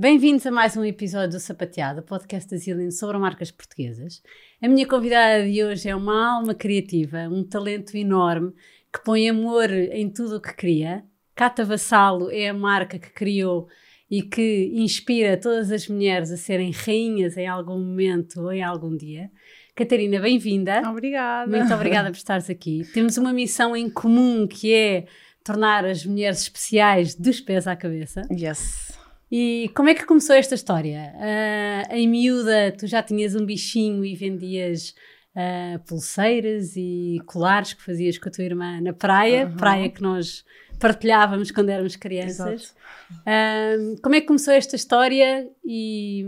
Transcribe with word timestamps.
Bem-vindos 0.00 0.46
a 0.46 0.52
mais 0.52 0.76
um 0.76 0.84
episódio 0.84 1.30
do 1.30 1.40
Sapateado, 1.40 2.04
podcast 2.04 2.48
da 2.48 2.56
Zilin 2.56 2.92
sobre 2.92 3.18
marcas 3.18 3.50
portuguesas. 3.50 4.22
A 4.62 4.68
minha 4.68 4.86
convidada 4.86 5.44
de 5.44 5.64
hoje 5.64 5.88
é 5.88 5.96
uma 5.96 6.36
alma 6.36 6.54
criativa, 6.54 7.28
um 7.28 7.42
talento 7.42 7.96
enorme 7.96 8.52
que 8.92 9.02
põe 9.04 9.28
amor 9.28 9.68
em 9.68 10.08
tudo 10.08 10.36
o 10.36 10.40
que 10.40 10.54
cria. 10.54 11.02
Cata 11.34 11.64
Vassalo 11.64 12.30
é 12.30 12.48
a 12.48 12.54
marca 12.54 12.96
que 12.96 13.10
criou 13.10 13.66
e 14.08 14.22
que 14.22 14.70
inspira 14.72 15.36
todas 15.36 15.72
as 15.72 15.88
mulheres 15.88 16.30
a 16.30 16.36
serem 16.36 16.70
rainhas 16.70 17.36
em 17.36 17.48
algum 17.48 17.80
momento 17.80 18.42
ou 18.42 18.52
em 18.52 18.62
algum 18.62 18.96
dia. 18.96 19.28
Catarina, 19.74 20.20
bem-vinda. 20.20 20.80
Obrigada. 20.88 21.50
Muito 21.50 21.74
obrigada 21.74 22.08
por 22.08 22.16
estares 22.16 22.48
aqui. 22.48 22.84
Temos 22.94 23.16
uma 23.16 23.32
missão 23.32 23.76
em 23.76 23.90
comum 23.90 24.46
que 24.46 24.72
é 24.72 25.06
tornar 25.42 25.84
as 25.84 26.06
mulheres 26.06 26.42
especiais 26.42 27.16
dos 27.16 27.40
pés 27.40 27.66
à 27.66 27.74
cabeça. 27.74 28.22
Yes. 28.30 28.96
E 29.30 29.70
como 29.74 29.88
é 29.88 29.94
que 29.94 30.06
começou 30.06 30.34
esta 30.34 30.54
história? 30.54 31.12
Uh, 31.16 31.94
em 31.94 32.08
miúda, 32.08 32.72
tu 32.72 32.86
já 32.86 33.02
tinhas 33.02 33.34
um 33.34 33.44
bichinho 33.44 34.04
e 34.04 34.14
vendias 34.14 34.94
uh, 35.36 35.78
pulseiras 35.86 36.74
e 36.76 37.18
colares 37.26 37.74
que 37.74 37.82
fazias 37.82 38.16
com 38.16 38.28
a 38.28 38.32
tua 38.32 38.44
irmã 38.44 38.80
na 38.80 38.92
praia, 38.92 39.46
uhum. 39.46 39.56
praia 39.56 39.88
que 39.90 40.00
nós 40.00 40.44
partilhávamos 40.78 41.50
quando 41.50 41.68
éramos 41.68 41.96
crianças. 41.96 42.74
Uh, 43.10 44.00
como 44.02 44.14
é 44.14 44.20
que 44.20 44.26
começou 44.26 44.54
esta 44.54 44.76
história 44.76 45.46
e 45.64 46.24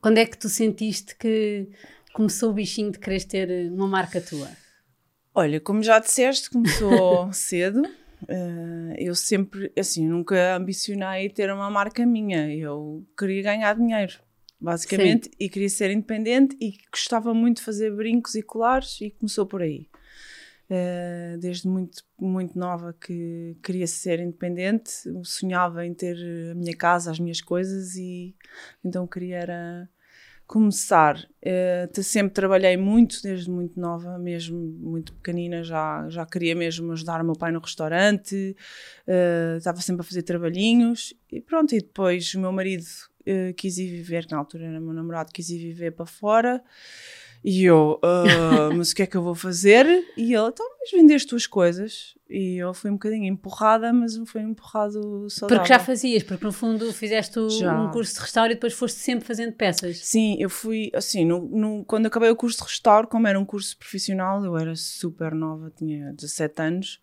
quando 0.00 0.18
é 0.18 0.26
que 0.26 0.36
tu 0.36 0.48
sentiste 0.48 1.16
que 1.16 1.68
começou 2.12 2.50
o 2.50 2.54
bichinho 2.54 2.90
de 2.90 2.98
querer 2.98 3.22
ter 3.24 3.70
uma 3.70 3.86
marca 3.86 4.20
tua? 4.20 4.48
Olha, 5.34 5.60
como 5.60 5.84
já 5.84 6.00
disseste, 6.00 6.50
começou 6.50 7.30
cedo. 7.32 7.82
Uh, 8.22 8.94
eu 8.96 9.14
sempre, 9.14 9.72
assim, 9.78 10.06
nunca 10.06 10.56
ambicionei 10.56 11.28
ter 11.28 11.52
uma 11.52 11.70
marca 11.70 12.04
minha. 12.04 12.52
Eu 12.54 13.06
queria 13.16 13.42
ganhar 13.42 13.74
dinheiro, 13.74 14.14
basicamente, 14.60 15.26
Sim. 15.26 15.34
e 15.38 15.48
queria 15.48 15.68
ser 15.68 15.90
independente 15.90 16.56
e 16.60 16.78
gostava 16.90 17.32
muito 17.32 17.58
de 17.58 17.62
fazer 17.62 17.94
brincos 17.94 18.34
e 18.34 18.42
colares 18.42 19.00
e 19.00 19.10
começou 19.10 19.46
por 19.46 19.62
aí. 19.62 19.88
Uh, 20.70 21.38
desde 21.38 21.66
muito, 21.66 22.04
muito 22.18 22.58
nova 22.58 22.92
que 22.92 23.56
queria 23.62 23.86
ser 23.86 24.20
independente, 24.20 24.90
sonhava 25.24 25.86
em 25.86 25.94
ter 25.94 26.16
a 26.50 26.54
minha 26.54 26.76
casa, 26.76 27.10
as 27.10 27.18
minhas 27.18 27.40
coisas 27.40 27.96
e 27.96 28.36
então 28.84 29.06
queria 29.06 29.38
era 29.38 29.88
começar. 30.48 31.28
Uh, 31.44 32.02
sempre 32.02 32.32
trabalhei 32.32 32.76
muito, 32.76 33.22
desde 33.22 33.50
muito 33.50 33.78
nova, 33.78 34.18
mesmo 34.18 34.58
muito 34.58 35.12
pequenina, 35.12 35.62
já, 35.62 36.08
já 36.08 36.24
queria 36.24 36.56
mesmo 36.56 36.90
ajudar 36.92 37.20
o 37.20 37.24
meu 37.24 37.34
pai 37.34 37.52
no 37.52 37.60
restaurante, 37.60 38.56
uh, 39.06 39.58
estava 39.58 39.80
sempre 39.82 40.00
a 40.00 40.04
fazer 40.04 40.22
trabalhinhos 40.22 41.14
e 41.30 41.40
pronto. 41.40 41.74
E 41.74 41.78
depois 41.78 42.34
o 42.34 42.40
meu 42.40 42.50
marido 42.50 42.82
uh, 42.82 43.52
quis 43.54 43.76
ir 43.76 43.88
viver, 43.88 44.26
na 44.30 44.38
altura 44.38 44.64
era 44.64 44.80
meu 44.80 44.94
namorado, 44.94 45.30
quis 45.32 45.50
ir 45.50 45.58
viver 45.58 45.92
para 45.92 46.06
fora. 46.06 46.64
E 47.44 47.64
eu, 47.64 48.00
uh, 48.02 48.72
mas 48.76 48.90
o 48.90 48.94
que 48.94 49.02
é 49.02 49.06
que 49.06 49.16
eu 49.16 49.22
vou 49.22 49.34
fazer? 49.34 49.86
E 50.16 50.34
ele, 50.34 50.48
então, 50.48 50.66
mas 50.80 50.90
vender 50.90 51.14
as 51.14 51.24
tuas 51.24 51.46
coisas. 51.46 52.14
E 52.28 52.56
eu 52.56 52.74
fui 52.74 52.90
um 52.90 52.94
bocadinho 52.94 53.24
empurrada, 53.24 53.92
mas 53.92 54.16
foi 54.26 54.42
um 54.42 54.50
empurrado 54.50 55.30
saudável. 55.30 55.62
Porque 55.62 55.72
já 55.72 55.78
fazias, 55.78 56.22
porque 56.22 56.44
no 56.44 56.52
fundo 56.52 56.92
fizeste 56.92 57.38
já. 57.58 57.80
um 57.80 57.90
curso 57.90 58.14
de 58.14 58.20
restauro 58.20 58.52
e 58.52 58.54
depois 58.54 58.74
foste 58.74 58.98
sempre 58.98 59.24
fazendo 59.24 59.52
peças. 59.52 59.98
Sim, 59.98 60.36
eu 60.38 60.50
fui, 60.50 60.90
assim, 60.94 61.24
no, 61.24 61.40
no, 61.40 61.84
quando 61.86 62.06
acabei 62.06 62.28
o 62.28 62.36
curso 62.36 62.58
de 62.58 62.64
restauro, 62.64 63.08
como 63.08 63.26
era 63.26 63.40
um 63.40 63.46
curso 63.46 63.76
profissional, 63.78 64.44
eu 64.44 64.56
era 64.58 64.76
super 64.76 65.34
nova, 65.34 65.72
tinha 65.74 66.12
17 66.12 66.62
anos, 66.62 67.00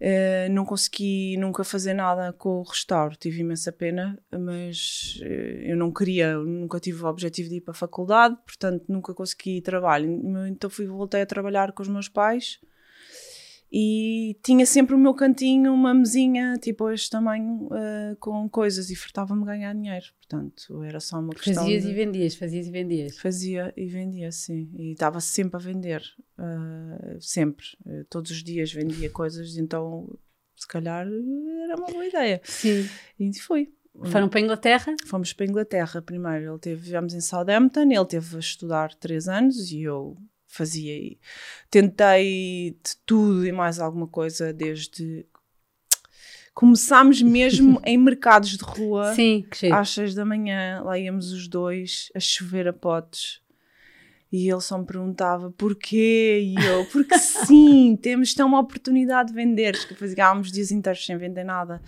Uh, 0.00 0.48
não 0.52 0.64
consegui 0.64 1.36
nunca 1.36 1.64
fazer 1.64 1.92
nada 1.92 2.32
com 2.32 2.60
o 2.60 2.62
restauro, 2.62 3.16
tive 3.16 3.40
imensa 3.40 3.72
pena, 3.72 4.16
mas 4.30 5.18
uh, 5.22 5.24
eu 5.24 5.76
não 5.76 5.92
queria, 5.92 6.38
nunca 6.38 6.78
tive 6.78 7.02
o 7.02 7.06
objetivo 7.06 7.48
de 7.48 7.56
ir 7.56 7.60
para 7.60 7.72
a 7.72 7.74
faculdade, 7.74 8.36
portanto 8.46 8.84
nunca 8.88 9.12
consegui 9.12 9.60
trabalho. 9.60 10.08
Então 10.46 10.70
fui, 10.70 10.86
voltei 10.86 11.22
a 11.22 11.26
trabalhar 11.26 11.72
com 11.72 11.82
os 11.82 11.88
meus 11.88 12.08
pais 12.08 12.60
e 13.70 14.38
tinha 14.42 14.64
sempre 14.64 14.94
o 14.94 14.98
meu 14.98 15.12
cantinho, 15.12 15.72
uma 15.74 15.92
mesinha, 15.92 16.56
tipo 16.56 16.90
este 16.90 17.10
tamanho, 17.10 17.66
uh, 17.66 18.16
com 18.18 18.48
coisas 18.48 18.88
e 18.90 18.96
fartava-me 18.96 19.44
ganhar 19.44 19.74
dinheiro. 19.74 20.06
Portanto, 20.18 20.82
era 20.82 21.00
só 21.00 21.18
uma 21.18 21.34
questão. 21.34 21.62
Fazias 21.62 21.82
de... 21.82 21.90
e 21.90 21.94
vendias, 21.94 22.34
fazias 22.34 22.66
e 22.66 22.70
vendias. 22.70 23.18
Fazia 23.18 23.72
e 23.76 23.86
vendia, 23.86 24.32
sim. 24.32 24.70
E 24.74 24.92
estava 24.92 25.20
sempre 25.20 25.56
a 25.56 25.58
vender, 25.58 26.02
uh, 26.38 27.20
sempre. 27.20 27.66
Uh, 27.84 28.04
todos 28.08 28.30
os 28.30 28.42
dias 28.42 28.72
vendia 28.72 29.10
coisas, 29.10 29.58
então 29.58 30.18
se 30.56 30.66
calhar 30.66 31.06
era 31.06 31.76
uma 31.76 31.86
boa 31.88 32.06
ideia. 32.06 32.40
Sim. 32.44 32.88
E 33.20 33.38
foi. 33.38 33.72
Foram 34.04 34.28
para 34.28 34.38
a 34.38 34.42
Inglaterra? 34.42 34.94
Fomos 35.06 35.32
para 35.32 35.44
a 35.44 35.48
Inglaterra 35.48 36.00
primeiro. 36.00 36.52
Ele 36.52 36.58
teve, 36.58 36.80
vivemos 36.80 37.14
em 37.14 37.20
Southampton, 37.20 37.90
ele 37.90 38.06
teve 38.06 38.36
a 38.36 38.38
estudar 38.38 38.94
três 38.94 39.28
anos 39.28 39.72
e 39.72 39.82
eu 39.82 40.16
fazia. 40.48 41.16
Tentei 41.70 42.76
de 42.82 42.96
tudo 43.06 43.46
e 43.46 43.52
mais 43.52 43.78
alguma 43.78 44.08
coisa, 44.08 44.52
desde. 44.52 45.26
Começámos 46.54 47.22
mesmo 47.22 47.80
em 47.86 47.96
mercados 47.96 48.56
de 48.56 48.64
rua 48.64 49.14
Sim, 49.14 49.46
às 49.72 49.90
seis 49.90 50.14
da 50.14 50.24
manhã, 50.24 50.82
lá 50.82 50.98
íamos 50.98 51.30
os 51.30 51.46
dois 51.46 52.10
a 52.16 52.18
chover 52.18 52.66
a 52.66 52.72
potes. 52.72 53.40
E 54.30 54.50
ele 54.50 54.60
só 54.60 54.76
me 54.76 54.84
perguntava 54.84 55.50
porquê, 55.52 56.40
e 56.42 56.54
eu, 56.62 56.84
porque 56.86 57.16
sim, 57.18 57.96
temos 58.02 58.32
então 58.32 58.46
uma 58.46 58.60
oportunidade 58.60 59.28
de 59.28 59.34
vender. 59.34 59.74
Fazíamos 59.94 60.52
dias 60.52 60.70
inteiros 60.70 61.04
sem 61.06 61.16
vender 61.16 61.44
nada. 61.44 61.80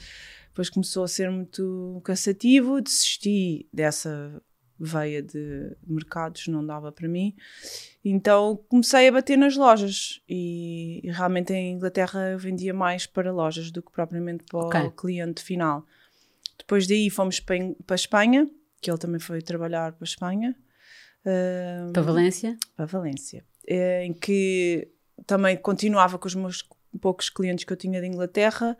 Depois 0.49 0.70
começou 0.70 1.04
a 1.04 1.09
ser 1.09 1.31
muito 1.31 2.00
cansativo, 2.03 2.81
desisti 2.81 3.69
dessa 3.72 4.43
veia 4.81 5.23
de 5.23 5.77
mercados, 5.87 6.49
não 6.49 6.65
dava 6.65 6.91
para 6.91 7.07
mim. 7.07 7.37
Então 8.03 8.59
comecei 8.69 9.09
a 9.09 9.13
bater 9.13 9.37
nas 9.37 9.57
lojas 9.57 10.23
e, 10.27 11.01
e 11.05 11.11
realmente 11.11 11.53
em 11.53 11.75
Inglaterra 11.75 12.31
eu 12.31 12.39
vendia 12.39 12.73
mais 12.73 13.07
para 13.07 13.31
lojas 13.31 13.71
do 13.71 13.83
que 13.83 13.93
propriamente 13.93 14.45
para 14.45 14.61
okay. 14.61 14.81
o 14.83 14.91
cliente 14.91 15.43
final. 15.43 15.85
Depois 16.59 16.87
daí 16.87 17.11
fomos 17.11 17.39
para, 17.41 17.57
para 17.87 17.95
a 17.95 17.97
Espanha, 17.97 18.49
que 18.81 18.91
ele 18.91 18.99
também 18.99 19.21
foi 19.21 19.43
trabalhar 19.43 19.93
para 19.93 20.05
a 20.05 20.09
Espanha. 20.09 20.57
Uh, 21.21 21.93
para 21.93 22.03
Valência? 22.03 22.57
Para 22.75 22.87
Valência. 22.87 23.45
Eh, 23.67 24.07
em 24.07 24.15
que 24.15 24.89
também 25.27 25.57
continuava 25.57 26.19
com 26.19 26.27
os 26.27 26.35
meus 26.35 26.67
poucos 27.01 27.29
clientes 27.29 27.65
que 27.65 27.73
eu 27.73 27.77
tinha 27.77 28.01
de 28.01 28.07
Inglaterra. 28.07 28.77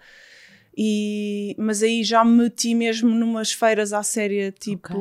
E, 0.77 1.55
mas 1.59 1.83
aí 1.83 2.03
já 2.05 2.25
me 2.25 2.45
meti 2.45 2.75
mesmo 2.75 3.11
numas 3.11 3.53
feiras 3.53 3.93
à 3.93 4.03
séria, 4.03 4.53
tipo 4.53 4.89
okay. 4.89 4.97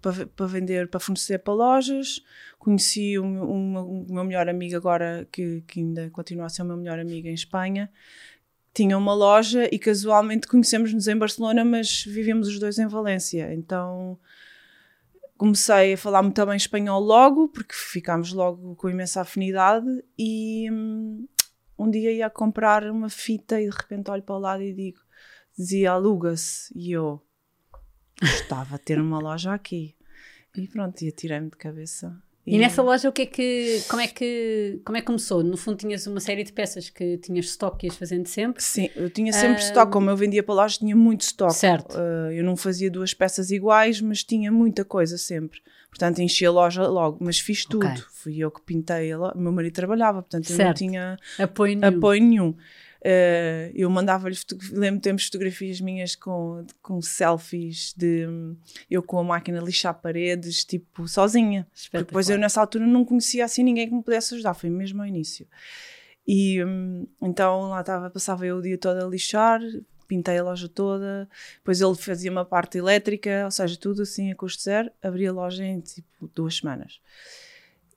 Para, 0.00 0.26
para 0.26 0.46
vender, 0.46 0.88
para 0.88 1.00
fornecer 1.00 1.38
para 1.38 1.54
lojas. 1.54 2.22
Conheci 2.58 3.18
o 3.18 3.24
meu 3.24 4.24
melhor 4.24 4.48
amigo 4.48 4.76
agora, 4.76 5.26
que, 5.30 5.62
que 5.66 5.80
ainda 5.80 6.10
continua 6.10 6.46
a 6.46 6.48
ser 6.48 6.62
o 6.62 6.64
meu 6.64 6.76
melhor 6.76 6.98
amigo 6.98 7.28
em 7.28 7.34
Espanha. 7.34 7.90
Tinha 8.74 8.98
uma 8.98 9.14
loja 9.14 9.68
e 9.72 9.78
casualmente 9.78 10.46
conhecemos-nos 10.46 11.08
em 11.08 11.16
Barcelona, 11.16 11.64
mas 11.64 12.04
vivemos 12.04 12.48
os 12.48 12.58
dois 12.58 12.78
em 12.78 12.86
Valência. 12.86 13.52
Então 13.54 14.18
comecei 15.36 15.94
a 15.94 15.98
falar 15.98 16.22
muito 16.22 16.46
bem 16.46 16.56
espanhol 16.56 17.00
logo, 17.00 17.48
porque 17.48 17.74
ficámos 17.74 18.32
logo 18.32 18.74
com 18.76 18.88
imensa 18.88 19.20
afinidade. 19.20 19.86
E, 20.18 20.70
hum, 20.70 21.26
um 21.78 21.90
dia 21.90 22.12
ia 22.12 22.30
comprar 22.30 22.84
uma 22.90 23.08
fita 23.08 23.60
e 23.60 23.68
de 23.68 23.76
repente 23.76 24.10
olho 24.10 24.22
para 24.22 24.34
o 24.34 24.38
lado 24.38 24.62
e 24.62 24.72
digo, 24.72 24.98
dizia 25.56 25.92
aluga-se. 25.92 26.72
E 26.74 26.92
eu 26.92 27.22
gostava 28.20 28.76
de 28.76 28.82
ter 28.82 29.00
uma 29.00 29.18
loja 29.18 29.52
aqui. 29.52 29.94
E 30.56 30.66
pronto, 30.66 31.02
e 31.02 31.08
atirei-me 31.08 31.50
de 31.50 31.56
cabeça. 31.56 32.16
E, 32.46 32.54
e, 32.54 32.58
nessa 32.58 32.80
loja 32.80 33.08
o 33.08 33.12
que 33.12 33.22
é 33.22 33.26
que 33.26 33.82
como 33.88 34.00
é 34.00 34.06
que 34.06 34.80
como 34.84 34.96
é 34.96 35.00
que 35.00 35.06
começou? 35.06 35.42
No 35.42 35.56
fundo 35.56 35.78
tinhas 35.78 36.06
uma 36.06 36.20
série 36.20 36.44
de 36.44 36.52
peças 36.52 36.88
que 36.88 37.18
tinhas 37.18 37.46
estoque 37.46 37.86
e 37.86 37.88
ias 37.88 37.96
fazendo 37.96 38.26
sempre? 38.28 38.62
Sim, 38.62 38.88
eu 38.94 39.10
tinha 39.10 39.32
sempre 39.32 39.60
uh, 39.60 39.66
estoque, 39.66 39.90
como 39.90 40.08
eu 40.08 40.16
vendia 40.16 40.44
para 40.44 40.54
loja 40.54 40.78
tinha 40.78 40.94
muito 40.94 41.22
estoque. 41.22 41.54
Certo. 41.54 41.96
Uh, 41.98 42.30
eu 42.30 42.44
não 42.44 42.56
fazia 42.56 42.88
duas 42.88 43.12
peças 43.12 43.50
iguais, 43.50 44.00
mas 44.00 44.22
tinha 44.22 44.52
muita 44.52 44.84
coisa 44.84 45.18
sempre. 45.18 45.60
Portanto, 45.90 46.20
enchi 46.20 46.46
a 46.46 46.50
loja 46.50 46.86
logo, 46.86 47.18
mas 47.20 47.40
fiz 47.40 47.64
tudo. 47.64 47.86
Okay. 47.86 48.02
Fui 48.12 48.38
eu 48.38 48.50
que 48.50 48.62
pintei 48.62 49.10
a 49.10 49.18
loja. 49.18 49.34
Meu 49.34 49.50
marido 49.50 49.72
trabalhava, 49.72 50.22
portanto, 50.22 50.50
eu 50.50 50.58
não 50.58 50.74
tinha 50.74 51.16
apoio 51.38 51.76
nenhum. 51.76 51.96
Apoio 51.96 52.22
nenhum. 52.22 52.56
Uh, 53.00 53.70
eu 53.74 53.88
mandava-lhe, 53.90 54.36
lembro 54.72 55.00
temos 55.00 55.26
fotografias 55.26 55.80
minhas 55.80 56.16
com, 56.16 56.64
com 56.82 57.00
selfies 57.00 57.94
de 57.96 58.26
eu 58.90 59.02
com 59.02 59.18
a 59.18 59.24
máquina 59.24 59.60
lixar 59.60 59.94
paredes, 59.94 60.64
tipo, 60.64 61.06
sozinha. 61.06 61.66
Porque 61.90 61.98
depois 61.98 62.28
eu 62.28 62.38
nessa 62.38 62.60
altura 62.60 62.86
não 62.86 63.04
conhecia 63.04 63.44
assim 63.44 63.62
ninguém 63.62 63.88
que 63.88 63.94
me 63.94 64.02
pudesse 64.02 64.34
ajudar, 64.34 64.54
foi 64.54 64.70
mesmo 64.70 65.02
ao 65.02 65.06
início. 65.06 65.46
E 66.26 66.64
um, 66.64 67.06
então 67.22 67.68
lá 67.68 67.80
estava, 67.80 68.10
passava 68.10 68.44
eu 68.44 68.56
o 68.56 68.62
dia 68.62 68.76
todo 68.76 68.98
a 68.98 69.08
lixar, 69.08 69.60
pintei 70.08 70.38
a 70.38 70.42
loja 70.42 70.68
toda, 70.68 71.28
depois 71.58 71.80
ele 71.80 71.94
fazia 71.94 72.30
uma 72.30 72.44
parte 72.44 72.78
elétrica, 72.78 73.44
ou 73.44 73.50
seja, 73.50 73.76
tudo 73.76 74.02
assim 74.02 74.30
a 74.32 74.34
custo 74.34 74.62
zero, 74.62 74.90
abri 75.02 75.26
a 75.26 75.32
loja 75.32 75.64
em 75.64 75.80
tipo 75.80 76.30
duas 76.34 76.56
semanas. 76.56 77.00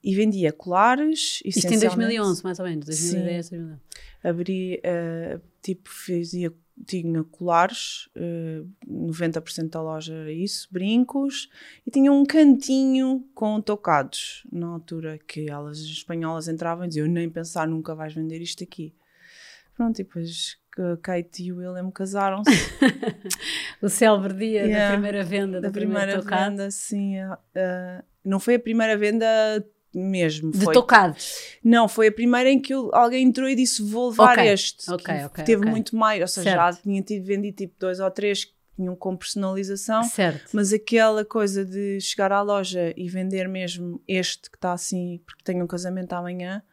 E 0.01 0.15
vendia 0.15 0.53
colares, 0.53 1.41
Isto 1.43 1.73
em 1.73 1.79
2011, 1.79 2.43
mais 2.43 2.59
ou 2.59 2.65
menos, 2.65 2.85
2010, 2.85 3.45
sim, 3.45 3.77
Abri, 4.23 4.81
uh, 4.83 5.41
tipo, 5.61 5.89
fazia 5.89 6.53
tinha 6.85 7.23
colares, 7.23 8.09
uh, 8.15 8.67
90% 8.87 9.69
da 9.69 9.81
loja 9.81 10.13
era 10.13 10.31
isso, 10.31 10.67
brincos, 10.71 11.49
e 11.85 11.91
tinha 11.91 12.11
um 12.11 12.25
cantinho 12.25 13.25
com 13.33 13.61
tocados, 13.61 14.43
na 14.51 14.67
altura 14.67 15.19
que 15.27 15.49
elas 15.49 15.79
espanholas 15.79 16.47
entravam 16.47 16.85
e 16.85 16.87
diziam, 16.87 17.07
nem 17.07 17.29
pensar, 17.29 17.67
nunca 17.67 17.93
vais 17.93 18.13
vender 18.13 18.41
isto 18.41 18.63
aqui. 18.63 18.93
Pronto, 19.75 19.99
e 19.99 20.03
depois 20.03 20.57
Kate 21.01 21.43
e 21.43 21.51
o 21.51 21.57
William 21.57 21.91
casaram-se. 21.91 22.51
o 23.81 23.89
célebre 23.89 24.33
dia 24.33 24.65
yeah, 24.65 24.85
da 24.85 24.91
primeira 24.93 25.23
venda, 25.23 25.61
da 25.61 25.71
primeira 25.71 26.21
venda, 26.21 26.71
sim. 26.71 27.17
Uh, 27.21 28.03
não 28.23 28.39
foi 28.39 28.55
a 28.55 28.59
primeira 28.59 28.97
venda 28.97 29.25
mesmo. 29.93 30.51
De 30.51 30.65
foi. 30.65 30.73
tocados? 30.73 31.57
Não, 31.63 31.87
foi 31.87 32.07
a 32.07 32.11
primeira 32.11 32.49
em 32.49 32.59
que 32.59 32.73
alguém 32.93 33.25
entrou 33.25 33.47
e 33.49 33.55
disse 33.55 33.81
vou 33.81 34.09
levar 34.09 34.33
okay. 34.33 34.49
este. 34.49 34.89
Ok, 34.91 35.13
ok. 35.25 35.43
Teve 35.43 35.61
okay. 35.61 35.71
muito 35.71 35.95
mais, 35.95 36.21
ou 36.21 36.27
seja, 36.27 36.51
certo. 36.51 36.75
já 36.75 36.81
tinha 36.81 37.01
tido 37.01 37.25
vendido 37.25 37.57
tipo 37.57 37.75
dois 37.79 37.99
ou 37.99 38.11
três 38.11 38.45
que 38.45 38.53
tinham 38.75 38.95
com 38.95 39.15
personalização. 39.15 40.03
Certo. 40.03 40.49
Mas 40.53 40.71
aquela 40.71 41.25
coisa 41.25 41.65
de 41.65 41.99
chegar 41.99 42.31
à 42.31 42.41
loja 42.41 42.93
e 42.95 43.09
vender 43.09 43.47
mesmo 43.47 44.01
este 44.07 44.49
que 44.49 44.57
está 44.57 44.73
assim, 44.73 45.21
porque 45.25 45.43
tenho 45.43 45.63
um 45.63 45.67
casamento 45.67 46.13
amanhã, 46.13 46.63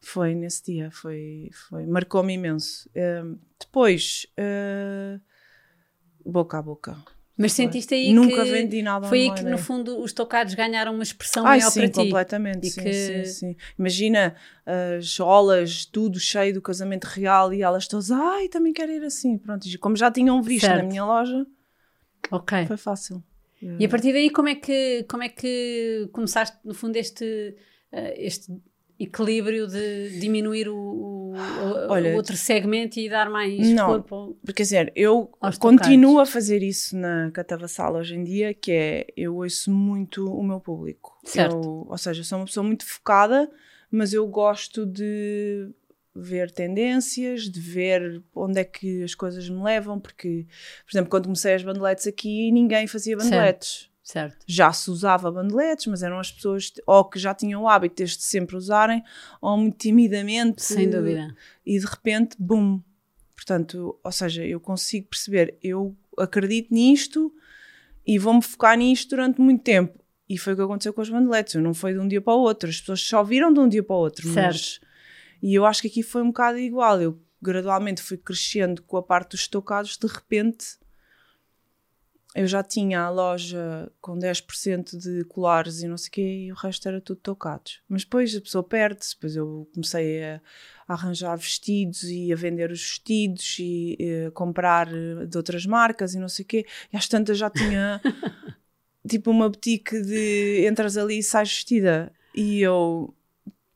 foi 0.00 0.34
nesse 0.34 0.64
dia, 0.64 0.90
foi, 0.92 1.50
foi 1.68 1.86
marcou-me 1.86 2.34
imenso. 2.34 2.88
Uh, 2.90 3.38
depois, 3.58 4.26
uh, 4.38 5.20
boca 6.24 6.58
a 6.58 6.62
boca 6.62 7.15
mas 7.36 7.52
sentiste 7.52 7.94
aí 7.94 8.12
Nunca 8.12 8.42
que 8.44 8.50
vendi 8.50 8.80
nada 8.82 9.08
foi 9.08 9.22
aí 9.22 9.34
que 9.34 9.42
no 9.42 9.58
fundo 9.58 10.00
os 10.00 10.12
tocados 10.12 10.54
ganharam 10.54 10.94
uma 10.94 11.02
expressão 11.02 11.46
Ai, 11.46 11.58
maior 11.58 11.70
sim, 11.70 11.80
para 11.80 11.88
ti. 11.90 11.94
completamente, 11.94 12.70
sim, 12.70 12.82
que... 12.82 12.92
sim, 12.92 13.24
sim. 13.24 13.56
Imagina 13.78 14.34
as 14.98 15.20
olas, 15.20 15.84
tudo 15.84 16.18
cheio 16.18 16.54
do 16.54 16.62
casamento 16.62 17.04
real 17.04 17.52
e 17.52 17.62
elas 17.62 17.86
todas, 17.86 18.10
ai, 18.10 18.48
também 18.48 18.72
quero 18.72 18.92
ir 18.92 19.04
assim. 19.04 19.36
Pronto, 19.36 19.66
como 19.78 19.96
já 19.96 20.10
tinham 20.10 20.42
visto 20.42 20.66
certo. 20.66 20.82
na 20.82 20.88
minha 20.88 21.04
loja, 21.04 21.46
ok 22.30 22.66
foi 22.66 22.76
fácil. 22.76 23.22
E 23.78 23.84
a 23.84 23.88
partir 23.88 24.12
daí 24.12 24.30
como 24.30 24.48
é 24.48 24.54
que, 24.54 25.04
como 25.08 25.22
é 25.22 25.28
que 25.28 26.08
começaste 26.12 26.56
no 26.64 26.74
fundo 26.74 26.96
este, 26.96 27.56
eh, 27.90 28.14
este 28.18 28.52
equilíbrio 28.98 29.66
de 29.66 30.18
diminuir 30.18 30.68
o, 30.68 30.76
o, 30.76 31.32
Olha, 31.88 32.12
o, 32.12 32.16
outro 32.16 32.36
segmento 32.36 32.98
e 32.98 33.08
dar 33.08 33.28
mais 33.28 33.68
não, 33.70 33.86
corpo 33.86 34.36
porque 34.40 34.54
quer 34.54 34.62
dizer, 34.62 34.92
eu 34.96 35.30
continuo 35.58 36.18
a 36.18 36.26
fazer 36.26 36.62
isso 36.62 36.96
na 36.96 37.30
Catavassal 37.30 37.94
hoje 37.94 38.14
em 38.14 38.24
dia, 38.24 38.54
que 38.54 38.72
é, 38.72 39.06
eu 39.16 39.36
ouço 39.36 39.70
muito 39.70 40.26
o 40.26 40.42
meu 40.42 40.60
público. 40.60 41.18
Certo. 41.24 41.54
Eu, 41.54 41.86
ou 41.88 41.98
seja, 41.98 42.24
sou 42.24 42.38
uma 42.38 42.46
pessoa 42.46 42.64
muito 42.64 42.86
focada, 42.86 43.50
mas 43.90 44.12
eu 44.12 44.26
gosto 44.26 44.86
de 44.86 45.68
ver 46.14 46.50
tendências, 46.50 47.42
de 47.42 47.60
ver 47.60 48.22
onde 48.34 48.60
é 48.60 48.64
que 48.64 49.02
as 49.02 49.14
coisas 49.14 49.48
me 49.48 49.62
levam, 49.62 50.00
porque, 50.00 50.46
por 50.86 50.92
exemplo, 50.92 51.10
quando 51.10 51.24
comecei 51.24 51.54
as 51.54 51.62
bandeletes 51.62 52.06
aqui, 52.06 52.50
ninguém 52.50 52.86
fazia 52.86 53.16
bandeletes. 53.16 53.68
Certo. 53.68 53.95
Certo. 54.06 54.36
Já 54.46 54.72
se 54.72 54.88
usava 54.88 55.32
bandeletes, 55.32 55.88
mas 55.88 56.00
eram 56.00 56.20
as 56.20 56.30
pessoas 56.30 56.72
ou 56.86 57.04
que 57.06 57.18
já 57.18 57.34
tinham 57.34 57.64
o 57.64 57.68
hábito 57.68 58.04
de 58.04 58.22
sempre 58.22 58.54
usarem, 58.54 59.02
ou 59.40 59.56
muito 59.56 59.78
timidamente. 59.78 60.62
Sem 60.62 60.88
dúvida. 60.88 61.34
E 61.66 61.76
de 61.76 61.84
repente, 61.84 62.36
bum. 62.38 62.80
Portanto, 63.34 63.98
ou 64.04 64.12
seja, 64.12 64.46
eu 64.46 64.60
consigo 64.60 65.08
perceber, 65.08 65.58
eu 65.60 65.96
acredito 66.16 66.72
nisto 66.72 67.34
e 68.06 68.16
vou-me 68.16 68.40
focar 68.42 68.78
nisto 68.78 69.10
durante 69.10 69.40
muito 69.40 69.64
tempo. 69.64 69.98
E 70.28 70.38
foi 70.38 70.52
o 70.52 70.56
que 70.56 70.62
aconteceu 70.62 70.92
com 70.92 71.00
as 71.00 71.10
bandeletes. 71.10 71.56
Eu 71.56 71.62
não 71.62 71.74
foi 71.74 71.92
de 71.92 71.98
um 71.98 72.06
dia 72.06 72.20
para 72.20 72.32
o 72.32 72.42
outro. 72.42 72.70
As 72.70 72.78
pessoas 72.78 73.00
só 73.00 73.24
viram 73.24 73.52
de 73.52 73.58
um 73.58 73.68
dia 73.68 73.82
para 73.82 73.96
o 73.96 73.98
outro. 73.98 74.32
Certo. 74.32 74.52
Mas... 74.52 74.80
E 75.42 75.52
eu 75.52 75.66
acho 75.66 75.82
que 75.82 75.88
aqui 75.88 76.04
foi 76.04 76.22
um 76.22 76.28
bocado 76.28 76.58
igual. 76.58 77.02
Eu 77.02 77.20
gradualmente 77.42 78.00
fui 78.00 78.16
crescendo 78.16 78.82
com 78.82 78.98
a 78.98 79.02
parte 79.02 79.32
dos 79.32 79.40
estocados, 79.40 79.98
de 79.98 80.06
repente 80.06 80.78
eu 82.36 82.46
já 82.46 82.62
tinha 82.62 83.00
a 83.00 83.08
loja 83.08 83.90
com 83.98 84.18
10% 84.18 84.98
de 84.98 85.24
colares 85.24 85.80
e 85.82 85.88
não 85.88 85.96
sei 85.96 86.08
o 86.08 86.12
quê, 86.12 86.44
e 86.46 86.52
o 86.52 86.54
resto 86.54 86.86
era 86.86 87.00
tudo 87.00 87.18
tocados. 87.18 87.80
Mas 87.88 88.04
depois 88.04 88.36
a 88.36 88.40
pessoa 88.42 88.62
perde-se, 88.62 89.14
depois 89.14 89.34
eu 89.36 89.66
comecei 89.72 90.22
a, 90.22 90.40
a, 90.86 90.92
arranjar 90.92 91.34
vestidos 91.36 92.02
e 92.04 92.30
a 92.30 92.36
vender 92.36 92.70
os 92.70 92.82
vestidos 92.82 93.56
e, 93.58 93.96
e 93.98 94.26
a 94.26 94.30
comprar 94.32 94.86
eh, 94.88 95.24
de 95.24 95.36
outras 95.36 95.64
marcas 95.64 96.14
e 96.14 96.18
não 96.18 96.28
sei 96.28 96.44
o 96.44 96.48
quê, 96.48 96.66
e 96.92 96.96
às 96.96 97.08
tantas 97.08 97.38
já 97.38 97.48
tinha 97.48 98.02
tipo 99.08 99.30
uma 99.30 99.48
boutique 99.48 99.98
de 100.02 100.66
entras 100.66 100.98
ali 100.98 101.18
e 101.18 101.22
sais 101.22 101.48
vestida. 101.48 102.12
E 102.34 102.60
eu 102.60 103.14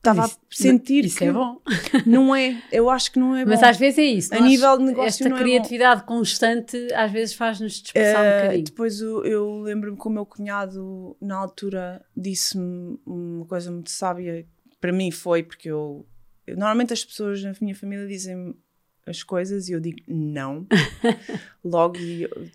estava 0.01 0.25
a 0.25 0.29
sentir 0.49 1.05
isso 1.05 1.17
que 1.17 1.25
é 1.25 1.31
bom. 1.31 1.61
não 2.05 2.35
é, 2.35 2.61
eu 2.71 2.89
acho 2.89 3.11
que 3.11 3.19
não 3.19 3.35
é 3.35 3.45
bom. 3.45 3.51
Mas 3.51 3.61
às 3.61 3.77
vezes 3.77 3.99
é 3.99 4.03
isso. 4.03 4.33
A 4.33 4.39
nível 4.39 4.77
de 4.77 4.83
negócio 4.85 5.23
esta 5.23 5.29
não 5.29 5.37
criatividade 5.37 6.01
é 6.01 6.05
constante 6.05 6.93
às 6.93 7.11
vezes 7.11 7.35
faz-nos 7.35 7.73
dispersar 7.73 8.23
uh, 8.23 8.27
um 8.27 8.41
bocadinho. 8.41 8.63
Depois 8.65 8.99
eu, 8.99 9.23
eu 9.23 9.59
lembro-me 9.61 9.97
que 9.97 10.07
o 10.07 10.09
meu 10.09 10.25
cunhado 10.25 11.15
na 11.21 11.37
altura 11.37 12.03
disse-me 12.17 12.99
uma 13.05 13.45
coisa 13.45 13.71
muito 13.71 13.91
sábia, 13.91 14.45
para 14.79 14.91
mim 14.91 15.11
foi 15.11 15.43
porque 15.43 15.69
eu, 15.69 16.05
eu 16.47 16.55
normalmente 16.55 16.93
as 16.93 17.05
pessoas 17.05 17.43
na 17.43 17.53
minha 17.61 17.75
família 17.75 18.07
dizem 18.07 18.55
as 19.05 19.23
coisas 19.23 19.67
e 19.69 19.73
eu 19.73 19.79
digo 19.79 19.99
não. 20.07 20.65
Logo, 21.63 21.97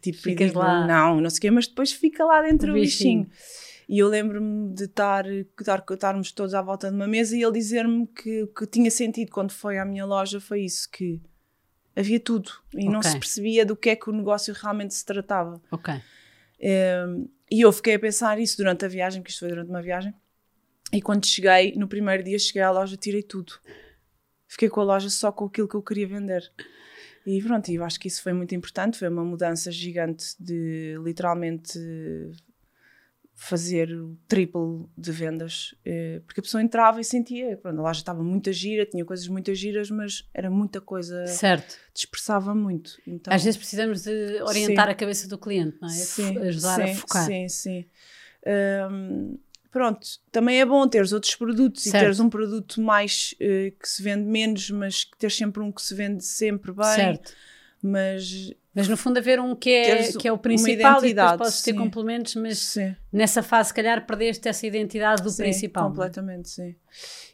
tipo, 0.00 0.34
digo, 0.34 0.58
lá. 0.58 0.86
não, 0.86 1.20
não 1.20 1.30
sei 1.30 1.38
o 1.38 1.40
quê, 1.42 1.50
mas 1.50 1.66
depois 1.66 1.92
fica 1.92 2.24
lá 2.24 2.42
dentro 2.42 2.72
o 2.72 2.74
bichinho. 2.74 3.24
bichinho. 3.24 3.65
E 3.88 3.98
eu 4.00 4.08
lembro-me 4.08 4.74
de 4.74 4.84
estar, 4.84 5.24
estar, 5.26 5.84
estarmos 5.88 6.32
todos 6.32 6.54
à 6.54 6.62
volta 6.62 6.88
de 6.88 6.96
uma 6.96 7.06
mesa 7.06 7.36
e 7.36 7.42
ele 7.42 7.52
dizer-me 7.52 8.06
que 8.08 8.46
que 8.48 8.66
tinha 8.66 8.90
sentido 8.90 9.30
quando 9.30 9.52
foi 9.52 9.78
à 9.78 9.84
minha 9.84 10.04
loja 10.04 10.40
foi 10.40 10.62
isso, 10.62 10.90
que 10.90 11.20
havia 11.94 12.18
tudo 12.18 12.50
e 12.74 12.78
okay. 12.78 12.88
não 12.88 13.02
se 13.02 13.18
percebia 13.18 13.64
do 13.64 13.76
que 13.76 13.90
é 13.90 13.96
que 13.96 14.10
o 14.10 14.12
negócio 14.12 14.52
realmente 14.52 14.92
se 14.94 15.04
tratava. 15.04 15.62
Ok. 15.70 15.94
Um, 15.94 16.00
ehm, 16.60 17.28
e 17.50 17.60
eu 17.60 17.72
fiquei 17.72 17.94
a 17.94 17.98
pensar 17.98 18.40
isso 18.40 18.56
durante 18.56 18.84
a 18.84 18.88
viagem, 18.88 19.22
que 19.22 19.30
isto 19.30 19.38
foi 19.40 19.48
durante 19.48 19.70
uma 19.70 19.80
viagem, 19.80 20.12
e 20.92 21.00
quando 21.00 21.26
cheguei, 21.26 21.74
no 21.76 21.88
primeiro 21.88 22.22
dia 22.22 22.38
cheguei 22.38 22.62
à 22.62 22.70
loja, 22.70 22.96
tirei 22.96 23.22
tudo. 23.22 23.54
Fiquei 24.48 24.68
com 24.68 24.80
a 24.80 24.84
loja 24.84 25.10
só 25.10 25.32
com 25.32 25.46
aquilo 25.46 25.68
que 25.68 25.74
eu 25.74 25.82
queria 25.82 26.06
vender. 26.06 26.50
E 27.26 27.42
pronto, 27.42 27.70
eu 27.70 27.84
acho 27.84 27.98
que 27.98 28.06
isso 28.06 28.22
foi 28.22 28.32
muito 28.32 28.54
importante, 28.54 28.98
foi 28.98 29.08
uma 29.08 29.24
mudança 29.24 29.70
gigante 29.72 30.36
de 30.38 30.96
literalmente 31.02 31.76
fazer 33.38 33.92
o 33.92 34.16
triplo 34.26 34.88
de 34.96 35.12
vendas, 35.12 35.74
eh, 35.84 36.22
porque 36.26 36.40
a 36.40 36.42
pessoa 36.42 36.62
entrava 36.62 37.02
e 37.02 37.04
sentia, 37.04 37.54
pronto, 37.58 37.78
a 37.78 37.82
loja 37.82 38.00
estava 38.00 38.24
muita 38.24 38.50
gira, 38.50 38.86
tinha 38.86 39.04
coisas 39.04 39.28
muito 39.28 39.54
giras, 39.54 39.90
mas 39.90 40.26
era 40.32 40.50
muita 40.50 40.80
coisa, 40.80 41.26
certo. 41.26 41.76
dispersava 41.92 42.54
muito. 42.54 42.98
Então, 43.06 43.32
Às 43.32 43.44
vezes 43.44 43.58
precisamos 43.58 44.02
de 44.04 44.42
orientar 44.42 44.86
sim. 44.86 44.92
a 44.92 44.94
cabeça 44.94 45.28
do 45.28 45.36
cliente, 45.36 45.76
não 45.82 45.88
é? 45.88 45.92
Sim, 45.92 46.38
Ajudar 46.38 46.76
sim, 46.76 46.82
a 46.90 46.94
focar. 46.94 47.26
Sim, 47.26 47.48
sim. 47.50 47.84
Um, 48.90 49.38
pronto, 49.70 50.08
também 50.32 50.58
é 50.58 50.64
bom 50.64 50.88
teres 50.88 51.12
outros 51.12 51.36
produtos 51.36 51.82
certo. 51.82 51.96
e 51.96 52.00
teres 52.00 52.18
um 52.18 52.30
produto 52.30 52.80
mais 52.80 53.34
uh, 53.34 53.70
que 53.78 53.86
se 53.86 54.02
vende 54.02 54.24
menos, 54.24 54.70
mas 54.70 55.04
que 55.04 55.16
teres 55.18 55.36
sempre 55.36 55.62
um 55.62 55.70
que 55.70 55.82
se 55.82 55.94
vende 55.94 56.24
sempre 56.24 56.72
bem. 56.72 56.84
Certo. 56.86 57.34
Mas 57.82 58.50
mas 58.76 58.88
no 58.88 58.96
fundo 58.96 59.16
haver 59.16 59.40
um 59.40 59.56
que 59.56 59.70
é, 59.70 60.12
que 60.12 60.28
é 60.28 60.32
o 60.32 60.36
principal 60.36 61.02
e 61.02 61.14
depois 61.14 61.36
podes 61.38 61.62
ter 61.62 61.72
complementos, 61.72 62.34
mas 62.34 62.58
sim. 62.58 62.94
nessa 63.10 63.42
fase 63.42 63.70
se 63.70 63.74
calhar 63.74 64.06
perdeste 64.06 64.46
essa 64.46 64.66
identidade 64.66 65.22
do 65.22 65.30
sim, 65.30 65.44
principal. 65.44 65.86
É? 65.86 65.88
completamente, 65.88 66.50
sim. 66.50 66.76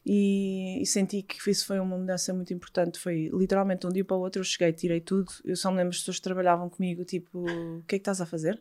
E, 0.07 0.81
e, 0.81 0.87
senti 0.87 1.21
que 1.23 1.51
isso 1.51 1.67
foi 1.67 1.81
uma 1.81 1.99
mudança 1.99 2.33
muito 2.33 2.55
importante. 2.55 2.97
Foi 2.97 3.29
literalmente 3.33 3.81
de 3.81 3.87
um 3.89 3.91
dia 3.91 4.05
para 4.05 4.17
o 4.17 4.21
outro 4.21 4.41
eu 4.41 4.45
cheguei, 4.45 4.73
tirei 4.73 5.01
tudo. 5.01 5.33
Eu 5.45 5.57
só 5.57 5.69
me 5.71 5.79
lembro 5.79 5.91
as 5.91 5.99
pessoas 5.99 6.19
que 6.19 6.23
trabalhavam 6.23 6.69
comigo, 6.69 7.05
tipo, 7.05 7.41
o 7.41 7.83
que 7.89 7.97
é 7.97 7.99
que 7.99 8.03
estás 8.03 8.21
a 8.21 8.27
fazer? 8.27 8.61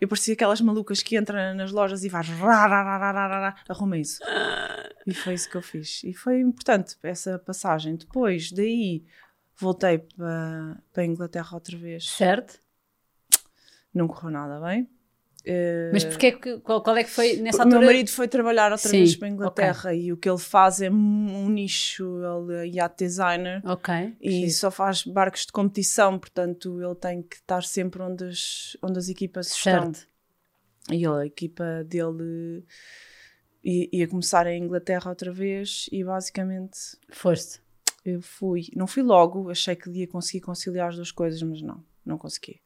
Eu 0.00 0.08
parecia 0.08 0.32
aquelas 0.32 0.60
malucas 0.62 1.02
que 1.02 1.18
entram 1.18 1.54
nas 1.54 1.70
lojas 1.70 2.02
e 2.02 2.08
vais 2.08 2.28
arruma 3.68 3.98
isso. 3.98 4.20
E 5.06 5.12
foi 5.12 5.34
isso 5.34 5.50
que 5.50 5.56
eu 5.56 5.62
fiz. 5.62 6.02
E 6.02 6.14
foi 6.14 6.40
importante 6.40 6.96
essa 7.02 7.38
passagem. 7.38 7.96
Depois, 7.96 8.50
daí 8.52 9.04
voltei 9.56 9.98
para, 9.98 10.82
para 10.92 11.02
a 11.02 11.06
Inglaterra 11.06 11.54
outra 11.54 11.76
vez. 11.76 12.08
Certo. 12.08 12.60
Não 13.94 14.08
correu 14.08 14.30
nada 14.30 14.60
bem. 14.60 14.88
Mas 15.92 16.04
porque 16.04 16.32
que, 16.32 16.58
qual, 16.60 16.82
qual, 16.82 16.96
é 16.96 17.02
que 17.02 17.10
foi 17.10 17.36
nessa 17.38 17.62
altura? 17.62 17.78
O 17.78 17.80
meu 17.80 17.88
marido 17.88 18.10
foi 18.10 18.28
trabalhar 18.28 18.70
outra 18.70 18.88
Sim, 18.88 18.98
vez 18.98 19.16
para 19.16 19.26
a 19.26 19.30
Inglaterra 19.30 19.90
okay. 19.90 20.02
e 20.02 20.12
o 20.12 20.16
que 20.16 20.28
ele 20.28 20.38
faz 20.38 20.80
é 20.80 20.88
um 20.88 21.48
nicho, 21.48 22.20
ele 22.22 22.54
é 22.54 22.66
yacht 22.76 22.96
designer 22.96 23.60
Ok. 23.64 24.16
e 24.20 24.48
só 24.50 24.70
faz 24.70 25.02
barcos 25.04 25.44
de 25.46 25.52
competição, 25.52 26.16
portanto 26.18 26.80
ele 26.80 26.94
tem 26.94 27.22
que 27.22 27.36
estar 27.36 27.64
sempre 27.64 28.02
onde 28.02 28.24
as, 28.24 28.76
onde 28.82 28.98
as 28.98 29.08
equipas 29.08 29.48
certo. 29.48 29.90
estão. 29.90 30.12
E 30.96 31.06
a 31.06 31.26
equipa 31.26 31.82
dele 31.84 32.64
ia, 33.64 33.88
ia 33.92 34.08
começar 34.08 34.46
em 34.46 34.62
Inglaterra 34.62 35.10
outra 35.10 35.32
vez 35.32 35.88
e 35.90 36.04
basicamente... 36.04 36.78
Foste 37.10 37.61
eu 38.04 38.20
fui, 38.20 38.66
não 38.74 38.86
fui 38.86 39.02
logo, 39.02 39.50
achei 39.50 39.76
que 39.76 39.90
ia 39.90 40.06
conseguir 40.06 40.40
conciliar 40.40 40.88
as 40.88 40.96
duas 40.96 41.12
coisas, 41.12 41.42
mas 41.42 41.62
não, 41.62 41.84
não 42.04 42.18
consegui. 42.18 42.60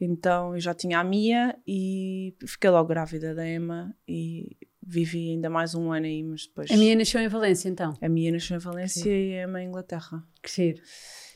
Então 0.00 0.54
eu 0.54 0.60
já 0.60 0.74
tinha 0.74 0.98
a 0.98 1.04
Mia 1.04 1.56
e 1.66 2.34
fiquei 2.46 2.70
logo 2.70 2.88
grávida 2.88 3.34
da 3.34 3.48
Emma 3.48 3.94
e 4.06 4.56
vivi 4.84 5.30
ainda 5.30 5.48
mais 5.48 5.74
um 5.74 5.92
ano 5.92 6.06
aí, 6.06 6.22
mas 6.22 6.46
depois. 6.46 6.70
A 6.70 6.76
Mia 6.76 6.96
nasceu 6.96 7.20
em 7.20 7.28
Valência 7.28 7.68
então? 7.68 7.96
A 8.00 8.08
Mia 8.08 8.32
nasceu 8.32 8.56
em 8.56 8.60
Valência 8.60 9.08
e 9.08 9.38
a 9.38 9.44
Emma 9.44 9.62
em 9.62 9.68
Inglaterra. 9.68 10.24
Que 10.42 10.50
giro. 10.50 10.82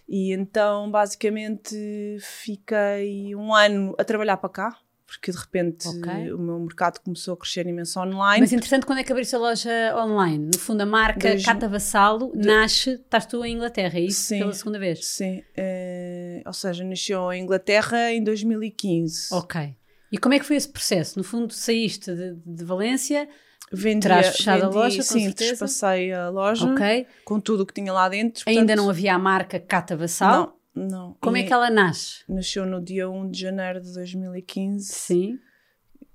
E 0.08 0.32
então, 0.32 0.90
basicamente, 0.90 1.76
fiquei 2.20 3.34
um 3.34 3.52
ano 3.52 3.94
a 3.98 4.04
trabalhar 4.04 4.36
para 4.36 4.48
cá, 4.48 4.78
porque 5.06 5.30
de 5.30 5.38
repente 5.38 5.86
Ok. 5.86 6.32
o 6.32 6.38
meu 6.38 6.58
mercado 6.58 6.98
começou 7.00 7.34
a 7.34 7.36
crescer 7.36 7.66
imenso 7.66 8.00
online. 8.00 8.40
Mas 8.40 8.52
entretanto, 8.52 8.86
quando 8.86 8.98
é 8.98 9.04
que 9.04 9.12
abriste 9.12 9.36
a 9.36 9.38
loja 9.38 9.70
online? 9.96 10.50
No 10.52 10.58
fundo, 10.58 10.80
a 10.80 10.86
marca 10.86 11.28
Dois- 11.30 11.44
Cata 11.44 11.68
Vassalo 11.68 12.32
nasce, 12.34 12.90
estás 12.94 13.24
tu 13.26 13.44
em 13.44 13.54
Inglaterra, 13.54 13.98
é 13.98 14.02
isso? 14.02 14.22
Sim. 14.22 14.38
Pela 14.40 14.52
segunda 14.52 14.78
vez? 14.78 15.04
Sim, 15.06 15.42
eh, 15.56 16.42
ou 16.44 16.52
seja, 16.52 16.82
nasceu 16.84 17.32
em 17.32 17.42
Inglaterra 17.42 18.10
em 18.12 18.22
2015. 18.22 19.28
Ok. 19.32 19.76
E 20.10 20.18
como 20.18 20.34
é 20.34 20.38
que 20.38 20.44
foi 20.44 20.56
esse 20.56 20.68
processo? 20.68 21.18
No 21.18 21.24
fundo, 21.24 21.52
saíste 21.52 22.14
de, 22.14 22.34
de 22.44 22.64
Valência, 22.64 23.28
Vendi, 23.72 24.02
Terás 24.02 24.28
fechado 24.36 24.62
a 24.62 24.66
vendi, 24.66 24.76
loja, 24.76 24.96
com 24.98 25.02
sim, 25.02 25.24
certeza? 25.24 25.50
despassei 25.50 26.12
a 26.12 26.28
loja 26.28 26.66
ok? 26.72 27.04
com 27.24 27.40
tudo 27.40 27.64
o 27.64 27.66
que 27.66 27.74
tinha 27.74 27.92
lá 27.92 28.08
dentro. 28.08 28.44
Ainda 28.46 28.60
portanto, 28.60 28.76
não 28.76 28.88
havia 28.88 29.12
a 29.12 29.18
marca 29.18 29.58
Cata 29.58 29.96
Vassalo. 29.96 30.46
Não, 30.46 30.52
não. 30.76 31.14
Como 31.20 31.36
E 31.36 31.40
é 31.40 31.42
que 31.46 31.52
ela 31.52 31.70
nasce? 31.70 32.22
Nasceu 32.28 32.64
no 32.66 32.80
dia 32.82 33.08
1 33.08 33.30
de 33.30 33.40
janeiro 33.40 33.80
de 33.80 33.92
2015, 33.94 34.84
Sim. 34.92 35.38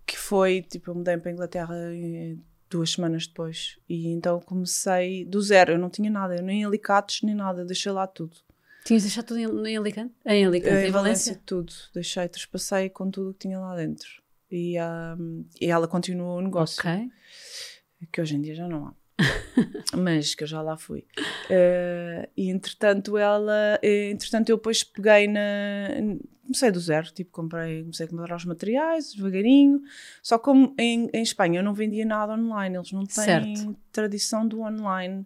que 0.06 0.18
foi, 0.18 0.62
tipo, 0.62 0.92
eu 0.92 0.96
mudei 0.96 1.18
para 1.18 1.32
a 1.32 1.34
Inglaterra 1.34 1.76
eh, 1.94 2.36
duas 2.70 2.92
semanas 2.92 3.28
depois. 3.28 3.78
E 3.90 4.08
então 4.10 4.40
comecei 4.40 5.26
do 5.26 5.42
zero, 5.42 5.74
eu 5.74 5.78
não 5.80 5.90
tinha 5.90 6.10
nada, 6.12 6.36
eu 6.36 6.44
nem 6.44 6.64
alicates, 6.64 7.22
nem 7.24 7.36
nada, 7.36 7.66
deixei 7.66 7.92
lá 7.92 8.06
tudo. 8.08 8.38
Tinhas 8.86 9.04
deixado 9.04 9.26
tudo 9.28 9.40
em, 9.40 9.68
em 9.74 9.78
Alicante? 9.78 10.14
Em 10.26 10.46
Alicante, 10.46 10.74
Eh, 10.76 10.88
em 10.88 10.92
Valência? 10.92 11.40
tudo. 11.46 11.72
Deixei, 11.94 12.28
trespassei 12.28 12.90
com 12.90 13.12
tudo 13.12 13.30
o 13.30 13.34
que 13.34 13.40
tinha 13.40 13.60
lá 13.60 13.76
dentro. 13.76 14.08
E, 14.50 14.78
ah, 14.78 15.16
e 15.62 15.68
ela 15.68 15.88
continuou 15.88 16.38
o 16.40 16.42
negócio. 16.42 16.80
Ok. 16.80 17.10
que 18.12 18.20
hoje 18.20 18.36
em 18.36 18.42
dia 18.42 18.56
já 18.56 18.68
não 18.68 18.88
há. 18.88 18.94
Mas 19.96 20.36
que 20.36 20.44
eu 20.44 20.48
já 20.48 20.62
lá 20.62 20.78
fui. 20.78 21.06
Eh, 21.50 22.30
e 22.36 22.50
entretanto, 22.50 23.18
ela, 23.18 23.80
eh, 23.82 24.12
entretanto, 24.12 24.50
eu 24.50 24.58
depois 24.58 24.84
peguei 24.84 25.28
na. 25.28 25.40
Comecei 26.44 26.72
do 26.72 26.80
zero, 26.80 27.12
tipo, 27.14 27.32
comprei, 27.32 27.82
comecei 27.82 28.06
a 28.06 28.10
comprar 28.10 28.36
os 28.36 28.46
materiais 28.46 29.14
devagarinho. 29.14 29.82
Só 30.22 30.38
como 30.38 30.74
em, 30.78 31.10
em 31.14 31.22
Espanha 31.24 31.60
eu 31.60 31.64
não 31.64 31.74
vendia 31.74 32.06
nada 32.06 32.34
online, 32.34 32.76
eles 32.76 32.92
não 32.92 33.06
têm 33.06 33.56
Certo. 33.56 33.78
tradição 33.92 34.46
do 34.48 34.62
online. 34.62 35.26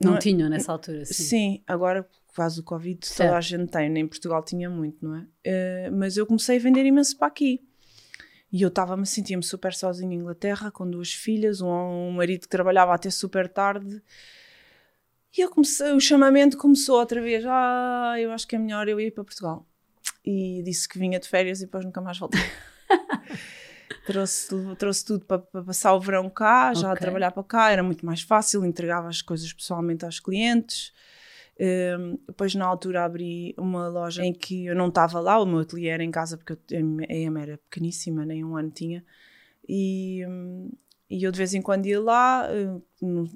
Não, 0.00 0.10
Não 0.12 0.16
é- 0.16 0.20
tinham 0.20 0.48
nessa 0.48 0.72
altura, 0.72 1.04
sim. 1.04 1.12
Sim, 1.24 1.62
agora 1.66 2.06
causa 2.36 2.56
do 2.56 2.62
Covid 2.62 3.04
Certo. 3.06 3.28
toda 3.28 3.38
a 3.38 3.40
gente 3.40 3.70
tem, 3.70 3.88
nem 3.88 4.04
em 4.04 4.06
Portugal 4.06 4.44
tinha 4.44 4.68
muito, 4.68 5.02
não 5.02 5.16
é? 5.16 5.26
Eh, 5.42 5.90
mas 5.90 6.16
eu 6.18 6.26
comecei 6.26 6.58
a 6.58 6.60
vender 6.60 6.84
imenso 6.84 7.16
para 7.16 7.26
aqui. 7.28 7.66
E 8.56 8.62
eu 8.62 8.68
estava-me, 8.68 9.04
sentia-me 9.04 9.42
super 9.42 9.74
sozinha 9.74 10.16
em 10.16 10.18
Inglaterra, 10.18 10.70
com 10.70 10.88
duas 10.90 11.12
filhas, 11.12 11.60
um, 11.60 11.68
um 11.68 12.12
marido 12.12 12.40
que 12.40 12.48
trabalhava 12.48 12.94
até 12.94 13.10
super 13.10 13.50
tarde. 13.50 14.02
E 15.36 15.42
eu 15.42 15.50
comecei, 15.50 15.92
o 15.92 16.00
chamamento 16.00 16.56
começou 16.56 16.98
outra 16.98 17.20
vez. 17.20 17.44
Ah, 17.46 18.14
eu 18.18 18.32
acho 18.32 18.48
que 18.48 18.56
é 18.56 18.58
melhor 18.58 18.88
eu 18.88 18.98
ir 18.98 19.10
para 19.10 19.24
Portugal. 19.24 19.66
E 20.24 20.62
disse 20.64 20.88
que 20.88 20.98
vinha 20.98 21.20
de 21.20 21.28
férias 21.28 21.60
e 21.60 21.66
depois 21.66 21.84
nunca 21.84 22.00
mais 22.00 22.18
voltei. 22.18 22.40
trouxe, 24.06 24.54
trouxe 24.78 25.04
tudo 25.04 25.26
para, 25.26 25.38
para 25.38 25.62
passar 25.62 25.92
o 25.92 26.00
verão 26.00 26.30
cá, 26.30 26.72
já 26.72 26.92
a 26.92 26.92
Ok. 26.92 27.00
trabalhar 27.02 27.32
para 27.32 27.44
cá, 27.44 27.70
era 27.70 27.82
muito 27.82 28.06
mais 28.06 28.22
fácil, 28.22 28.64
entregava 28.64 29.08
as 29.08 29.20
coisas 29.20 29.52
pessoalmente 29.52 30.02
aos 30.06 30.18
clientes. 30.18 30.94
Um, 31.58 32.18
depois, 32.26 32.54
na 32.54 32.66
altura, 32.66 33.04
abri 33.04 33.54
uma 33.56 33.88
loja 33.88 34.22
em 34.24 34.32
que 34.32 34.66
eu 34.66 34.74
não 34.74 34.88
estava 34.88 35.18
lá, 35.20 35.40
o 35.40 35.46
meu 35.46 35.60
ateliê 35.60 35.88
era 35.88 36.04
em 36.04 36.10
casa, 36.10 36.36
porque 36.36 36.52
eu- 36.52 36.58
a 37.08 37.14
EM 37.14 37.36
era 37.40 37.56
pequeníssima, 37.58 38.26
nem 38.26 38.44
um 38.44 38.56
ano 38.56 38.70
tinha. 38.70 39.02
E, 39.68 40.24
um, 40.28 40.70
e 41.08 41.22
eu 41.24 41.32
de 41.32 41.38
vez 41.38 41.54
em 41.54 41.62
quando 41.62 41.86
ia 41.86 42.00
lá, 42.00 42.46
no- 43.00 43.30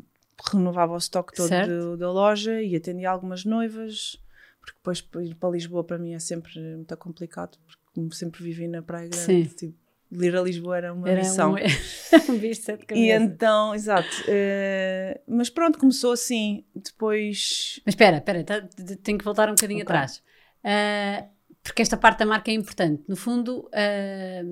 renovava 0.53 0.93
o 0.95 0.99
estoque 0.99 1.35
todo 1.35 1.49
do- 1.67 1.97
da 1.97 2.11
loja 2.13 2.61
e 2.63 2.77
atendia 2.77 3.11
algumas 3.11 3.45
noivas, 3.45 4.21
porque 4.61 4.77
depois 4.77 5.07
ir 5.31 5.35
para 5.35 5.51
Lisboa 5.51 5.83
para 5.83 5.99
mim 5.99 6.13
é 6.13 6.19
sempre 6.19 6.59
muito 6.77 6.97
complicado, 6.99 7.59
porque 7.95 8.15
sempre 8.15 8.43
vivi 8.43 8.69
na 8.69 8.83
Praia 8.83 9.09
Grande, 9.09 9.49
Sim. 9.49 9.55
tipo, 9.57 9.79
ir 10.13 10.37
a 10.37 10.43
Lisboa 10.43 10.77
era 10.77 10.93
uma 10.93 11.09
Era 11.09 11.21
missão. 11.21 11.53
um, 11.55 11.57
um 12.35 12.39
bicho 12.39 12.61
de 12.61 12.67
sete 12.67 12.87
E 12.95 13.11
então, 13.11 13.75
exato. 13.75 14.09
eh, 14.29 15.21
mas 15.27 15.49
pronto, 15.51 15.79
começou 15.79 16.13
assim. 16.13 16.65
Depois. 16.75 17.81
Mas 17.85 17.95
espera, 17.95 18.17
espera, 18.19 18.45
tá- 18.45 18.69
tenho 19.03 19.19
que 19.19 19.25
voltar 19.25 19.49
um 19.49 19.55
bocadinho 19.55 19.83
Ok. 19.83 19.95
atrás. 19.95 20.23
Ah, 20.65 21.27
porque 21.63 21.83
esta 21.83 21.97
parte 21.97 22.19
da 22.21 22.27
marca 22.27 22.51
é 22.51 22.55
importante. 22.55 23.03
No 23.09 23.17
fundo, 23.17 23.69
ah, 23.73 24.43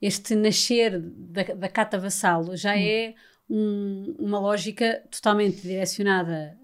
este 0.00 0.34
nascer 0.34 1.00
da, 1.00 1.42
da 1.42 1.68
Cata 1.68 1.98
Vassalo 1.98 2.52
Hum. 2.52 2.56
já 2.56 2.78
é 2.78 3.14
um- 3.48 4.14
uma 4.18 4.38
lógica 4.40 5.02
totalmente 5.10 5.62
direcionada 5.62 6.58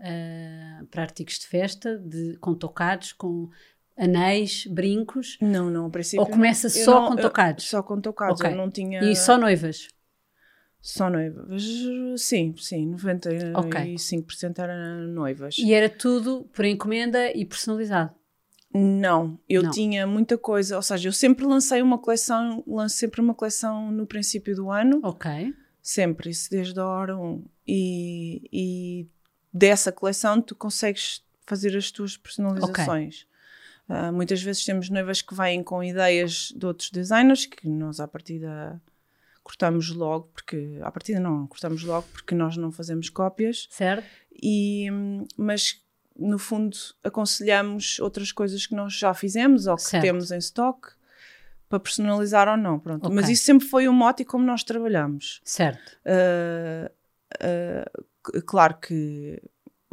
para 0.90 1.02
artigos 1.02 1.38
de 1.38 1.46
festa, 1.46 1.96
de, 1.98 2.36
com 2.38 2.54
tocados, 2.54 3.12
com 3.12 3.48
anéis, 3.96 4.66
brincos. 4.66 5.36
Não, 5.40 5.70
não, 5.70 5.86
a 5.86 5.90
princípio. 5.90 6.20
Ou 6.24 6.30
começa 6.30 6.66
eu 6.66 6.84
só 6.84 7.00
não- 7.02 7.08
com 7.10 7.14
eu- 7.18 7.22
tocados? 7.22 7.64
Só 7.68 7.82
com 7.82 8.00
tocados. 8.00 8.40
Eu 8.40 8.56
não 8.56 8.70
tinha. 8.70 9.02
E 9.04 9.14
só 9.16 9.36
noivas. 9.38 9.88
Só 10.80 11.08
noivas. 11.08 11.62
Sim, 12.16 12.54
sim. 12.58 12.94
95% 12.96 14.58
era 14.58 14.96
noivas. 15.06 15.56
E 15.58 15.72
era 15.72 15.88
tudo 15.88 16.44
por 16.52 16.64
encomenda 16.64 17.30
e 17.36 17.44
personalizado. 17.44 18.12
Não, 18.74 19.38
eu 19.48 19.62
Não. 19.62 19.70
tinha 19.70 20.06
muita 20.06 20.36
coisa. 20.38 20.76
Ou 20.76 20.82
seja, 20.82 21.08
eu 21.08 21.12
sempre 21.12 21.44
lancei 21.44 21.82
uma 21.82 21.98
coleção. 21.98 22.64
Lancei 22.66 23.00
sempre 23.08 23.20
uma 23.20 23.34
coleção 23.34 23.90
no 23.92 24.06
princípio 24.06 24.56
do 24.56 24.70
ano. 24.70 24.98
Ok. 25.04 25.52
Sempre, 25.80 26.30
isso 26.30 26.48
desde 26.50 26.78
a 26.80 26.86
hora 26.86 27.16
1. 27.16 27.44
E, 27.68 28.48
e 28.52 29.06
dessa 29.52 29.92
coleção 29.92 30.40
tu 30.40 30.54
consegues 30.56 31.22
fazer 31.46 31.76
as 31.76 31.90
tuas 31.90 32.16
personalizações. 32.16 33.26
Ah, 33.94 34.10
muitas 34.10 34.42
vezes 34.42 34.64
temos 34.64 34.88
noivas 34.88 35.20
que 35.20 35.34
vêm 35.34 35.62
com 35.62 35.84
ideias 35.84 36.50
de 36.56 36.64
outros 36.64 36.90
designers 36.90 37.44
que 37.44 37.68
nós 37.68 38.00
à 38.00 38.08
partida 38.08 38.80
cortamos 39.42 39.90
logo, 39.90 40.30
porque 40.32 40.78
à 40.80 40.90
partida 40.90 41.20
não, 41.20 41.46
cortamos 41.46 41.82
logo 41.82 42.06
porque 42.10 42.34
nós 42.34 42.56
não 42.56 42.72
fazemos 42.72 43.10
cópias, 43.10 43.68
Certo? 43.70 44.02
e, 44.42 44.88
mas 45.36 45.82
no 46.18 46.38
fundo 46.38 46.74
aconselhamos 47.04 47.98
outras 47.98 48.32
coisas 48.32 48.66
que 48.66 48.74
nós 48.74 48.94
já 48.94 49.12
fizemos 49.12 49.66
ou 49.66 49.76
que 49.76 49.82
Certo. 49.82 50.02
temos 50.02 50.30
em 50.30 50.38
stock 50.38 50.88
para 51.68 51.78
personalizar 51.78 52.48
ou 52.48 52.56
não, 52.56 52.78
pronto. 52.78 53.04
Ok. 53.04 53.14
Mas 53.14 53.28
isso 53.28 53.44
sempre 53.44 53.68
foi 53.68 53.88
o 53.88 53.92
mote 53.92 54.22
e 54.22 54.24
como 54.24 54.42
nós 54.46 54.64
trabalhamos. 54.64 55.42
Certo. 55.44 55.98
Uh, 56.06 56.90
uh, 57.44 58.42
claro 58.46 58.78
que 58.78 59.38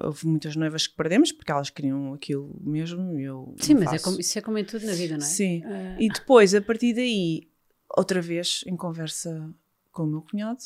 houve 0.01 0.25
muitas 0.27 0.55
noivas 0.55 0.87
que 0.87 0.95
perdemos 0.95 1.31
porque 1.31 1.51
elas 1.51 1.69
queriam 1.69 2.13
aquilo 2.13 2.55
mesmo 2.61 3.19
e 3.19 3.23
eu 3.23 3.55
Sim, 3.59 3.75
mas 3.75 3.93
é 3.93 3.99
como, 3.99 4.19
isso 4.19 4.37
é 4.37 4.41
como 4.41 4.57
em 4.57 4.65
tudo 4.65 4.85
na 4.85 4.93
vida, 4.93 5.17
não 5.17 5.25
é? 5.25 5.29
Sim. 5.29 5.61
Ah, 5.65 5.95
E 5.99 6.09
depois, 6.09 6.53
a 6.55 6.61
partir 6.61 6.93
daí, 6.93 7.49
outra 7.97 8.21
vez 8.21 8.63
em 8.67 8.75
conversa 8.75 9.53
com 9.91 10.03
o 10.03 10.07
meu 10.07 10.21
cunhado, 10.21 10.59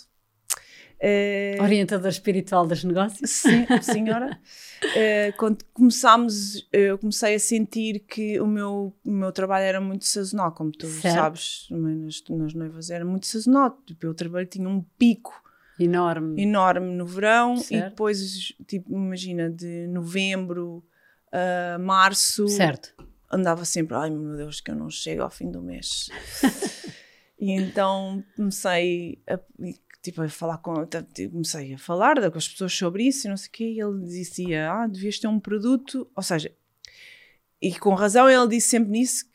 eh, 0.99 1.57
Orientador 1.61 2.09
espiritual 2.09 2.65
dos 2.65 2.83
negócios. 2.83 3.29
Sim, 3.29 3.65
senhora. 3.81 4.37
Eh, 4.95 5.33
quando 5.33 5.63
começámos, 5.73 6.67
eu 6.71 6.97
comecei 6.97 7.35
a 7.35 7.39
sentir 7.39 7.99
que 7.99 8.39
o 8.39 8.47
meu, 8.47 8.95
o 9.03 9.11
meu 9.11 9.31
trabalho 9.31 9.65
era 9.65 9.81
muito 9.81 10.05
sazonal, 10.05 10.53
como 10.53 10.71
tu 10.71 10.87
Certo. 10.87 11.15
sabes, 11.15 11.67
nas, 11.69 12.23
nas 12.29 12.53
noivas 12.53 12.89
era 12.89 13.03
muito 13.03 13.27
sazonal. 13.27 13.77
Tipo, 13.85 14.05
eu 14.05 14.13
trabalho 14.13 14.47
tinha 14.47 14.69
um 14.69 14.81
pico 14.97 15.33
Enorme. 15.79 16.41
enorme 16.41 16.93
no 16.93 17.05
verão 17.05 17.55
e 17.55 17.59
Certo. 17.59 17.89
depois, 17.89 18.53
tipo, 18.67 18.91
imagina, 18.93 19.49
de 19.49 19.87
novembro 19.87 20.83
a 21.31 21.77
março, 21.79 22.47
Certo. 22.47 22.93
andava 23.31 23.65
sempre, 23.65 23.95
ai 23.95 24.09
meu 24.11 24.35
Deus, 24.37 24.61
que 24.61 24.69
eu 24.71 24.75
não 24.75 24.89
chego 24.89 25.23
ao 25.23 25.29
fim 25.31 25.49
do 25.49 25.61
mês. 25.61 26.09
e 27.39 27.51
então 27.51 28.23
comecei 28.35 29.19
a, 29.27 29.39
tipo, 30.01 30.21
a 30.21 30.29
falar 30.29 30.59
com, 30.59 30.73
comecei 31.31 31.73
a 31.73 31.77
falar 31.77 32.29
com 32.31 32.37
as 32.37 32.47
pessoas 32.47 32.73
sobre 32.73 33.03
isso 33.07 33.25
e 33.25 33.29
não 33.29 33.37
sei 33.37 33.47
o 33.49 33.51
quê, 33.51 33.63
e 33.71 33.79
ele 33.81 34.03
dizia, 34.05 34.71
ah, 34.71 34.87
devias 34.87 35.17
ter 35.17 35.27
um 35.27 35.39
produto, 35.39 36.07
ou 36.15 36.21
seja, 36.21 36.51
e 37.61 37.73
com 37.79 37.93
razão 37.95 38.29
ele 38.29 38.47
disse 38.47 38.69
sempre 38.69 38.91
nisso, 38.91 39.25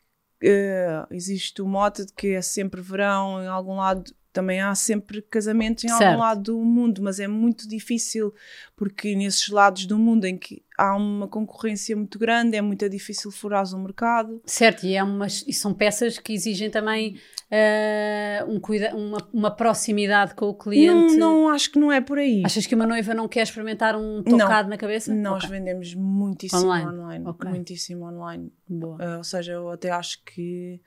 eh, 0.41 1.05
existe 1.11 1.61
o 1.61 1.67
mote 1.67 2.05
de 2.05 2.13
que 2.13 2.27
é 2.29 2.41
sempre 2.41 2.79
verão 2.79 3.43
em 3.43 3.47
algum 3.47 3.75
lado, 3.75 4.13
também 4.31 4.61
há 4.61 4.73
sempre 4.75 5.21
casamentos 5.21 5.83
em 5.83 5.87
Certo. 5.89 6.03
algum 6.03 6.19
lado 6.19 6.41
do 6.43 6.57
mundo, 6.63 7.01
mas 7.01 7.19
é 7.19 7.27
muito 7.27 7.67
difícil 7.67 8.33
porque 8.75 9.15
nesses 9.15 9.49
lados 9.49 9.85
do 9.85 9.97
mundo 9.97 10.25
em 10.25 10.37
que 10.37 10.63
há 10.77 10.95
uma 10.95 11.27
concorrência 11.27 11.95
muito 11.95 12.17
grande, 12.17 12.55
é 12.55 12.61
muito 12.61 12.87
difícil 12.87 13.31
furar 13.31 13.65
o 13.75 13.79
mercado. 13.79 14.41
Certo, 14.45 14.85
e, 14.85 14.95
é 14.95 15.03
umas, 15.03 15.43
e 15.47 15.51
são 15.51 15.73
peças 15.73 16.17
que 16.17 16.31
exigem 16.31 16.69
também 16.69 17.19
ah, 17.51 18.45
um 18.47 18.59
cuida, 18.59 18.95
uma, 18.95 19.17
uma 19.33 19.51
proximidade 19.51 20.35
com 20.35 20.45
o 20.45 20.49
Não, 20.49 20.57
cliente. 20.57 21.15
não 21.17 21.49
acho 21.49 21.71
que 21.71 21.79
não 21.79 21.91
é 21.91 21.99
por 21.99 22.17
aí. 22.17 22.43
Achas 22.45 22.65
que 22.65 22.75
uma 22.75 22.85
noiva 22.87 23.13
não 23.13 23.27
quer 23.27 23.41
experimentar 23.43 23.95
um 23.97 24.23
Não. 24.25 24.37
tocado 24.37 24.69
na 24.69 24.77
cabeça? 24.77 25.13
Nós 25.13 25.43
Ok, 25.43 25.49
vendemos 25.57 25.93
muitíssimo 25.95 26.61
Online. 26.61 26.87
online, 26.87 27.25
Ok. 27.27 27.49
muitíssimo 27.49 28.05
online. 28.05 28.51
Boa. 28.67 28.97
Uh, 29.03 29.17
ou 29.17 29.23
seja, 29.23 29.53
eu 29.53 29.69
até 29.69 29.89
acho 29.89 30.23
que 30.23 30.79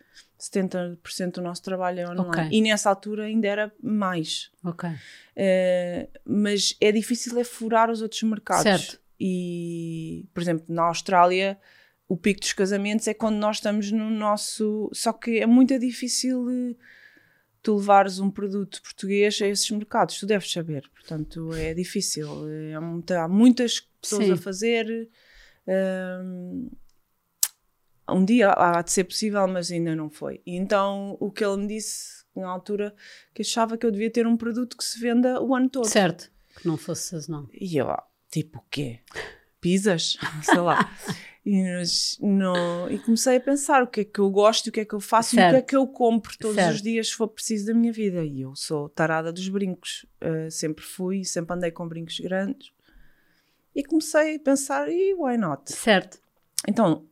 70% 0.43 1.35
do 1.35 1.43
nosso 1.43 1.63
trabalho 1.63 2.01
é 2.01 2.05
online. 2.11 2.29
Ok. 2.29 2.49
E 2.51 2.61
nessa 2.61 2.91
altura 2.91 3.25
ainda 3.25 3.47
era 3.47 3.73
mais. 3.81 4.51
Ok. 4.65 4.89
Uh, 4.91 6.09
mas 6.25 6.77
é 6.81 6.91
difícil 6.91 7.39
é 7.39 7.45
furar 7.45 7.91
os 7.91 8.03
outros 8.03 8.23
mercados. 8.25 8.63
Certo. 8.65 9.01
e, 9.21 10.27
por 10.35 10.43
exemplo, 10.43 10.65
na 10.69 10.83
Austrália, 10.83 11.59
o 12.09 12.17
pico 12.17 12.41
dos 12.41 12.53
casamentos 12.53 13.07
é 13.07 13.15
quando 13.15 13.37
nós 13.37 13.57
estamos 13.57 13.93
no 13.93 14.11
nosso. 14.11 14.91
Só 14.93 15.13
que 15.13 15.39
é 15.39 15.47
muito 15.47 15.79
difícil 15.79 16.51
eh, 16.51 16.75
tu 17.63 17.77
levares 17.77 18.19
um 18.19 18.31
produto 18.31 18.83
português 18.83 19.41
a 19.41 19.47
esses 19.47 19.71
mercados, 19.71 20.19
tu 20.19 20.27
deves 20.27 20.51
saber, 20.51 20.91
portanto 20.93 21.55
é 21.55 21.73
difícil. 21.73 22.49
É 22.49 22.81
muita, 22.81 23.23
há 23.23 23.29
muitas 23.29 23.81
pessoas 24.01 24.27
Sim. 24.27 24.33
a 24.33 24.37
fazer. 24.37 25.09
Um, 25.67 26.69
um 28.13 28.25
dia 28.25 28.51
há 28.51 28.83
de 28.83 28.93
ser 28.93 29.05
possível, 29.05 29.47
mas 29.47 29.71
ainda 29.71 29.95
não 29.95 30.11
foi. 30.11 30.41
E 30.47 30.57
então 30.57 31.17
o 31.21 31.31
que 31.31 31.45
ele 31.45 31.57
me 31.59 31.67
disse 31.67 32.23
na 32.35 32.49
altura 32.49 32.95
que 33.35 33.43
achava 33.43 33.77
que 33.77 33.85
eu 33.85 33.91
devia 33.91 34.11
ter 34.11 34.27
um 34.27 34.37
produto 34.37 34.77
que 34.77 34.85
se 34.85 34.99
venda 34.99 35.41
o 35.43 35.55
ano 35.55 35.69
todo. 35.69 35.87
Certo, 35.87 36.31
que 36.57 36.67
não 36.67 36.77
fosse 36.77 37.09
sazonal. 37.09 37.49
E 37.53 37.77
eu, 37.77 37.89
tipo, 38.31 38.59
o 38.59 38.65
quê? 38.71 39.01
Pizzas? 39.61 40.17
Sei 40.43 40.59
lá. 40.59 40.91
E, 41.45 41.61
no, 42.21 42.89
e, 42.89 43.01
comecei 43.01 43.37
a 43.37 43.41
pensar 43.41 43.83
o 43.83 43.87
que 43.89 44.03
é 44.03 44.05
que 44.05 44.21
eu 44.21 44.31
gosto, 44.31 44.69
o 44.69 44.73
que 44.73 44.81
é 44.81 44.85
que 44.85 44.95
eu 44.95 45.01
faço 45.01 45.35
certo. 45.35 45.47
e 45.47 45.49
o 45.49 45.51
que 45.51 45.57
é 45.57 45.63
que 45.63 45.77
eu 45.77 45.87
compro 45.89 46.39
todos 46.39 46.55
certo. 46.55 46.75
os 46.75 46.83
dias 46.83 47.09
se 47.09 47.15
for 47.15 47.27
preciso 47.27 47.67
da 47.67 47.75
minha 47.75 47.93
vida. 47.93 48.25
E 48.25 48.43
eu 48.43 48.55
sou 48.55 48.89
tarada 48.89 49.33
dos 49.33 49.49
brincos, 49.49 50.07
uh, 50.23 50.49
sempre 50.51 50.85
fui, 50.85 51.25
sempre 51.25 51.57
andei 51.57 51.73
com 51.73 51.89
brincos 51.89 52.21
grandes. 52.21 52.71
E 53.75 53.83
comecei 53.83 54.37
a 54.37 54.39
pensar, 54.39 54.89
e 54.89 55.15
why 55.15 55.37
not? 55.37 55.73
Certo. 55.73 56.21
Então, 56.69 57.09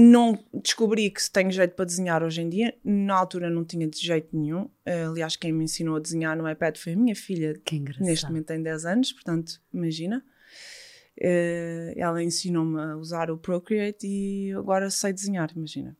não 0.00 0.38
descobri 0.54 1.10
que 1.10 1.30
tenho 1.30 1.50
jeito 1.50 1.74
para 1.74 1.84
desenhar 1.84 2.22
hoje 2.22 2.40
em 2.40 2.48
dia. 2.48 2.74
Na 2.82 3.14
altura 3.14 3.50
não 3.50 3.64
tinha 3.64 3.86
de 3.86 3.98
jeito 3.98 4.36
nenhum. 4.36 4.62
Uh, 4.62 5.10
aliás, 5.10 5.36
quem 5.36 5.52
me 5.52 5.64
ensinou 5.64 5.96
a 5.96 6.00
desenhar 6.00 6.36
no 6.36 6.48
iPad 6.50 6.76
foi 6.76 6.94
a 6.94 6.96
minha 6.96 7.14
filha, 7.14 7.60
que 7.64 7.82
neste 8.00 8.26
momento 8.26 8.46
tem 8.46 8.62
10 8.62 8.86
anos, 8.86 9.12
portanto, 9.12 9.60
imagina. 9.72 10.24
Uh, 11.18 11.92
ela 11.96 12.22
ensinou-me 12.22 12.80
a 12.80 12.96
usar 12.96 13.30
o 13.30 13.36
Procreate 13.36 14.06
e 14.06 14.52
agora 14.54 14.88
sei 14.90 15.12
desenhar, 15.12 15.50
imagina. 15.54 15.96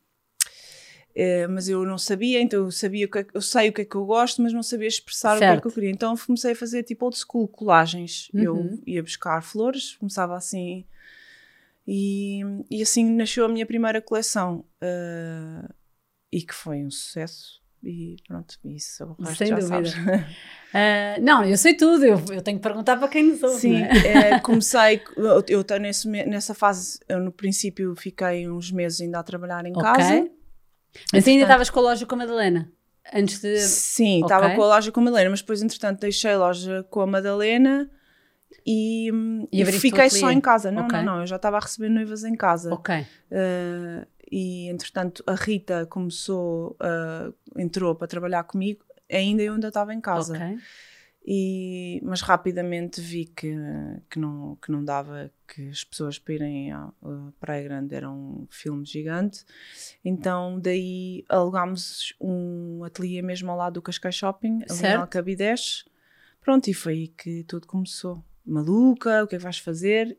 Uh, 1.11 1.49
mas 1.49 1.67
eu 1.67 1.85
não 1.85 1.97
sabia, 1.97 2.41
então 2.41 2.63
eu 2.63 2.71
sabia 2.71 3.07
que 3.07 3.19
é, 3.19 3.27
eu 3.33 3.41
sei 3.41 3.69
o 3.69 3.73
que 3.73 3.81
é 3.81 3.85
que 3.85 3.95
eu 3.95 4.05
gosto, 4.05 4.41
mas 4.41 4.53
não 4.53 4.63
sabia 4.63 4.87
expressar 4.87 5.37
certo. 5.37 5.43
o 5.43 5.53
que 5.53 5.57
é 5.57 5.61
que 5.61 5.67
eu 5.67 5.71
queria. 5.71 5.91
Então 5.91 6.15
comecei 6.17 6.53
a 6.53 6.55
fazer 6.55 6.83
tipo 6.83 7.05
old 7.05 7.17
school 7.17 7.47
colagens. 7.47 8.29
Uhum. 8.33 8.41
Eu 8.41 8.79
ia 8.87 9.03
buscar 9.03 9.41
flores, 9.43 9.95
começava 9.97 10.35
assim 10.35 10.85
e, 11.93 12.39
e 12.71 12.81
assim 12.81 13.03
nasceu 13.03 13.43
a 13.43 13.49
minha 13.49 13.65
primeira 13.65 14.01
coleção 14.01 14.63
uh, 14.81 15.73
e 16.31 16.41
que 16.41 16.55
foi 16.55 16.85
um 16.85 16.89
sucesso. 16.89 17.59
E 17.83 18.15
pronto, 18.25 18.57
isso 18.63 19.03
o 19.03 19.23
resto 19.23 19.39
Sem 19.39 19.47
já 19.47 19.55
dúvida. 19.55 19.89
sabes. 19.89 19.93
Uh, 19.95 21.19
não, 21.21 21.43
eu 21.43 21.57
sei 21.57 21.73
tudo, 21.73 22.05
eu, 22.05 22.15
eu 22.31 22.41
tenho 22.41 22.59
que 22.59 22.63
perguntar 22.63 22.95
para 22.95 23.09
quem 23.09 23.23
nos 23.23 23.43
ouve. 23.43 23.59
Sim, 23.59 23.81
é? 23.83 24.39
comecei, 24.39 25.01
eu, 25.17 25.39
estou 25.39 25.79
nessa 25.79 26.53
fase, 26.53 26.97
eu 27.09 27.19
no 27.19 27.31
princípio 27.31 27.93
fiquei 27.97 28.49
uns 28.49 28.71
meses 28.71 29.01
ainda 29.01 29.19
a 29.19 29.23
trabalhar 29.23 29.65
em 29.65 29.71
okay. 29.71 29.83
casa. 29.83 30.31
Mas 31.11 31.27
ainda 31.27 31.41
estavas 31.41 31.69
com 31.69 31.79
a 31.81 31.83
loja 31.83 32.05
com 32.05 32.15
a 32.15 32.19
Madalena? 32.19 32.71
Antes 33.13 33.41
de. 33.41 33.59
Sim, 33.59 34.21
estava 34.21 34.45
okay. 34.45 34.55
com 34.55 34.63
a 34.63 34.67
loja 34.67 34.91
com 34.93 35.01
a 35.01 35.03
Madalena, 35.03 35.31
mas 35.31 35.41
depois, 35.41 35.61
entretanto, 35.61 35.99
deixei 35.99 36.31
a 36.31 36.37
loja 36.37 36.87
com 36.89 37.01
a 37.01 37.07
Madalena 37.07 37.91
e, 38.65 39.11
e, 39.51 39.65
fiquei 39.65 40.09
só 40.09 40.31
em 40.31 40.41
casa. 40.41 40.71
Não, 40.71 40.85
okay. 40.85 40.99
não, 40.99 41.15
não, 41.15 41.21
eu 41.21 41.27
já 41.27 41.35
estava 41.35 41.57
a 41.57 41.59
receber 41.59 41.89
noivas 41.89 42.23
em 42.23 42.35
casa. 42.35 42.73
Ok. 42.73 42.95
Uh, 42.99 44.05
e 44.31 44.69
entretanto 44.69 45.23
a 45.27 45.35
Rita 45.35 45.85
começou, 45.87 46.77
uh, 46.81 47.33
entrou 47.59 47.95
para 47.95 48.07
trabalhar 48.07 48.43
comigo, 48.43 48.83
ainda 49.11 49.41
eu 49.41 49.53
ainda 49.53 49.67
estava 49.67 49.93
em 49.93 50.01
casa. 50.01 50.35
Ok. 50.35 50.57
E, 51.23 52.01
mas 52.03 52.21
rapidamente 52.21 52.99
vi 52.99 53.25
que, 53.25 53.55
que, 54.09 54.17
não, 54.17 54.55
que 54.55 54.71
não 54.71 54.83
dava, 54.83 55.31
que 55.47 55.69
as 55.69 55.83
pessoas 55.83 56.17
para 56.17 56.33
irem 56.33 56.71
à, 56.71 56.85
à 56.85 57.31
Praia 57.39 57.63
Grande 57.63 57.93
era 57.93 58.09
um 58.09 58.47
filme 58.49 58.83
gigante. 58.85 59.45
Então 60.03 60.59
daí 60.59 61.23
alugámos 61.29 62.15
um 62.19 62.83
ateliê 62.83 63.21
mesmo 63.21 63.51
ao 63.51 63.57
lado 63.57 63.73
do 63.73 63.81
Cascais 63.83 64.15
Shopping, 64.15 64.61
ali 64.67 64.87
em 64.87 64.93
Alcabidez. 64.93 65.85
Pronto, 66.41 66.67
e 66.69 66.73
foi 66.73 66.93
aí 66.93 67.07
que 67.09 67.43
tudo 67.43 67.67
começou. 67.67 68.23
Maluca, 68.45 69.23
o 69.23 69.27
que 69.27 69.35
é 69.35 69.37
que 69.37 69.43
vais 69.43 69.59
fazer? 69.59 70.17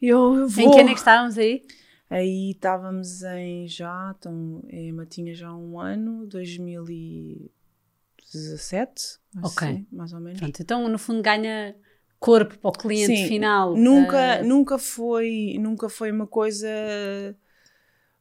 Eu, 0.00 0.36
eu 0.36 0.48
vou. 0.48 0.64
Em 0.64 0.70
que 0.70 0.80
ano 0.80 0.90
é 0.90 0.92
que 0.92 0.98
estávamos 0.98 1.36
aí? 1.38 1.62
Aí 2.10 2.50
estávamos 2.50 3.22
em 3.22 3.66
já, 3.66 4.14
então, 4.18 4.62
Emma 4.70 5.06
tinha 5.06 5.34
já 5.34 5.52
um 5.52 5.80
ano, 5.80 6.26
2017, 6.26 9.18
ok, 9.42 9.68
assim, 9.68 9.86
mais 9.90 10.12
ou 10.12 10.20
menos. 10.20 10.38
Pronto, 10.38 10.62
então 10.62 10.88
no 10.88 10.98
fundo 10.98 11.22
ganha 11.22 11.74
corpo 12.20 12.58
para 12.58 12.68
o 12.68 12.72
cliente 12.72 13.16
Sim, 13.16 13.26
final. 13.26 13.76
Nunca, 13.76 14.40
uh... 14.40 14.46
nunca 14.46 14.78
foi, 14.78 15.56
nunca 15.58 15.88
foi 15.88 16.12
uma 16.12 16.26
coisa, 16.26 16.68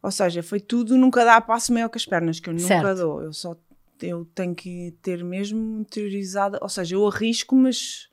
ou 0.02 0.12
seja, 0.12 0.42
foi 0.42 0.60
tudo, 0.60 0.98
nunca 0.98 1.24
dá 1.26 1.40
passo 1.42 1.74
maior 1.74 1.90
que 1.90 1.98
as 1.98 2.06
pernas, 2.06 2.40
que 2.40 2.50
eu 2.50 2.54
nunca 2.54 2.68
certo. 2.68 2.98
dou. 2.98 3.22
Eu 3.22 3.34
só 3.34 3.56
eu 4.02 4.26
tenho 4.34 4.56
que 4.56 4.96
ter 5.02 5.24
mesmo 5.24 5.82
interiorizada, 5.82 6.58
ou 6.62 6.70
seja, 6.70 6.96
eu 6.96 7.08
arrisco, 7.08 7.56
mas 7.56 8.10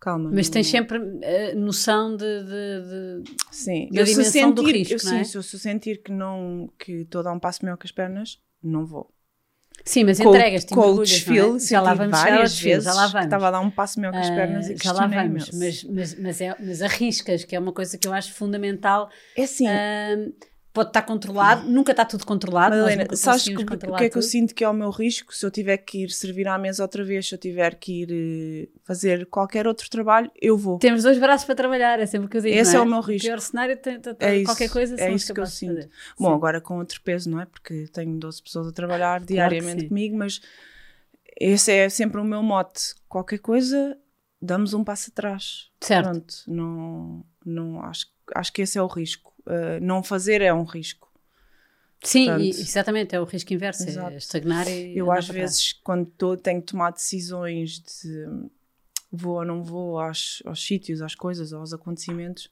calma. 0.00 0.30
Mas 0.32 0.48
não... 0.48 0.52
tens 0.54 0.66
sempre 0.66 0.98
uh, 0.98 1.56
noção 1.56 2.16
de, 2.16 2.42
de, 2.42 3.22
de 3.22 3.36
sim, 3.50 3.88
da 3.92 4.00
eu 4.00 4.04
dimensão 4.04 4.32
sentir, 4.32 4.54
do 4.54 4.62
risco, 4.62 4.94
eu, 4.94 5.10
não 5.10 5.18
é? 5.18 5.24
Sim, 5.24 5.30
se 5.30 5.36
eu 5.36 5.42
sentir 5.42 6.02
que 6.02 6.10
não 6.10 6.72
que 6.78 6.92
estou 7.02 7.20
a 7.20 7.24
dar 7.24 7.32
um 7.32 7.38
passo 7.38 7.64
maior 7.64 7.76
que 7.76 7.86
as 7.86 7.92
pernas, 7.92 8.40
não 8.62 8.86
vou. 8.86 9.12
Sim, 9.84 10.04
mas 10.04 10.20
entregas, 10.20 10.64
te 10.64 10.74
com 10.74 10.80
o 10.80 11.02
desfile, 11.02 11.56
é? 11.56 11.58
já 11.58 11.80
lá 11.80 11.94
vamos 11.94 12.18
várias 12.18 12.54
já 12.54 12.64
vezes 12.64 12.84
já 12.84 12.92
lá 12.92 13.06
vamos. 13.06 13.24
estava 13.24 13.48
a 13.48 13.50
dar 13.50 13.60
um 13.60 13.70
passo 13.70 13.98
maior 13.98 14.12
que 14.12 14.18
as 14.18 14.30
pernas 14.30 14.68
uh, 14.68 14.72
e 14.72 14.76
já 14.82 14.92
lá 14.92 15.06
vamos, 15.06 15.50
mas, 15.52 15.84
mas, 15.84 16.14
mas, 16.18 16.40
é, 16.40 16.56
mas 16.60 16.82
arriscas, 16.82 17.44
que 17.44 17.56
é 17.56 17.58
uma 17.58 17.72
coisa 17.72 17.96
que 17.96 18.06
eu 18.06 18.12
acho 18.12 18.32
fundamental. 18.34 19.08
É 19.36 19.44
assim. 19.44 19.66
Uh, 19.66 20.34
pode 20.72 20.90
estar 20.90 21.02
controlado, 21.02 21.68
nunca 21.68 21.90
está 21.92 22.04
tudo 22.04 22.24
controlado. 22.24 22.76
Madalena, 22.76 23.06
sabes 23.16 23.44
que, 23.44 23.54
o 23.56 23.96
que 23.96 24.04
é 24.04 24.08
que 24.08 24.16
eu 24.16 24.22
sinto 24.22 24.54
que 24.54 24.62
é 24.62 24.68
o 24.68 24.72
meu 24.72 24.90
risco? 24.90 25.34
Se 25.34 25.44
eu 25.44 25.50
tiver 25.50 25.76
que 25.78 26.04
ir 26.04 26.10
servir 26.10 26.46
à 26.46 26.56
mesa 26.56 26.82
outra 26.82 27.04
vez, 27.04 27.28
se 27.28 27.34
eu 27.34 27.38
tiver 27.38 27.74
que 27.74 28.02
ir 28.02 28.68
uh, 28.68 28.80
fazer 28.84 29.26
qualquer 29.26 29.66
outro 29.66 29.90
trabalho, 29.90 30.30
eu 30.40 30.56
vou. 30.56 30.78
Temos 30.78 31.02
dois 31.02 31.18
braços 31.18 31.44
para 31.44 31.54
trabalhar, 31.54 31.98
é 31.98 32.06
sempre 32.06 32.28
que 32.28 32.36
eu 32.36 32.40
digo. 32.40 32.54
Esse 32.54 32.76
é? 32.76 32.78
é? 32.78 32.80
o 32.80 32.86
meu 32.86 33.00
risco. 33.00 33.26
O 33.26 33.30
pior 33.30 33.40
cenário 33.40 33.78
é 34.20 34.44
qualquer 34.44 34.64
isso, 34.64 34.72
coisa. 34.72 34.96
É 34.98 35.12
isso 35.12 35.34
que 35.34 35.40
eu 35.40 35.46
sinto. 35.46 35.88
Bom, 36.18 36.32
agora 36.32 36.60
com 36.60 36.78
outro 36.78 37.00
peso, 37.02 37.28
não 37.28 37.40
é? 37.40 37.46
Porque 37.46 37.88
tenho 37.92 38.16
12 38.18 38.42
pessoas 38.42 38.68
a 38.68 38.72
trabalhar 38.72 39.20
diariamente 39.20 39.88
comigo, 39.88 40.16
mas 40.16 40.40
esse 41.38 41.72
é 41.72 41.88
sempre 41.88 42.20
o 42.20 42.24
meu 42.24 42.42
mote. 42.42 42.94
Qualquer 43.08 43.38
coisa, 43.38 43.98
damos 44.40 44.72
um 44.72 44.84
passo 44.84 45.10
atrás. 45.10 45.70
Certo. 45.80 46.04
Pronto, 46.04 46.34
não, 46.46 47.24
não, 47.44 47.82
acho, 47.82 48.06
acho 48.34 48.52
que 48.52 48.62
esse 48.62 48.78
é 48.78 48.82
o 48.82 48.86
risco. 48.86 49.29
Uh, 49.46 49.80
não 49.80 50.02
fazer 50.02 50.42
é 50.42 50.52
um 50.52 50.64
risco. 50.64 51.10
Sim, 52.02 52.26
Portanto, 52.26 52.44
exatamente, 52.44 53.14
é 53.14 53.20
o 53.20 53.24
risco 53.24 53.52
inverso, 53.52 53.84
é 53.84 53.88
exato. 53.88 54.14
é 54.14 54.16
estagnar 54.16 54.68
e. 54.68 54.96
Eu 54.96 55.12
às 55.12 55.28
vezes, 55.28 55.72
quando 55.72 56.06
tô, 56.06 56.36
tenho 56.36 56.60
que 56.60 56.72
tomar 56.72 56.92
decisões 56.92 57.80
de 57.80 58.26
vou 59.12 59.36
ou 59.36 59.44
não 59.44 59.62
vou 59.62 59.98
aos, 59.98 60.42
aos 60.46 60.64
sítios, 60.64 61.02
às 61.02 61.14
coisas, 61.14 61.52
aos 61.52 61.72
acontecimentos, 61.72 62.50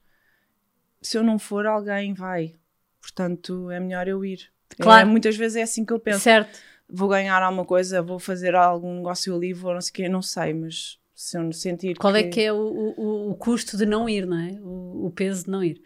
se 1.01 1.17
eu 1.17 1.23
não 1.23 1.39
for, 1.39 1.67
alguém 1.67 2.13
vai. 2.13 2.55
Portanto, 3.01 3.71
é 3.71 3.79
melhor 3.79 4.09
eu 4.09 4.25
ir. 4.25 4.51
Claro. 4.79 5.03
É, 5.03 5.05
muitas 5.11 5.37
vezes 5.37 5.57
é 5.57 5.63
assim 5.63 5.85
que 5.85 5.93
eu 5.93 6.01
penso. 6.01 6.21
Certo. 6.21 6.59
Vou 6.89 7.09
ganhar 7.09 7.43
alguma 7.43 7.65
coisa, 7.65 8.03
vou 8.03 8.19
fazer 8.19 8.55
algum 8.55 8.97
negócio 8.97 9.35
ali, 9.35 9.53
vou 9.53 9.75
não 9.75 9.81
sei 9.81 9.91
o 9.91 9.95
quê, 9.95 10.09
não 10.09 10.23
sei, 10.23 10.55
mas 10.55 10.99
se 11.15 11.39
eu 11.39 11.53
sentir 11.53 11.97
Qual 11.97 12.15
é 12.15 12.23
que... 12.23 12.29
é 12.29 12.33
que 12.33 12.41
é 12.43 12.53
o, 12.53 12.57
o, 12.57 13.31
o 13.31 13.35
custo 13.35 13.77
de 13.77 13.85
não 13.85 14.09
ir, 14.09 14.27
não 14.27 14.39
é? 14.39 14.53
O, 14.61 15.07
o 15.07 15.11
peso 15.11 15.45
de 15.45 15.51
não 15.51 15.63
ir. 15.63 15.83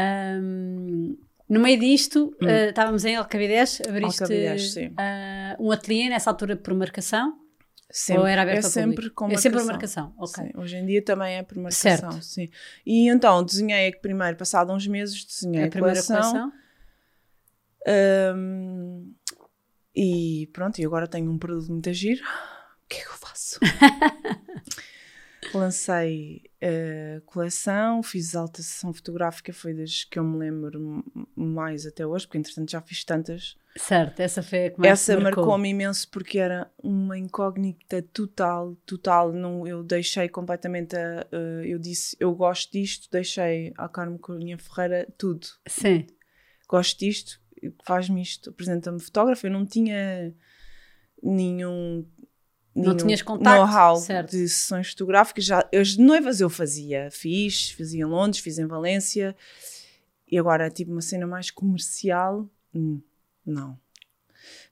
Um, 0.00 1.16
no 1.48 1.60
meio 1.60 1.78
disto, 1.80 2.36
hum. 2.40 2.46
uh, 2.46 2.68
estávamos 2.68 3.04
em 3.04 3.16
Alcabidez, 3.16 3.80
abriste 3.86 4.22
Alcabidez, 4.22 4.76
uh, 4.76 4.80
um 5.58 5.72
ateliê 5.72 6.08
nessa 6.08 6.30
altura 6.30 6.56
por 6.56 6.74
marcação? 6.74 7.38
Sempre. 7.90 8.20
Ou 8.20 8.26
era 8.28 8.42
aberto 8.42 8.66
é 8.66 8.70
sempre 8.70 9.10
com 9.10 9.24
marcação? 9.24 9.38
É 9.38 9.42
sempre 9.42 9.58
por 9.58 9.66
marcação, 9.66 10.14
ok. 10.16 10.44
Sim, 10.44 10.52
hoje 10.54 10.76
em 10.76 10.86
dia 10.86 11.02
também 11.02 11.38
é 11.38 11.42
por 11.42 11.56
marcação, 11.56 12.12
certo. 12.12 12.24
sim. 12.24 12.48
E 12.86 13.08
então, 13.08 13.42
desenhei 13.42 13.90
primeiro, 13.92 14.36
passado 14.36 14.72
uns 14.72 14.86
meses, 14.86 15.24
desenhei 15.24 15.64
a, 15.64 15.66
a 15.66 15.70
primeira 15.70 16.00
coleção. 16.00 16.22
coleção. 16.22 16.52
Um, 18.36 19.12
e 19.94 20.48
pronto, 20.52 20.78
e 20.80 20.84
agora 20.84 21.08
tenho 21.08 21.30
um 21.30 21.36
produto 21.38 21.72
muito 21.72 21.92
giro. 21.92 22.22
O 22.22 22.88
que 22.88 22.98
é 22.98 23.00
que 23.02 23.08
eu 23.08 23.14
faço? 23.14 23.58
Lancei 25.54 26.42
a 26.62 27.20
coleção, 27.22 28.02
fiz 28.02 28.34
alta 28.34 28.62
sessão 28.62 28.92
fotográfica, 28.92 29.52
foi 29.52 29.74
das 29.74 30.04
que 30.04 30.18
eu 30.18 30.24
me 30.24 30.38
lembro 30.38 31.04
mais 31.34 31.86
até 31.86 32.06
hoje, 32.06 32.26
porque 32.26 32.38
entretanto 32.38 32.70
já 32.70 32.80
fiz 32.80 33.04
tantas. 33.04 33.56
Certo, 33.76 34.20
essa 34.20 34.42
foi 34.42 34.66
a 34.66 34.70
que 34.70 34.80
mais 34.80 34.92
Essa 34.92 35.20
marcou-me 35.20 35.46
marcou 35.46 35.66
imenso 35.66 36.08
porque 36.10 36.38
era 36.38 36.70
uma 36.82 37.16
incógnita 37.16 38.02
total, 38.12 38.76
total. 38.84 39.32
Não, 39.32 39.66
eu 39.66 39.82
deixei 39.82 40.28
completamente 40.28 40.96
a. 40.96 41.26
Uh, 41.32 41.64
eu 41.64 41.78
disse, 41.78 42.16
eu 42.18 42.34
gosto 42.34 42.72
disto, 42.72 43.08
deixei 43.10 43.72
à 43.76 43.88
Carmo 43.88 44.18
Corinha 44.18 44.58
Ferreira 44.58 45.06
tudo. 45.16 45.46
Sim. 45.66 46.06
Gosto 46.68 46.98
disto, 46.98 47.40
faz-me 47.84 48.20
isto, 48.22 48.50
apresenta-me 48.50 49.00
fotógrafo. 49.00 49.46
Eu 49.46 49.52
não 49.52 49.64
tinha 49.64 50.34
nenhum 51.22 52.06
Não 52.74 52.96
tinhas 52.96 53.20
contacto, 53.20 53.66
know-how 53.66 54.00
de 54.24 54.48
sessões 54.48 54.90
fotográficas. 54.90 55.44
Já, 55.44 55.68
as 55.74 55.96
noivas 55.96 56.40
eu 56.40 56.48
fazia, 56.48 57.08
fiz, 57.10 57.70
fazia 57.72 58.02
em 58.02 58.04
Londres, 58.04 58.40
fiz 58.40 58.58
em 58.58 58.66
Valência. 58.66 59.36
E 60.30 60.38
agora, 60.38 60.70
tipo, 60.70 60.92
uma 60.92 61.00
cena 61.00 61.26
mais 61.26 61.50
comercial, 61.50 62.48
hum, 62.72 63.00
não. 63.44 63.76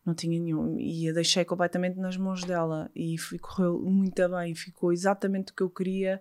Não 0.06 0.14
tinha 0.14 0.38
nenhum. 0.38 0.78
E 0.78 1.08
a 1.08 1.12
deixei 1.12 1.44
completamente 1.44 1.98
nas 1.98 2.16
mãos 2.16 2.44
dela. 2.44 2.90
E 2.94 3.18
fui, 3.18 3.38
correu 3.38 3.80
muito 3.80 4.28
bem. 4.28 4.54
Ficou 4.54 4.92
exatamente 4.92 5.52
o 5.52 5.54
que 5.54 5.62
eu 5.62 5.68
queria. 5.68 6.20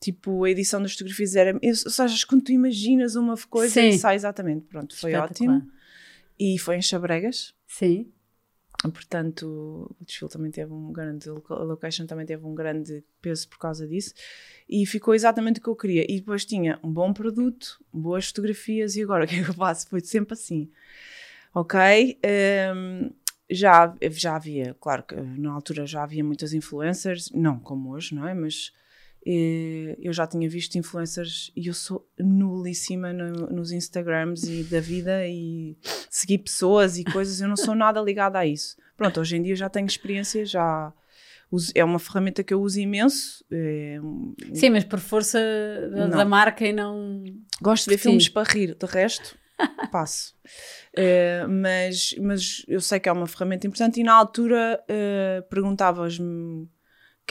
Tipo, 0.00 0.44
a 0.44 0.50
edição 0.50 0.82
das 0.82 0.92
fotografias 0.92 1.36
era. 1.36 1.58
Ou 1.62 1.74
seja, 1.74 2.26
quando 2.26 2.42
tu 2.42 2.52
imaginas 2.52 3.14
uma 3.14 3.36
coisa 3.48 3.72
Sim. 3.72 3.88
e 3.88 3.98
sai 3.98 4.16
exatamente. 4.16 4.66
Pronto, 4.66 4.94
foi 4.96 5.14
ótimo. 5.14 5.66
E 6.38 6.58
foi 6.58 6.76
em 6.76 6.82
Chabregas. 6.82 7.54
Sim, 7.66 8.10
Portanto, 8.82 9.94
o 10.00 10.04
desfile 10.04 10.30
também 10.30 10.50
teve 10.50 10.72
um 10.72 10.90
grande, 10.90 11.28
a 11.28 11.54
location 11.54 12.06
também 12.06 12.24
teve 12.24 12.46
um 12.46 12.54
grande 12.54 13.04
peso 13.20 13.48
por 13.48 13.58
causa 13.58 13.86
disso. 13.86 14.14
E 14.68 14.86
ficou 14.86 15.14
exatamente 15.14 15.60
o 15.60 15.62
que 15.62 15.68
eu 15.68 15.76
queria. 15.76 16.06
E 16.08 16.18
depois 16.18 16.44
tinha 16.44 16.78
um 16.82 16.90
bom 16.90 17.12
produto, 17.12 17.82
boas 17.92 18.28
fotografias, 18.28 18.96
e 18.96 19.02
agora 19.02 19.24
o 19.24 19.28
que 19.28 19.36
é 19.36 19.42
que 19.42 19.50
eu 19.50 19.54
faço? 19.54 19.88
Foi 19.88 20.00
sempre 20.00 20.32
assim. 20.32 20.70
Ok? 21.52 22.18
hum, 22.74 23.10
já, 23.50 23.94
já 24.12 24.36
havia, 24.36 24.76
claro 24.80 25.02
que 25.02 25.16
na 25.16 25.52
altura 25.52 25.84
já 25.84 26.04
havia 26.04 26.22
muitas 26.22 26.52
influencers, 26.52 27.30
não 27.32 27.58
como 27.58 27.90
hoje, 27.90 28.14
não 28.14 28.26
é? 28.26 28.32
Mas 28.32 28.72
eu 29.26 30.12
já 30.12 30.26
tinha 30.26 30.48
visto 30.48 30.76
influencers 30.76 31.52
e 31.54 31.66
eu 31.66 31.74
sou 31.74 32.08
nulíssima 32.18 33.12
no- 33.12 33.48
nos 33.50 33.70
Instagrams 33.72 34.44
e 34.44 34.64
da 34.64 34.80
vida 34.80 35.26
e 35.26 35.76
seguir 36.08 36.38
pessoas 36.38 36.96
e 36.98 37.04
coisas, 37.04 37.40
eu 37.40 37.48
não 37.48 37.56
sou 37.56 37.74
nada 37.74 38.00
ligada 38.00 38.38
a 38.38 38.46
isso. 38.46 38.76
Pronto, 38.96 39.20
hoje 39.20 39.36
em 39.36 39.42
dia 39.42 39.54
já 39.56 39.68
tenho 39.68 39.86
experiência, 39.86 40.44
já 40.46 40.92
uso- 41.50 41.72
é 41.74 41.84
uma 41.84 41.98
ferramenta 41.98 42.42
que 42.42 42.52
eu 42.54 42.60
uso 42.62 42.80
imenso. 42.80 43.44
é, 43.50 43.98
sim, 44.54 44.70
mas 44.70 44.84
por 44.84 44.98
força 45.00 45.38
da, 45.94 46.06
da 46.08 46.24
marca 46.24 46.66
e 46.66 46.72
não. 46.72 47.22
Gosto 47.62 47.84
de 47.84 47.90
ver 47.90 47.98
Sim. 47.98 48.02
filmes 48.10 48.28
para 48.28 48.50
rir, 48.50 48.74
de 48.74 48.86
resto, 48.86 49.36
passo. 49.92 50.34
Eh, 50.96 51.46
mas, 51.46 52.14
mas 52.20 52.62
eu 52.66 52.80
sei 52.80 52.98
que 52.98 53.08
é 53.08 53.12
uma 53.12 53.26
ferramenta 53.26 53.66
importante 53.66 54.00
e 54.00 54.04
na 54.04 54.14
altura 54.14 54.82
eh, 54.88 55.42
perguntavas-me 55.50 56.68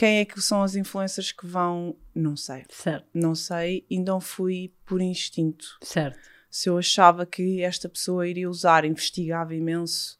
quem 0.00 0.20
é 0.20 0.24
que 0.24 0.40
são 0.40 0.62
as 0.62 0.74
influencers 0.76 1.30
que 1.30 1.46
vão. 1.46 1.94
Não 2.14 2.34
sei, 2.34 2.64
Certo, 2.70 3.06
não 3.12 3.34
sei, 3.34 3.84
então 3.90 4.18
fui 4.18 4.72
por 4.86 5.02
instinto. 5.02 5.76
certo. 5.82 6.18
Se 6.50 6.70
eu 6.70 6.78
achava 6.78 7.26
que 7.26 7.60
esta 7.62 7.86
pessoa 7.86 8.26
iria 8.26 8.48
usar, 8.48 8.86
investigava 8.86 9.54
imenso, 9.54 10.18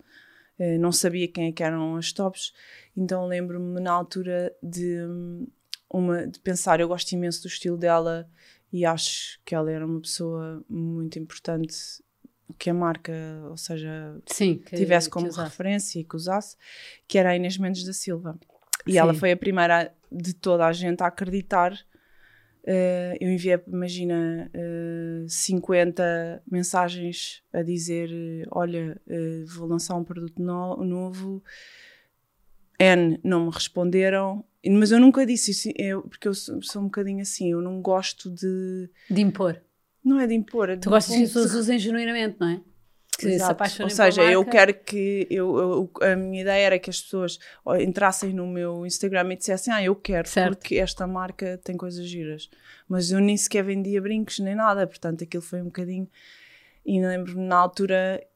eh, 0.59 0.77
não 0.77 0.93
sabia 0.93 1.27
quem 1.27 1.47
é 1.47 1.53
que 1.53 1.62
eram 1.62 1.97
as 1.97 2.12
tops, 2.12 2.53
então 2.95 3.27
lembro-me 3.27 3.81
na 3.81 3.90
altura 3.90 4.55
de, 4.62 5.03
hum, 5.03 5.49
uma, 5.90 6.27
de 6.27 6.38
pensar, 6.40 6.79
eu 6.79 6.87
gosto 6.87 7.11
imenso 7.12 7.40
do 7.40 7.49
estilo 7.49 7.79
dela 7.79 8.31
e 8.71 8.85
acho 8.85 9.40
que 9.47 9.55
ela 9.55 9.73
era 9.73 9.87
uma 9.87 10.01
pessoa 10.01 10.62
muito 10.69 11.19
importante 11.19 11.75
que 12.59 12.69
a 12.69 12.75
marca, 12.75 13.12
ou 13.49 13.57
seja, 13.57 14.21
Sim, 14.27 14.59
que, 14.59 14.77
tivesse 14.77 15.09
como 15.09 15.31
referência 15.31 16.01
e 16.01 16.05
que 16.05 16.16
usasse, 16.16 16.55
que 17.09 17.16
era 17.16 17.31
a 17.31 17.37
Inês 17.37 17.57
Mendes 17.57 17.83
da 17.83 17.95
Silva. 17.95 18.38
E 18.87 18.93
Sim. 18.93 18.99
ela 18.99 19.14
foi 19.14 19.33
a 19.33 19.37
primeira 19.37 19.93
de 20.11 20.33
toda 20.35 20.66
a 20.66 20.73
gente 20.73 21.03
a 21.03 21.07
acreditar. 21.07 21.79
Eh, 22.66 23.16
eu 23.21 23.31
enviei, 23.31 23.59
imagina, 23.66 24.51
eh, 24.53 25.25
50 25.29 26.43
mensagens 26.51 27.43
a 27.53 27.62
dizer: 27.62 28.11
eh, 28.12 28.47
Olha, 28.51 29.01
eh, 29.09 29.45
vou 29.47 29.66
lançar 29.66 29.95
um 29.97 30.05
produto 30.05 30.40
no- 30.43 30.77
novo. 30.85 31.43
N 32.79 33.19
não 33.23 33.47
me 33.47 33.51
responderam, 33.53 34.45
mas 34.66 34.90
eu 34.90 34.99
nunca 35.01 35.25
disse 35.27 35.51
isso, 35.51 35.69
eu- 35.77 36.03
porque 36.03 36.27
eu 36.29 36.35
sou, 36.35 36.62
sou 36.62 36.83
um 36.83 36.87
bocadinho 36.87 37.21
assim. 37.21 37.51
Eu 37.53 37.61
não 37.61 37.81
gosto 37.81 38.31
de. 38.31 38.88
De 39.11 39.21
impor. 39.21 39.61
Não 40.05 40.19
é 40.19 40.27
de 40.27 40.35
impor. 40.35 40.71
é 40.71 40.77
de 40.77 40.81
Tu 40.83 40.88
gostas 40.90 41.14
que 41.14 41.23
as 41.23 41.29
pessoas 41.33 41.55
usem 41.55 41.79
genuinamente, 41.79 42.37
não 42.40 42.49
é? 42.49 42.61
Que 43.20 43.26
se 43.28 43.35
Exato. 43.35 43.52
apaixonem 43.52 43.85
Ou 43.92 43.96
seja, 43.96 44.22
eu 44.24 44.42
quero 44.46 44.72
que 44.72 45.26
eu, 45.30 45.59
eu- 45.59 45.90
a 46.12 46.16
minha 46.16 46.40
ideia 46.40 46.64
era 46.66 46.78
que 46.78 46.88
as 46.88 47.00
pessoas 47.02 47.38
entrassem 47.80 48.33
no 48.33 48.46
meu 48.46 48.87
Instagram 48.87 49.33
e 49.33 49.37
dissessem: 49.37 49.72
Ah, 49.74 49.83
eu 49.83 49.94
quero, 49.94 50.26
Certo. 50.26 50.56
porque 50.56 50.76
esta 50.76 51.06
marca 51.06 51.61
tem 51.62 51.76
coisas 51.76 52.06
giras. 52.06 52.48
Mas 52.88 53.11
eu 53.11 53.20
nem 53.20 53.37
sequer 53.37 53.62
vendia 53.62 54.00
brincos 54.00 54.38
nem 54.38 54.54
nada, 54.54 54.87
portanto 54.87 55.22
aquilo 55.22 55.42
foi 55.42 55.61
um 55.61 55.66
bocadinho. 55.66 56.09
E 56.87 56.98
lembro-me 57.04 57.46
na 57.46 57.56
altura 57.56 58.26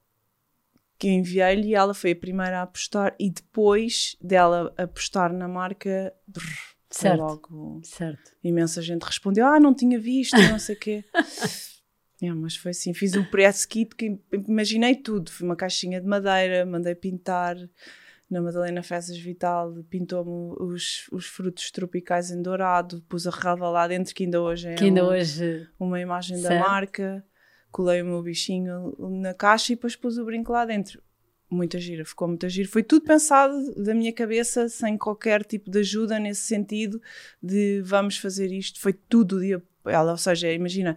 que 0.99 1.09
enviei-lhe 1.09 1.69
e 1.69 1.75
ela 1.75 1.95
foi 1.95 2.13
a 2.13 2.17
primeira 2.17 2.59
a 2.61 2.63
apostar, 2.63 3.15
e 3.19 3.31
depois 3.31 4.17
dela 4.21 4.73
apostar 4.77 5.33
na 5.33 5.49
marca, 5.49 6.13
brrr, 6.27 6.45
Certo. 6.91 7.21
logo 7.21 7.81
Certo. 7.83 8.33
imensa 8.45 8.81
gente 8.83 9.03
respondeu: 9.03 9.47
Ah, 9.47 9.59
não 9.59 9.75
tinha 9.75 9.99
visto, 9.99 10.37
não 10.37 10.59
sei 10.59 10.75
o 10.77 10.79
quê. 10.79 11.05
É, 12.27 12.33
mas 12.35 12.57
foi 12.57 12.71
assim, 12.71 12.93
fiz 12.95 13.15
o 13.15 13.25
press 13.31 13.65
kit 13.65 13.95
que 13.95 14.19
imaginei 14.49 14.95
tudo. 14.97 15.31
Foi 15.31 15.47
uma 15.47 15.57
caixinha 15.57 16.01
de 16.01 16.07
madeira, 16.07 16.65
mandei 16.65 16.95
pintar 16.95 17.57
na 18.31 18.41
Madalena 18.41 18.83
Fezas 18.83 19.19
Vital, 19.19 19.73
pintou-me 19.91 20.55
os, 20.59 21.07
os 21.13 21.27
frutos 21.27 21.71
tropicais 21.71 22.31
em 22.31 22.41
dourado, 22.43 23.03
pus 23.09 23.27
a 23.27 23.31
relva 23.31 23.69
lá 23.69 23.87
dentro, 23.87 24.15
que 24.15 24.25
ainda 24.25 24.41
hoje 24.41 24.69
é 24.69 24.75
Que 24.75 24.85
ainda 24.85 25.05
um- 25.05 25.09
hoje. 25.09 25.69
uma 25.79 26.01
imagem 26.01 26.41
da 26.41 26.49
Certo. 26.49 26.61
marca, 26.69 27.25
colei 27.71 28.01
o 28.03 28.07
meu 28.07 28.23
bichinho 28.23 28.97
na 29.21 29.35
caixa 29.35 29.73
e 29.73 29.77
depois 29.77 29.95
pus 29.95 30.17
o 30.19 30.25
brinco 30.25 30.51
lá 30.53 30.65
dentro. 30.65 31.03
Muita 31.51 31.79
gira, 31.79 32.05
ficou 32.05 32.27
muita 32.27 32.49
gira. 32.49 32.67
Foi 32.69 32.83
tudo 32.83 33.05
pensado 33.05 33.55
da 33.85 33.95
minha 33.95 34.13
cabeça, 34.13 34.69
sem 34.69 34.97
qualquer 34.97 35.45
tipo 35.45 35.71
de 35.71 35.81
ajuda 35.81 36.19
nesse 36.19 36.41
sentido 36.41 37.01
de 37.41 37.83
vamos 37.85 38.17
fazer 38.17 38.51
isto. 38.51 38.81
Foi 38.81 38.93
tudo 38.95 39.37
o 39.37 39.41
dia. 39.41 39.63
Ela, 39.85 40.13
ou 40.13 40.17
seja, 40.19 40.51
imagina, 40.51 40.97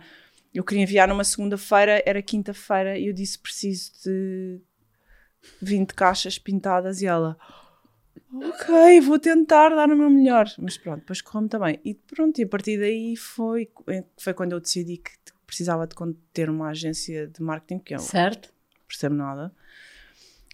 eu 0.57 0.63
queria 0.63 0.83
enviar 0.83 1.07
numa 1.07 1.23
segunda-feira, 1.23 2.01
era 2.05 2.21
quinta-feira, 2.21 2.97
e 2.97 3.07
eu 3.07 3.13
disse 3.13 3.37
preciso 3.37 3.91
de 4.03 4.59
20 5.61 5.93
caixas 5.93 6.37
pintadas 6.39 7.01
e 7.01 7.05
ela. 7.05 7.37
Ok, 8.33 8.99
vou 9.01 9.19
tentar 9.19 9.69
dar 9.69 9.89
o 9.89 9.95
meu 9.95 10.09
melhor. 10.09 10.47
Mas 10.57 10.77
pronto, 10.77 10.99
depois 10.99 11.21
correu-me 11.21 11.47
também. 11.47 11.79
E 11.85 11.93
pronto, 11.93 12.39
e 12.39 12.43
a 12.43 12.47
partir 12.47 12.79
daí 12.79 13.15
foi, 13.15 13.69
foi 14.17 14.33
quando 14.33 14.51
eu 14.53 14.59
decidi 14.59 14.97
que 14.97 15.11
precisava 15.45 15.87
de 15.87 15.95
ter 16.33 16.49
uma 16.49 16.69
agência 16.69 17.27
de 17.27 17.41
marketing, 17.41 17.79
que 17.79 17.93
eu 17.93 17.99
não 17.99 18.05
Certo? 18.05 18.53
percebo 18.87 19.15
nada. 19.15 19.53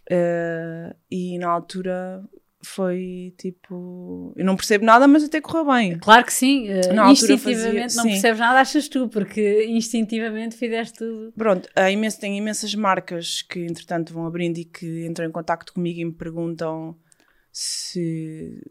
Eh, 0.10 0.96
e 1.10 1.38
na 1.40 1.50
altura 1.50 2.24
foi 2.66 3.34
tipo. 3.38 4.34
Eu 4.36 4.46
não 4.46 4.56
percebo 4.56 4.86
nada, 4.86 5.08
mas 5.08 5.24
até 5.24 5.40
correu 5.42 5.66
bem. 5.66 5.98
Claro 6.00 6.26
que 6.26 6.34
sim. 6.34 6.68
eh, 6.70 6.94
Na 6.94 7.12
instintivamente 7.12 7.94
fazia- 7.94 7.98
não 7.98 8.04
sim. 8.04 8.10
percebes 8.10 8.40
nada, 8.40 8.60
achas 8.62 8.88
tu, 8.88 9.08
porque 9.10 9.66
instintivamente 9.66 10.56
fizeste 10.56 10.98
tudo. 11.00 11.32
Pronto, 11.34 11.68
há 11.76 11.90
imenso, 11.92 12.20
tem 12.20 12.38
imensas 12.38 12.74
marcas 12.76 13.42
que 13.42 13.60
entretanto 13.60 14.14
vão 14.14 14.26
abrindo 14.26 14.58
e 14.58 14.66
que 14.66 15.06
entram 15.06 15.28
em 15.28 15.32
contacto 15.32 15.74
comigo 15.74 16.00
e 16.00 16.06
me 16.06 16.14
perguntam 16.14 16.98
se, 17.52 18.62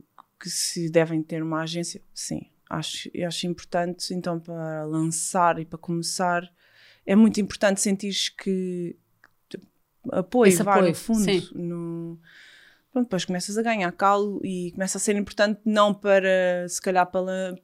que 0.41 0.49
se 0.51 0.91
devem 0.91 1.23
ter 1.23 1.43
uma 1.43 1.63
agência. 1.63 2.01
Sim, 2.15 2.47
acho, 2.69 3.09
acho 3.27 3.47
importante. 3.47 4.13
Então, 4.15 4.41
para 4.41 4.85
lançar 4.85 5.59
e 5.59 5.65
para 5.65 5.79
começar, 5.79 6.51
é 7.07 7.15
muito 7.15 7.41
importante 7.41 7.81
sentir 7.81 8.15
que 8.43 8.97
apoio, 10.11 10.49
Esse 10.49 10.63
vai 10.63 10.75
apoio, 10.79 10.89
no 10.91 10.95
fundo. 10.97 11.21
sim. 11.25 11.49
No, 11.55 12.19
pronto, 12.93 13.07
depois 13.07 13.25
começas 13.25 13.57
a 13.59 13.63
ganhar 13.63 13.91
calo 13.93 14.41
e 14.45 14.71
começa 14.73 14.99
a 14.99 15.01
ser 15.01 15.17
importante 15.17 15.61
não 15.65 15.93
para, 15.95 16.67
se 16.69 16.81
calhar, 16.81 17.07
para 17.11 17.55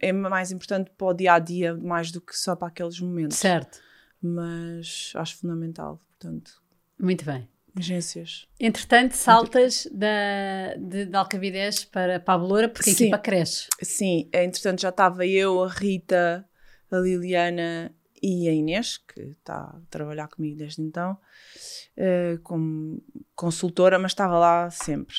é 0.00 0.12
mais 0.12 0.50
importante 0.52 0.90
para 0.96 1.06
o 1.08 1.12
dia 1.12 1.34
a 1.34 1.38
dia 1.38 1.74
mais 1.74 2.10
do 2.10 2.20
que 2.20 2.34
só 2.36 2.54
para 2.56 2.68
aqueles 2.68 2.98
momentos 3.00 3.36
Certo. 3.36 3.78
mas 4.22 5.12
acho 5.16 5.36
fundamental, 5.36 6.00
portanto, 6.08 6.62
Muito 6.98 7.24
bem. 7.24 7.46
agências. 7.76 8.46
Entretanto, 8.58 9.12
saltas 9.12 9.86
da, 9.92 10.74
de, 10.78 11.06
de 11.06 11.16
Alcavidez 11.16 11.84
para, 11.84 12.18
para 12.20 12.34
a 12.34 12.38
Beloura 12.38 12.68
porque 12.68 12.90
a 12.90 12.94
Sim. 12.94 13.04
equipa 13.04 13.18
cresce. 13.18 13.66
Sim, 13.82 14.30
entretanto 14.32 14.80
já 14.80 14.88
estava 14.88 15.26
eu, 15.26 15.62
a 15.62 15.68
Rita, 15.68 16.48
a 16.90 16.96
Liliana 16.96 17.92
e 18.26 18.48
a 18.48 18.52
Inês, 18.52 18.98
que 18.98 19.20
está 19.20 19.60
a 19.60 19.80
trabalhar 19.88 20.26
comigo 20.26 20.56
desde 20.56 20.82
então, 20.82 21.16
eh, 21.96 22.40
como 22.42 23.00
consultora, 23.36 24.00
mas 24.00 24.10
estava 24.10 24.36
lá 24.36 24.68
sempre. 24.68 25.14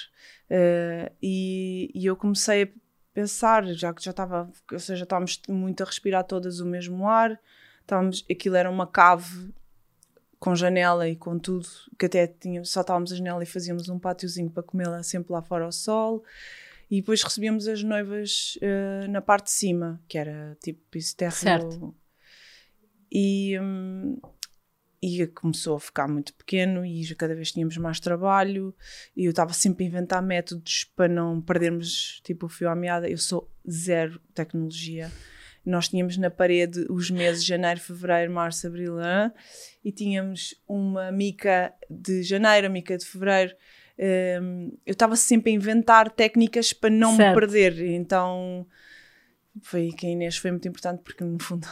Eh, 0.50 1.10
e, 1.24 1.89
e 1.96 2.06
eu 2.06 2.17
comecei 2.17 2.63
a 2.63 2.67
pensar, 3.13 3.65
já 3.67 3.93
que 3.93 4.04
já 4.04 4.12
estava, 4.12 4.52
ou 4.70 4.80
seja, 4.80 5.04
estávamos 5.04 5.41
muito 5.48 5.82
a 5.82 5.86
respirar 5.86 6.26
todas 6.26 6.60
o 6.60 6.65
mesmo 6.65 7.08
ar, 7.08 7.39
estávamos, 7.80 8.26
aquilo 8.30 8.58
era 8.58 8.70
uma 8.70 8.86
cave 8.86 9.54
com 10.38 10.54
janela 10.54 11.08
e 11.08 11.15
com 11.15 11.39
tudo, 11.39 11.67
que 11.98 12.08
até 12.08 12.28
tinha, 12.28 12.65
só 12.65 12.82
estávamos 12.82 13.13
a 13.13 13.15
janela 13.15 13.41
e 13.41 13.46
fazíamos 13.46 13.88
um 13.88 13.98
pátiozinho 13.98 14.50
para 14.50 14.63
comê-la 14.63 15.02
sempre 15.02 15.32
lá 15.32 15.41
fora 15.41 15.63
ao 15.63 15.72
sol. 15.72 16.26
E 16.91 17.02
depois 17.02 17.22
recebíamos 17.22 17.67
as 17.67 17.84
noivas 17.84 18.58
eh, 18.62 19.08
na 19.10 19.22
parte 19.22 19.46
de 19.46 19.52
cima, 19.52 20.02
que 20.08 20.17
era 20.17 20.58
tipo 20.62 20.98
isso 20.98 21.15
terra. 21.17 21.60
E, 23.12 23.58
hum, 23.60 24.20
e 25.02 25.28
começou 25.28 25.76
a 25.76 25.80
ficar 25.80 26.08
muito 26.08 26.34
pequeno 26.34 26.86
e 26.86 27.04
já 27.04 27.15
cada 27.15 27.36
vez 27.36 27.52
tínhamos 27.52 27.78
mais 27.78 28.00
trabalho 28.00 28.74
e 29.15 29.26
eu 29.26 29.30
estava 29.30 29.54
sempre 29.54 29.86
a 29.86 29.88
inventar 29.88 30.22
métodos 30.22 30.86
para 30.96 31.08
não 31.08 31.41
perdermos 31.41 32.20
tipo 32.24 32.48
o 32.48 32.50
fio 32.50 32.70
à 32.70 32.76
meada. 32.76 33.10
Eu 33.10 33.17
sou 33.17 33.50
zero 33.70 34.20
tecnologia. 34.34 35.12
Nós 35.65 35.89
tínhamos 35.89 36.17
na 36.17 36.30
parede 36.30 36.86
os 36.89 37.12
meses 37.12 37.43
de 37.43 37.50
janeiro, 37.50 37.80
fevereiro, 37.80 38.32
março, 38.32 38.65
abril 38.65 38.96
e 39.84 39.91
tínhamos 39.91 40.56
uma 40.67 41.12
mica 41.12 41.74
de 41.89 42.24
janeiro, 42.24 42.67
a 42.67 42.70
mica 42.70 42.98
de 42.98 43.06
fevereiro. 43.06 43.54
Um, 44.41 44.78
eu 44.86 44.93
estava 44.93 45.15
sempre 45.15 45.52
a 45.52 45.56
inventar 45.56 46.10
técnicas 46.10 46.72
para 46.72 46.89
não 46.89 47.15
certo. 47.17 47.30
me 47.30 47.36
perder. 47.41 47.82
Então 47.82 48.65
foi 49.62 49.91
que 49.91 50.08
a 50.08 50.10
Inês 50.10 50.38
foi 50.38 50.52
muito 50.52 50.67
importante 50.67 51.02
porque 51.04 51.24
no 51.24 51.38
fundo 51.41 51.67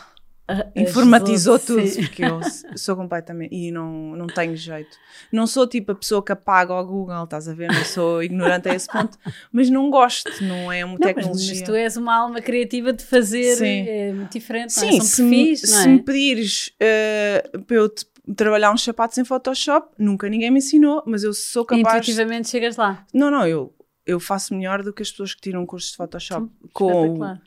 informatizou 0.75 1.57
tudo, 1.57 1.87
sim. 1.87 2.03
porque 2.03 2.23
eu 2.23 2.39
sou 2.75 2.95
completamente. 2.95 3.53
E 3.53 3.71
não, 3.71 4.15
não 4.15 4.27
tenho 4.27 4.55
jeito. 4.55 4.95
Não 5.31 5.47
sou 5.47 5.65
tipo 5.65 5.91
a 5.91 5.95
pessoa 5.95 6.23
que 6.23 6.31
apaga 6.31 6.73
ao 6.73 6.85
Google, 6.85 7.23
estás 7.23 7.47
a 7.47 7.53
ver? 7.53 7.71
Não 7.71 7.83
sou 7.83 8.21
ignorante 8.23 8.69
a 8.69 8.75
esse 8.75 8.87
ponto, 8.87 9.17
mas 9.51 9.69
não 9.69 9.89
gosto, 9.89 10.31
não 10.43 10.71
é 10.71 10.85
uma 10.85 10.93
não, 10.93 10.99
tecnologia. 10.99 11.49
Mas, 11.49 11.59
mas, 11.59 11.67
tu 11.67 11.73
és 11.73 11.97
uma 11.97 12.15
alma 12.15 12.41
criativa 12.41 12.93
de 12.93 13.03
fazer 13.03 13.55
sim. 13.55 13.85
é 13.87 14.13
muito 14.13 14.31
diferente. 14.31 14.73
Sim, 14.73 14.91
não 14.91 14.97
é? 14.97 15.01
se, 15.01 15.21
perfis, 15.23 15.61
me, 15.61 15.67
se 15.67 15.83
é? 15.83 15.87
me 15.87 16.03
pedires 16.03 16.71
uh, 16.75 17.59
para 17.63 17.77
eu 17.77 17.89
te, 17.89 18.05
trabalhar 18.35 18.71
uns 18.71 18.83
sapatos 18.83 19.17
em 19.17 19.25
Photoshop, 19.25 19.89
nunca 19.97 20.29
ninguém 20.29 20.51
me 20.51 20.59
ensinou, 20.59 21.01
mas 21.07 21.23
eu 21.23 21.33
sou 21.33 21.65
capaz. 21.65 21.95
Intuitivamente 21.95 22.49
chegas 22.49 22.75
lá. 22.75 23.03
Não, 23.11 23.31
não, 23.31 23.47
eu, 23.47 23.73
eu 24.05 24.19
faço 24.19 24.53
melhor 24.53 24.83
do 24.83 24.93
que 24.93 25.01
as 25.01 25.09
pessoas 25.09 25.33
que 25.33 25.41
tiram 25.41 25.65
cursos 25.65 25.91
de 25.91 25.97
Photoshop. 25.97 26.43
Hum, 26.43 26.49
com 26.71 27.37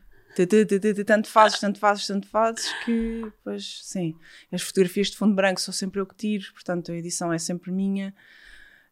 tanto 1.05 1.29
fazes, 1.29 1.59
tanto 1.59 1.79
fazes, 1.79 2.07
tanto 2.07 2.27
fazes, 2.29 2.73
que 2.85 3.31
pois 3.43 3.81
sim. 3.83 4.15
As 4.53 4.63
fotografias 4.63 5.09
de 5.09 5.17
fundo 5.17 5.35
branco 5.35 5.61
sou 5.61 5.73
sempre 5.75 6.01
eu 6.01 6.07
que 6.07 6.15
tiro, 6.15 6.53
portanto 6.53 6.93
a 6.93 6.97
edição 6.97 7.33
é 7.33 7.39
sempre 7.39 7.71
minha. 7.71 8.15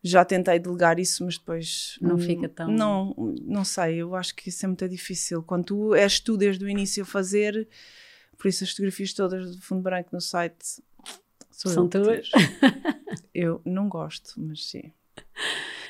Já 0.03 0.25
tentei 0.25 0.59
delegar 0.59 1.01
isso, 1.01 1.25
mas 1.25 1.37
depois 1.37 1.99
não 2.01 2.17
fica 2.19 2.49
tão. 2.49 2.71
Não, 2.71 3.15
não 3.43 3.65
sei, 3.65 3.97
eu 3.97 4.15
acho 4.15 4.35
que 4.37 4.51
isso 4.51 4.65
é 4.65 4.69
muito 4.69 4.89
difícil. 4.89 5.43
Quando 5.43 5.65
tu 5.65 5.95
és 5.95 6.21
tu 6.21 6.37
desde 6.37 6.65
o 6.65 6.69
início 6.69 7.03
a 7.03 7.07
fazer, 7.07 7.67
por 8.39 8.47
isso 8.47 8.63
as 8.63 8.71
fotografias 8.71 9.13
todas 9.13 9.57
de 9.57 9.63
fundo 9.63 9.83
branco 9.83 10.11
no 10.13 10.21
site 10.21 10.81
são 11.51 11.89
tuas. 11.89 12.31
Eu 13.35 13.61
não 13.65 13.89
gosto, 13.89 14.35
mas 14.37 14.69
sim. 14.69 14.93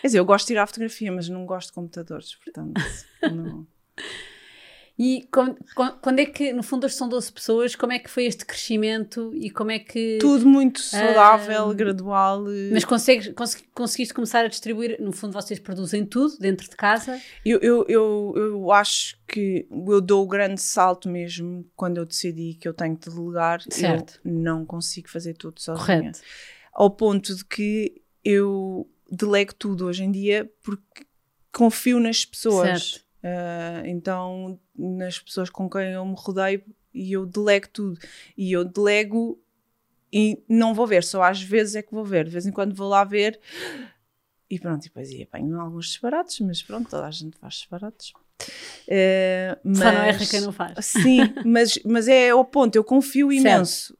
Quer 0.00 0.06
dizer, 0.08 0.18
eu 0.18 0.24
gosto 0.24 0.46
de 0.46 0.52
tirar 0.52 0.66
fotografia, 0.66 1.10
mas 1.10 1.28
não 1.28 1.44
gosto 1.44 1.68
de 1.68 1.74
computadores, 1.74 2.34
portanto, 2.36 2.80
não. 3.22 3.66
E 4.98 5.28
quando, 5.30 5.58
quando, 6.00 6.20
é 6.20 6.24
que, 6.24 6.54
no 6.54 6.62
fundo, 6.62 6.88
são 6.88 7.06
12 7.06 7.30
pessoas, 7.30 7.76
como 7.76 7.92
é 7.92 7.98
que 7.98 8.08
foi 8.08 8.24
este 8.24 8.46
crescimento 8.46 9.30
e 9.34 9.50
como 9.50 9.70
é 9.70 9.78
que. 9.78 10.16
Tudo 10.18 10.46
muito 10.46 10.80
saudável, 10.80 11.74
gradual. 11.74 12.44
Mas 12.72 12.82
consegues, 12.82 13.30
conseguiste 13.74 14.14
começar 14.14 14.46
a 14.46 14.48
distribuir, 14.48 14.96
no 14.98 15.12
fundo, 15.12 15.34
vocês 15.34 15.60
produzem 15.60 16.06
tudo 16.06 16.38
dentro 16.38 16.68
de 16.68 16.74
casa? 16.74 17.20
Eu, 17.44 17.58
eu, 17.58 17.84
eu, 17.88 18.34
eu 18.36 18.72
acho 18.72 19.18
que 19.28 19.68
eu 19.70 20.00
dou 20.00 20.24
o 20.24 20.26
grande 20.26 20.62
salto 20.62 21.10
mesmo 21.10 21.68
quando 21.76 21.98
eu 21.98 22.06
decidi 22.06 22.54
que 22.54 22.66
eu 22.66 22.72
tenho 22.72 22.96
que 22.96 23.10
delegar. 23.10 23.60
Certo. 23.68 24.18
Eu 24.24 24.32
não 24.32 24.64
consigo 24.64 25.10
fazer 25.10 25.34
tudo 25.34 25.60
sozinha. 25.60 25.84
Correto. 25.84 26.20
Ao 26.72 26.90
ponto 26.90 27.34
de 27.34 27.44
que 27.44 28.00
eu 28.24 28.88
delego 29.10 29.54
tudo 29.54 29.86
hoje 29.86 30.04
em 30.04 30.10
dia 30.10 30.50
porque 30.62 31.04
confio 31.52 32.00
nas 32.00 32.24
pessoas. 32.24 32.82
Certo. 32.82 33.05
Uh, 33.22 33.86
então, 33.86 34.58
nas 34.76 35.18
pessoas 35.18 35.50
com 35.50 35.68
quem 35.68 35.92
eu 35.92 36.04
me 36.04 36.14
rodeio, 36.16 36.62
e 36.94 37.12
eu 37.12 37.26
delego 37.26 37.68
tudo. 37.68 38.00
E 38.36 38.52
eu 38.52 38.64
delego 38.64 39.38
e 40.12 40.42
não 40.48 40.72
vou 40.72 40.86
ver, 40.86 41.04
só 41.04 41.22
às 41.22 41.42
vezes 41.42 41.74
é 41.74 41.82
que 41.82 41.92
vou 41.92 42.04
ver. 42.04 42.24
De 42.24 42.30
vez 42.30 42.46
em 42.46 42.52
quando 42.52 42.74
vou 42.74 42.88
lá 42.88 43.04
ver 43.04 43.38
e 44.48 44.58
pronto, 44.58 44.84
e 44.84 44.88
depois 44.88 45.10
apanho 45.20 45.60
alguns 45.60 45.86
disparates, 45.86 46.38
mas 46.40 46.62
pronto, 46.62 46.88
toda 46.88 47.06
a 47.06 47.10
gente 47.10 47.36
faz 47.36 47.54
disparates. 47.54 48.10
Uh, 48.10 49.58
mas, 49.64 49.78
Só 49.78 49.92
não 49.92 50.02
erra 50.02 50.26
quem 50.26 50.40
não 50.40 50.52
faz. 50.52 50.86
Sim, 50.86 51.34
mas, 51.44 51.78
mas 51.84 52.06
é 52.06 52.32
o 52.32 52.44
ponto, 52.44 52.76
eu 52.76 52.84
confio 52.84 53.32
imenso. 53.32 53.96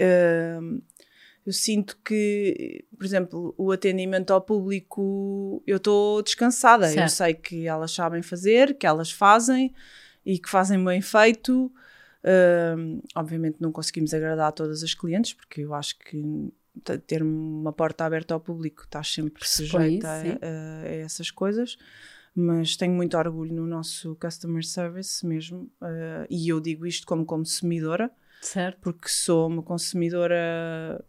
Uh, 0.00 0.82
eu 1.44 1.52
sinto 1.52 1.98
que, 2.04 2.84
por 2.96 3.04
exemplo, 3.04 3.54
o 3.58 3.72
atendimento 3.72 4.32
ao 4.32 4.40
público, 4.40 5.62
eu 5.66 5.78
estou 5.78 6.22
descansada. 6.22 6.86
Certo. 6.86 7.00
Eu 7.00 7.08
sei 7.08 7.34
que 7.34 7.66
elas 7.66 7.90
sabem 7.90 8.22
fazer, 8.22 8.78
que 8.78 8.86
elas 8.86 9.10
fazem 9.10 9.74
e 10.24 10.38
que 10.38 10.48
fazem 10.48 10.82
bem 10.84 11.00
feito. 11.00 11.72
Uh, 12.24 13.02
obviamente 13.16 13.56
não 13.58 13.72
conseguimos 13.72 14.14
agradar 14.14 14.52
todas 14.52 14.84
as 14.84 14.94
clientes, 14.94 15.34
porque 15.34 15.62
eu 15.62 15.74
acho 15.74 15.98
que 15.98 16.52
ter 17.06 17.22
uma 17.22 17.72
porta 17.72 18.04
aberta 18.04 18.32
ao 18.34 18.40
público 18.40 18.84
está 18.84 19.02
sempre 19.02 19.46
sujeita 19.46 20.08
a, 20.08 20.12
a, 20.12 20.82
a, 20.84 20.88
essas 20.88 21.30
coisas. 21.32 21.76
Mas 22.34 22.76
tenho 22.76 22.94
muito 22.94 23.16
orgulho 23.16 23.52
no 23.52 23.66
nosso 23.66 24.14
customer 24.14 24.64
service 24.64 25.26
mesmo, 25.26 25.70
uh, 25.82 26.24
e 26.30 26.48
eu 26.48 26.60
digo 26.60 26.86
isto 26.86 27.06
como 27.06 27.26
consumidora, 27.26 28.10
Certo. 28.42 28.78
Porque 28.80 29.08
sou 29.08 29.46
uma 29.46 29.62
consumidora, 29.62 31.02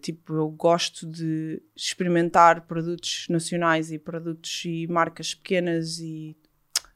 tipo, 0.00 0.34
eu 0.34 0.48
gosto 0.48 1.06
de 1.06 1.62
experimentar 1.74 2.62
produtos 2.62 3.26
nacionais 3.28 3.92
e 3.92 3.98
produtos 3.98 4.62
e 4.64 4.86
marcas 4.86 5.34
pequenas 5.34 5.98
e 5.98 6.36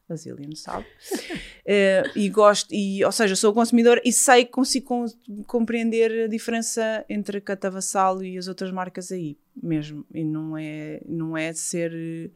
Brazilian, 0.07 0.53
sabe? 0.55 0.85
uh, 0.85 2.11
e 2.15 2.29
gosto, 2.29 2.73
e, 2.73 3.03
ou 3.03 3.11
seja, 3.11 3.35
sou 3.35 3.53
consumidora 3.53 4.01
e 4.03 4.11
sei 4.11 4.45
que 4.45 4.51
consigo 4.51 4.85
com, 4.85 5.05
compreender 5.47 6.25
a 6.25 6.27
diferença 6.27 7.05
entre 7.09 7.37
a 7.37 7.41
Catavassalo 7.41 8.23
e 8.23 8.37
as 8.37 8.47
outras 8.47 8.71
marcas 8.71 9.11
aí 9.11 9.37
mesmo. 9.55 10.05
E 10.13 10.23
não 10.23 10.57
é, 10.57 11.01
não 11.07 11.37
é 11.37 11.53
ser 11.53 12.31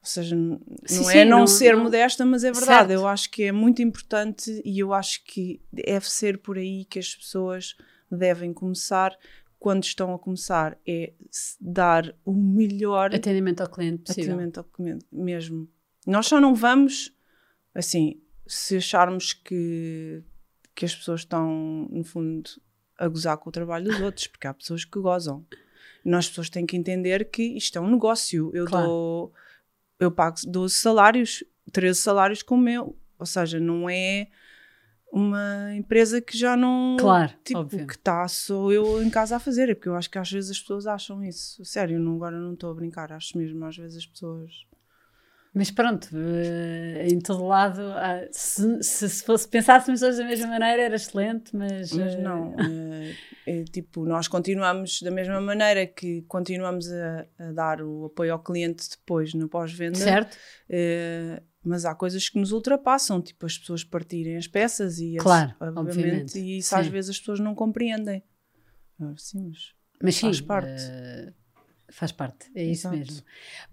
ou 0.00 0.06
seja, 0.06 0.36
não 0.36 0.60
sim, 0.86 1.10
é 1.10 1.24
não, 1.24 1.40
não 1.40 1.46
ser 1.46 1.76
não... 1.76 1.82
modesta, 1.82 2.24
mas 2.24 2.44
é 2.44 2.52
verdade. 2.52 2.88
Certo. 2.88 2.90
Eu 2.92 3.06
acho 3.06 3.30
que 3.30 3.42
é 3.44 3.52
muito 3.52 3.82
importante 3.82 4.62
e 4.64 4.78
eu 4.78 4.94
acho 4.94 5.22
que 5.24 5.60
deve 5.72 6.08
ser 6.08 6.38
por 6.38 6.56
aí 6.56 6.84
que 6.84 6.98
as 6.98 7.14
pessoas 7.14 7.76
devem 8.10 8.54
começar 8.54 9.14
quando 9.58 9.84
estão 9.84 10.14
a 10.14 10.18
começar. 10.18 10.78
É 10.86 11.12
dar 11.60 12.14
o 12.24 12.32
melhor 12.32 13.14
atendimento 13.14 13.60
ao 13.60 13.68
cliente 13.68 14.04
possível. 14.04 14.32
Atendimento 14.32 14.58
ao 14.58 14.64
cliente 14.64 15.06
mesmo. 15.10 15.68
Nós 16.06 16.26
só 16.26 16.40
não 16.40 16.54
vamos, 16.54 17.14
assim, 17.74 18.20
se 18.46 18.76
acharmos 18.76 19.32
que, 19.32 20.22
que 20.74 20.84
as 20.84 20.94
pessoas 20.94 21.20
estão, 21.20 21.88
no 21.90 22.04
fundo, 22.04 22.48
a 22.96 23.06
gozar 23.08 23.36
com 23.38 23.48
o 23.48 23.52
trabalho 23.52 23.84
dos 23.86 24.00
outros, 24.00 24.26
porque 24.26 24.46
há 24.46 24.54
pessoas 24.54 24.84
que 24.84 24.98
gozam. 24.98 25.46
Nós 26.04 26.28
pessoas 26.28 26.48
têm 26.48 26.64
que 26.64 26.76
entender 26.76 27.30
que 27.30 27.42
isto 27.42 27.76
é 27.76 27.80
um 27.80 27.90
negócio. 27.90 28.50
Eu 28.54 28.64
claro. 28.64 28.86
dou 28.86 29.32
eu 29.98 30.10
pago 30.10 30.36
12 30.46 30.74
salários, 30.74 31.44
13 31.72 32.00
salários 32.00 32.42
como 32.42 32.62
meu. 32.62 32.96
Ou 33.18 33.26
seja, 33.26 33.58
não 33.58 33.90
é 33.90 34.28
uma 35.12 35.74
empresa 35.74 36.20
que 36.20 36.36
já 36.36 36.56
não. 36.56 36.96
Claro, 36.98 37.32
tipo, 37.42 37.60
óbvio. 37.60 37.86
que 37.86 37.94
está 37.94 38.26
só 38.28 38.70
eu 38.70 39.02
em 39.02 39.10
casa 39.10 39.36
a 39.36 39.40
fazer. 39.40 39.70
É 39.70 39.74
porque 39.74 39.88
eu 39.88 39.96
acho 39.96 40.10
que 40.10 40.18
às 40.18 40.30
vezes 40.30 40.50
as 40.50 40.60
pessoas 40.60 40.86
acham 40.86 41.24
isso. 41.24 41.64
Sério, 41.64 41.98
não, 41.98 42.16
agora 42.16 42.38
não 42.38 42.54
estou 42.54 42.70
a 42.70 42.74
brincar. 42.74 43.12
Acho 43.12 43.36
mesmo, 43.38 43.64
às 43.64 43.76
vezes 43.76 43.98
as 43.98 44.06
pessoas. 44.06 44.68
Mas 45.54 45.70
pronto, 45.70 46.08
uh, 46.12 47.10
em 47.10 47.18
todo 47.18 47.44
lado, 47.44 47.80
uh, 47.80 48.28
se, 48.30 48.82
se, 48.82 49.08
se, 49.08 49.24
fosse, 49.24 49.48
pensássemos 49.48 50.02
hoje 50.02 50.18
da 50.18 50.24
mesma 50.24 50.46
maneira 50.46 50.82
era 50.82 50.94
excelente, 50.94 51.56
mas. 51.56 51.90
Mas 51.92 52.14
uh... 52.14 52.20
não, 52.20 52.54
é, 53.46 53.64
tipo, 53.64 54.04
nós 54.04 54.28
continuamos 54.28 55.00
da 55.02 55.10
mesma 55.10 55.40
maneira 55.40 55.86
que 55.86 56.22
continuamos 56.28 56.92
a, 56.92 57.26
a 57.38 57.52
dar 57.52 57.80
o 57.82 58.04
apoio 58.04 58.34
ao 58.34 58.38
cliente 58.38 58.90
depois 58.90 59.32
no 59.32 59.48
pós-venda. 59.48 59.98
Certo. 59.98 60.36
Mas 61.68 61.84
há 61.84 61.94
coisas 61.94 62.28
que 62.28 62.38
nos 62.38 62.52
ultrapassam, 62.52 63.20
tipo 63.20 63.46
as 63.46 63.58
pessoas 63.58 63.84
partirem 63.84 64.36
as 64.36 64.46
peças 64.46 64.98
e 64.98 65.16
claro, 65.16 65.54
as, 65.60 65.68
obviamente, 65.68 65.98
obviamente, 65.98 66.38
e 66.38 66.58
isso 66.58 66.70
sim. 66.70 66.74
às 66.76 66.86
vezes 66.88 67.10
as 67.10 67.18
pessoas 67.18 67.40
não 67.40 67.54
compreendem. 67.54 68.22
Ah, 69.00 69.14
sim, 69.16 69.48
mas, 69.48 69.74
mas 70.02 70.14
sim, 70.16 70.22
faz 70.22 70.40
parte. 70.40 70.82
Faz 71.90 72.12
parte, 72.12 72.50
é 72.54 72.62
isso 72.64 72.86
Exato. 72.86 72.96
mesmo. 72.96 73.22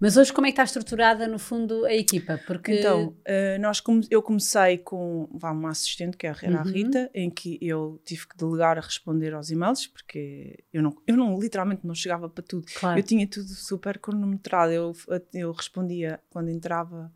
Mas 0.00 0.16
hoje 0.16 0.32
como 0.32 0.46
é 0.46 0.50
que 0.50 0.54
está 0.54 0.64
estruturada 0.64 1.28
no 1.28 1.38
fundo 1.38 1.84
a 1.84 1.94
equipa? 1.94 2.40
Porque... 2.46 2.78
Então, 2.78 3.08
uh, 3.08 3.60
nós 3.60 3.82
eu 4.10 4.22
comecei 4.22 4.78
com 4.78 5.28
vá, 5.32 5.50
uma 5.50 5.70
assistente 5.70 6.16
que 6.16 6.26
era 6.26 6.38
uhum. 6.48 6.56
a 6.56 6.62
Rita, 6.62 7.10
em 7.12 7.28
que 7.28 7.58
eu 7.60 8.00
tive 8.04 8.26
que 8.26 8.36
delegar 8.36 8.78
a 8.78 8.80
responder 8.80 9.34
aos 9.34 9.50
e-mails, 9.50 9.86
porque 9.86 10.64
eu 10.72 10.82
não, 10.82 10.96
eu 11.06 11.14
não 11.14 11.38
literalmente 11.38 11.86
não 11.86 11.94
chegava 11.94 12.26
para 12.26 12.42
tudo. 12.42 12.66
Claro. 12.74 12.98
Eu 12.98 13.02
tinha 13.02 13.26
tudo 13.26 13.48
super 13.48 13.98
cronometrado, 13.98 14.72
eu, 14.72 14.92
eu 15.34 15.52
respondia 15.52 16.18
quando 16.30 16.48
entrava 16.48 17.12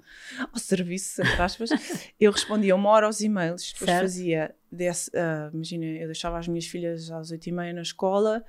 ao 0.52 0.58
serviço, 0.58 1.22
aspas, 1.38 1.70
eu 2.20 2.30
respondia 2.30 2.76
uma 2.76 2.90
hora 2.90 3.06
aos 3.06 3.22
e-mails, 3.22 3.72
depois 3.72 3.90
certo. 3.90 4.02
fazia, 4.02 4.54
desse, 4.70 5.10
uh, 5.10 5.54
imagina, 5.54 5.86
eu 5.86 6.06
deixava 6.06 6.38
as 6.38 6.46
minhas 6.46 6.66
filhas 6.66 7.10
às 7.10 7.30
oito 7.30 7.46
e 7.46 7.52
meia 7.52 7.72
na 7.72 7.82
escola, 7.82 8.44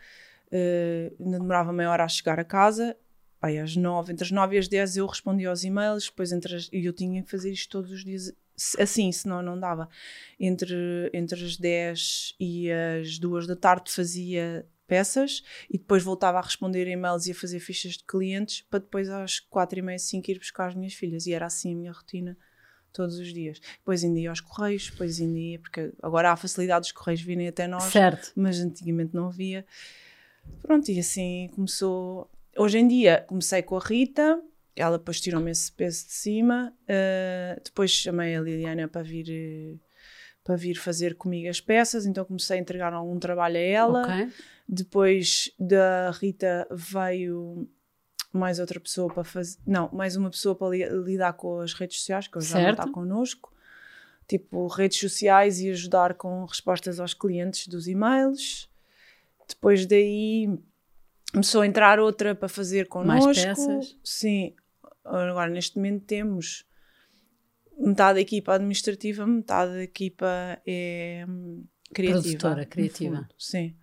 uh, 0.52 1.32
demorava 1.32 1.72
meia 1.74 1.90
hora 1.90 2.04
a 2.04 2.08
chegar 2.08 2.40
a 2.40 2.44
casa. 2.44 2.96
Aí 3.42 3.58
às 3.58 3.76
nove, 3.76 4.14
entre 4.14 4.24
as 4.24 4.32
nove 4.32 4.56
e 4.56 4.60
as 4.60 4.68
dez 4.68 4.96
eu 4.96 5.06
respondia 5.08 5.50
aos 5.50 5.64
e-mails, 5.64 6.06
depois 6.06 6.32
entre 6.32 6.56
as, 6.56 6.70
e 6.72 6.86
eu 6.86 6.94
tinha 6.94 7.24
que 7.24 7.32
fazer 7.32 7.52
isto 7.52 7.70
todos 7.72 7.90
os 7.92 8.04
dias, 8.06 8.32
assim, 8.78 9.12
senão 9.12 9.42
não 9.42 9.60
dava. 9.60 9.90
Entre, 10.40 11.10
entre 11.12 11.44
as 11.44 11.58
dez 11.58 12.36
e 12.40 12.70
as 12.72 13.18
duas 13.18 13.48
da 13.48 13.56
tarde 13.56 13.92
fazia 13.92 14.64
peças 14.86 15.42
e 15.70 15.78
depois 15.78 16.04
voltava 16.04 16.38
a 16.38 16.42
responder 16.42 16.86
e-mails 16.88 17.26
e 17.26 17.32
a 17.32 17.36
fazer 17.36 17.60
fichas 17.60 17.94
de 17.94 18.04
clientes 18.04 18.62
para 18.70 18.80
depois 18.80 19.10
às 19.10 19.40
quatro 19.40 19.80
e 19.80 19.82
meia, 19.82 19.98
cinco 19.98 20.30
ir 20.30 20.38
buscar 20.38 20.68
as 20.68 20.76
minhas 20.76 20.94
filhas. 20.94 21.26
E 21.26 21.34
era 21.34 21.48
assim 21.48 21.74
a 21.74 21.78
minha 21.78 21.92
rotina 21.94 22.38
todos 22.94 23.18
os 23.18 23.34
dias. 23.34 23.60
Depois 23.80 24.04
ainda 24.04 24.20
ia 24.20 24.30
aos 24.30 24.42
correios, 24.42 24.90
depois 24.92 25.20
ainda 25.20 25.40
ia, 25.40 25.58
porque 25.60 25.94
agora 26.04 26.30
há 26.30 26.34
a 26.34 26.38
facilidade 26.38 26.82
dos 26.82 26.92
correios 26.92 27.22
virem 27.22 27.48
até 27.48 27.68
nós, 27.68 27.86
Certo. 27.86 28.34
mas 28.36 28.60
antigamente 28.60 29.16
não 29.16 29.30
havia. 29.30 29.66
Pronto, 30.62 30.90
e 30.90 31.00
assim 31.00 31.50
começou. 31.56 32.30
Hoje 32.58 32.78
em 32.80 32.88
dia 32.88 33.24
comecei 33.28 33.62
com 33.62 33.78
a 33.78 33.80
Rita, 33.80 34.42
ela 34.76 34.98
depois 34.98 35.20
tirou-me 35.22 35.52
esse 35.52 35.72
peso 35.72 36.06
de 36.06 36.12
cima, 36.14 36.74
uh, 36.84 37.62
depois 37.64 37.92
chamei 37.92 38.36
a 38.36 38.42
Liliana 38.42 38.88
para 38.88 39.02
vir. 39.04 39.26
eh, 39.30 39.76
Para 40.44 40.56
vir 40.56 40.74
fazer 40.76 41.16
comigo 41.16 41.48
as 41.50 41.62
peças, 41.62 42.06
então 42.08 42.26
comecei 42.26 42.58
a 42.58 42.60
entregar 42.60 42.92
algum 42.94 43.20
trabalho 43.20 43.58
a 43.58 43.60
ela. 43.60 44.02
Ok. 44.02 44.30
Depois 44.68 45.52
da 45.60 46.10
Rita 46.12 46.68
veio 46.72 47.70
mais 48.34 48.58
outra 48.58 48.80
pessoa 48.80 49.14
para 49.14 49.24
fazer. 49.24 49.60
Não, 49.68 49.88
mais 49.94 50.16
uma 50.16 50.32
pessoa 50.32 50.56
para 50.56 50.70
li- 50.70 50.90
lidar 51.04 51.34
com 51.34 51.60
as 51.60 51.74
redes 51.74 51.98
sociais, 52.00 52.28
que 52.28 52.38
hoje 52.40 52.50
já 52.50 52.56
não 52.60 52.72
está 52.72 52.84
connosco. 52.92 53.54
Tipo, 54.28 54.66
redes 54.68 54.98
sociais 55.00 55.60
e 55.60 55.70
ajudar 55.70 56.16
com 56.16 56.44
respostas 56.46 57.00
aos 57.00 57.14
clientes 57.14 57.68
dos 57.68 57.88
e-mails. 57.88 58.68
Depois 59.54 59.86
daí 59.86 60.48
começou 61.32 61.62
a 61.62 61.68
entrar 61.68 62.00
outra 62.00 62.36
para 62.36 62.48
fazer 62.50 62.88
Mais 63.06 63.22
connosco. 63.24 63.44
peças. 63.44 63.98
Sim. 64.04 64.54
Agora, 65.04 65.50
neste 65.50 65.78
momento, 65.78 66.06
temos 66.06 66.66
metade 67.78 68.16
da 68.16 68.22
equipa 68.22 68.54
administrativa, 68.54 69.26
metade 69.26 69.72
da 69.74 69.84
equipa 69.84 70.62
é 70.66 71.26
criativa. 71.94 72.22
Produtora, 72.22 72.66
criativa. 72.66 73.28
Sim. 73.38 73.76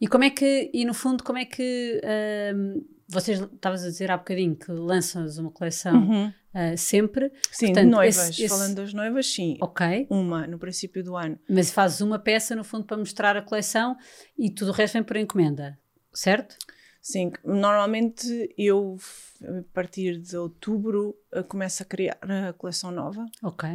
E 0.00 0.06
como 0.06 0.24
é 0.24 0.30
que, 0.30 0.70
e 0.72 0.84
no 0.84 0.94
fundo, 0.94 1.22
como 1.24 1.38
é 1.38 1.44
que 1.44 2.00
ahm, 2.04 2.80
vocês 3.08 3.40
estavas 3.40 3.82
a 3.84 3.88
dizer 3.88 4.10
há 4.10 4.16
bocadinho 4.16 4.54
que 4.56 4.70
lanças 4.72 5.38
uma 5.38 5.50
coleção 5.50 5.96
Uhum. 5.96 6.32
Ah, 6.58 6.76
sempre, 6.76 7.30
Sim, 7.50 7.66
Portanto, 7.66 7.84
de 7.84 7.90
noivas. 7.90 8.28
esse- 8.30 8.44
esse- 8.44 8.48
Falando 8.48 8.76
das 8.76 8.94
noivas, 8.94 9.26
sim. 9.26 9.58
ok, 9.60 10.06
Uma 10.08 10.46
no 10.46 10.58
princípio 10.58 11.04
do 11.04 11.14
ano. 11.16 11.38
mas 11.48 11.70
fazes 11.70 12.00
uma 12.00 12.18
peça 12.18 12.56
no 12.56 12.64
fundo 12.64 12.84
para 12.86 12.96
mostrar 12.96 13.36
a 13.36 13.42
coleção 13.42 13.96
e 14.38 14.50
tudo 14.50 14.70
o 14.70 14.74
resto 14.74 14.94
vem 14.94 15.02
por 15.02 15.16
encomenda, 15.16 15.78
certo? 16.14 16.56
Sim, 17.02 17.30
normalmente 17.44 18.52
eu, 18.58 18.96
a 19.44 19.62
partir 19.72 20.18
de 20.18 20.36
outubro, 20.36 21.16
eh, 21.32 21.42
começo 21.42 21.82
a 21.82 21.86
criar 21.86 22.18
a 22.22 22.52
coleção 22.52 22.90
nova. 22.90 23.24
Ok, 23.42 23.68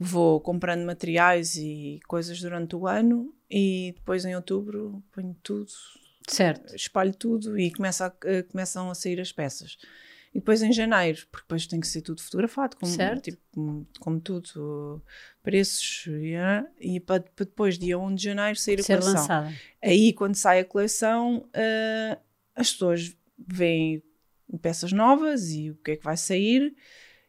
Vou 0.00 0.40
comprando 0.40 0.84
materiais 0.86 1.56
e 1.56 1.98
coisas 2.06 2.40
durante 2.40 2.76
o 2.76 2.86
ano 2.86 3.34
e 3.50 3.92
depois 3.96 4.24
em 4.24 4.36
outubro 4.36 5.02
ponho 5.12 5.36
tudo, 5.42 5.72
certo. 6.28 6.74
espalho 6.74 7.12
tudo 7.14 7.58
e 7.58 7.72
começa 7.72 8.06
a- 8.06 8.14
eh, 8.28 8.42
começam 8.44 8.88
a 8.90 8.94
sair 8.94 9.20
as 9.20 9.32
peças. 9.32 9.76
E 10.34 10.38
depois 10.38 10.62
em 10.62 10.72
janeiro, 10.72 11.26
porque 11.30 11.44
depois 11.44 11.66
tem 11.66 11.80
que 11.80 11.86
ser 11.86 12.02
tudo 12.02 12.22
fotografado, 12.22 12.76
como, 12.76 12.92
Certo. 12.92 13.22
tipo, 13.22 13.38
como, 13.52 13.86
como 13.98 14.20
tudo, 14.20 15.02
preços, 15.42 16.06
e, 16.06 16.34
ah, 16.36 16.66
e 16.80 17.00
para, 17.00 17.22
para 17.22 17.44
depois, 17.46 17.78
dia 17.78 17.98
1 17.98 18.14
de 18.14 18.24
janeiro, 18.24 18.58
sair 18.58 18.78
a 18.80 18.82
Ser 18.82 18.98
coleção. 18.98 19.14
lançada. 19.14 19.52
Aí, 19.82 20.12
quando 20.12 20.34
sai 20.34 20.60
a 20.60 20.64
coleção, 20.64 21.48
ah, 21.54 22.18
as 22.54 22.72
pessoas 22.72 23.16
veem 23.38 24.02
peças 24.60 24.92
novas 24.92 25.50
e 25.50 25.70
o 25.70 25.74
que 25.76 25.92
é 25.92 25.96
que 25.96 26.04
vai 26.04 26.16
sair. 26.16 26.74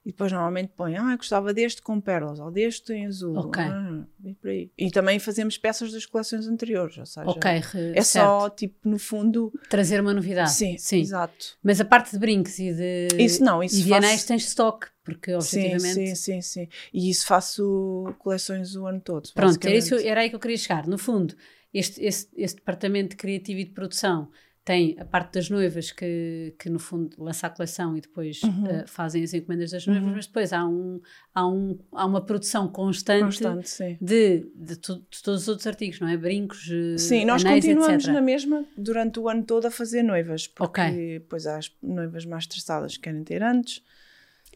E 0.05 0.12
depois 0.12 0.31
normalmente 0.31 0.71
põem, 0.75 0.95
ah, 0.97 1.15
gostava 1.17 1.53
deste 1.53 1.81
com 1.81 1.99
pérolas, 1.99 2.39
ou 2.39 2.49
deste 2.49 2.93
em 2.93 3.05
azul. 3.05 3.38
Ok. 3.38 3.62
ah, 3.62 4.05
e, 4.23 4.33
por 4.33 4.49
aí. 4.49 4.71
e 4.77 4.89
também 4.89 5.19
fazemos 5.19 5.57
peças 5.57 5.91
das 5.91 6.05
coleções 6.05 6.47
anteriores, 6.47 6.97
ou 6.97 7.05
seja, 7.05 7.29
Ok, 7.29 7.51
re- 7.51 7.91
é 7.95 8.01
só, 8.01 8.41
certo. 8.41 8.55
tipo, 8.55 8.89
no 8.89 8.97
fundo, 8.97 9.51
trazer 9.69 9.99
uma 9.99 10.13
novidade. 10.13 10.51
sim, 10.51 10.77
sim. 10.77 11.01
exato. 11.01 11.57
Mas 11.62 11.81
a 11.81 11.85
parte 11.85 12.12
de 12.12 12.17
brincos 12.17 12.57
e 12.59 12.73
de, 12.73 13.07
Isso 13.21 13.43
não, 13.43 13.62
isso 13.62 13.75
e 13.75 13.83
de 13.83 13.89
faço- 13.89 14.05
anéis 14.05 14.23
tens 14.23 14.43
stock, 14.47 14.88
porque 15.03 15.31
Sim, 15.31 15.35
objetivamente... 15.75 15.93
sim, 15.93 16.15
sim, 16.15 16.41
sim. 16.41 16.67
E 16.93 17.09
isso 17.09 17.27
faço 17.27 18.15
coleções 18.19 18.75
o 18.75 18.88
ano 18.88 19.01
todo. 19.01 19.29
Pronto, 19.33 19.63
era, 19.67 19.75
isso, 19.75 19.95
era 19.95 20.21
aí 20.21 20.29
que 20.29 20.35
eu 20.35 20.39
queria 20.39 20.57
chegar. 20.57 20.88
No 20.88 20.97
fundo, 20.97 21.35
este, 21.73 22.03
este, 22.03 22.29
este 22.38 22.55
departamento 22.57 23.09
de 23.12 23.15
criativo 23.17 23.59
e 23.59 23.65
de 23.65 23.71
produção 23.71 24.29
tem 24.65 24.95
a 25.00 25.06
parte 25.06 25.34
das 25.34 25.50
noivas 25.50 25.91
que, 25.91 26.54
que 26.60 26.69
no 26.69 26.78
fundo 26.78 27.15
lança 27.17 27.48
a 27.48 27.50
coleção 27.50 27.98
e 27.98 28.02
depois 28.02 28.41
Uhum. 28.43 28.67
eh, 28.67 28.86
fazem 28.86 29.24
as 29.24 29.34
encomendas 29.34 29.72
das 29.72 29.88
noivas, 29.88 30.12
mas 30.13 30.28
depois 30.28 30.54
há, 30.54 30.63
um, 30.67 31.02
há, 31.34 31.48
um, 31.48 31.80
há 31.91 32.06
uma 32.06 32.22
produção 32.24 32.67
constante, 32.67 33.24
Constante. 33.43 33.98
De, 34.00 34.45
de, 34.54 34.76
de 34.76 34.78
todos 34.78 35.41
os 35.41 35.48
outros 35.48 35.65
artigos, 35.65 36.00
não 36.00 36.08
é? 36.08 36.15
Brincos, 36.17 36.69
eh, 36.72 36.98
Sim, 37.00 37.26
nós 37.26 37.43
anéis, 37.43 37.65
continuamos 37.65 38.04
etc. 38.04 38.13
na 38.13 38.22
mesma 38.22 38.65
durante 38.78 39.19
o 39.19 39.28
ano 39.28 39.43
todo 39.43 39.65
a 39.65 39.72
fazer 39.72 40.04
noivas, 40.04 40.48
porque 40.48 40.82
Ok. 40.82 41.19
depois 41.19 41.48
há 41.48 41.58
as 41.58 41.72
noivas 41.82 42.26
mais 42.26 42.43
estressadas 42.43 42.95
que 42.95 43.04
querem 43.04 43.24
ter 43.24 43.41
antes. 43.41 43.82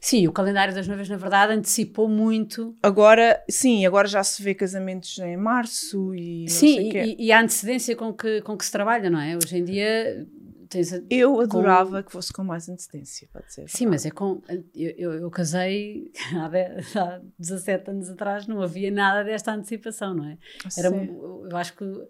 Sim, 0.06 0.28
o 0.28 0.34
calendário 0.34 0.76
das 0.76 0.86
noivas, 0.86 1.08
na 1.08 1.16
verdade, 1.16 1.54
antecipou 1.54 2.10
muito. 2.10 2.76
Agora, 2.84 3.42
sim, 3.50 3.86
agora 3.86 4.06
já 4.06 4.22
se 4.22 4.44
vê 4.44 4.54
casamentos 4.54 5.18
em 5.20 5.38
março 5.38 6.14
e 6.14 6.42
não 6.42 6.48
sei 6.50 6.92
Sim, 6.92 6.92
e, 7.18 7.26
e 7.28 7.32
a 7.32 7.40
antecedência 7.42 7.96
com 7.96 8.14
que, 8.14 8.42
com 8.42 8.58
que 8.58 8.66
se 8.66 8.72
trabalha, 8.72 9.10
não 9.10 9.18
é? 9.20 9.38
Hoje 9.38 9.58
em 9.58 9.64
dia 9.64 10.28
tens 10.68 10.92
a- 10.92 11.02
Eu 11.10 11.40
adorava 11.40 12.04
que 12.04 12.12
fosse 12.12 12.34
com 12.34 12.44
mais 12.44 12.68
antecedência, 12.68 13.30
pode 13.32 13.54
ser. 13.54 13.64
Sim, 13.70 13.86
mas 13.86 14.06
é 14.06 14.12
com. 14.12 14.42
Eu, 14.76 14.94
eu, 14.98 15.14
eu 15.14 15.32
casei 15.32 16.12
há, 16.36 16.50
de- 16.50 16.98
há 17.00 17.22
17 17.40 17.90
anos 17.92 18.10
atrás, 18.10 18.46
não 18.46 18.62
havia 18.62 18.92
nada 18.92 19.24
desta 19.24 19.54
antecipação, 19.54 20.14
não 20.14 20.26
é? 20.26 20.38
Era, 20.78 20.90
Sim. 20.90 20.96
um- 21.12 21.48
eu 21.50 21.56
acho 21.56 21.78
que 21.78 21.84
o, 21.86 22.08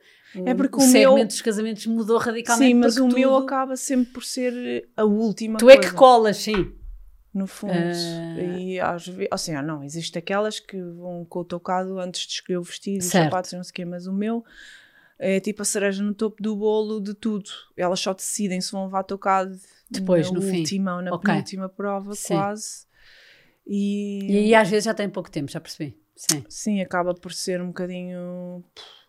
É 0.47 0.55
porque 0.55 0.77
o, 0.77 0.79
o 0.79 0.81
segmento 0.81 1.13
meu- 1.15 1.27
dos 1.27 1.41
casamentos 1.43 1.85
mudou 1.85 2.17
radicalmente. 2.17 2.71
Sim, 2.71 2.73
mas 2.79 2.97
o 2.97 3.01
porque 3.03 3.19
meu 3.19 3.29
tudo- 3.33 3.43
acaba 3.45 3.75
sempre 3.75 4.11
por 4.13 4.23
ser 4.23 4.89
a 4.97 5.03
última 5.03 5.59
Tu 5.59 5.69
é 5.69 5.75
coisa. 5.75 5.89
que 5.91 5.95
colas, 5.95 6.37
sim. 6.37 6.73
No 7.33 7.47
fundo. 7.47 7.73
Ah. 7.73 8.39
E 8.41 8.79
às 8.79 9.07
vezes, 9.07 9.27
assim, 9.31 9.55
ah, 9.55 9.61
não, 9.63 9.83
existem 9.83 10.19
aquelas 10.19 10.59
que 10.59 10.79
vão 10.81 11.25
com 11.25 11.39
o 11.39 11.43
tocado 11.45 11.97
antes 11.99 12.27
de 12.27 12.33
escolher 12.33 12.57
o 12.57 12.63
vestido, 12.63 12.99
os 13.01 13.05
Certo. 13.09 13.25
sapatos, 13.25 13.51
e 13.51 13.55
não 13.55 13.63
sei 13.63 13.71
o 13.71 13.73
quê, 13.73 13.85
mas 13.85 14.05
o 14.05 14.13
meu 14.13 14.43
é 15.17 15.39
tipo 15.39 15.61
a 15.61 15.65
cereja 15.65 16.03
no 16.03 16.13
topo 16.13 16.41
do 16.43 16.55
bolo 16.55 16.99
de 17.01 17.13
tudo. 17.13 17.49
Elas 17.75 17.99
só 17.99 18.13
decidem 18.13 18.61
se 18.61 18.71
vão 18.71 18.85
levar 18.85 19.03
tocado 19.03 19.57
Depois, 19.89 20.29
na 20.31 20.39
no 20.39 20.41
fim. 20.41 20.59
última 20.59 20.95
ou 20.97 21.01
na 21.01 21.13
Ok. 21.13 21.27
penúltima 21.31 21.67
prova, 21.69 22.13
Sim. 22.13 22.35
quase. 22.35 22.85
E, 23.65 24.27
E 24.31 24.37
aí 24.37 24.55
às 24.55 24.69
vezes 24.69 24.85
já 24.85 24.93
tem 24.93 25.09
pouco 25.09 25.31
tempo, 25.31 25.49
já 25.51 25.59
percebi. 25.59 25.97
Sim. 26.15 26.43
sim, 26.47 26.81
acaba 26.81 27.13
por 27.15 27.33
ser 27.33 27.59
um 27.61 27.67
bocadinho. 27.67 28.63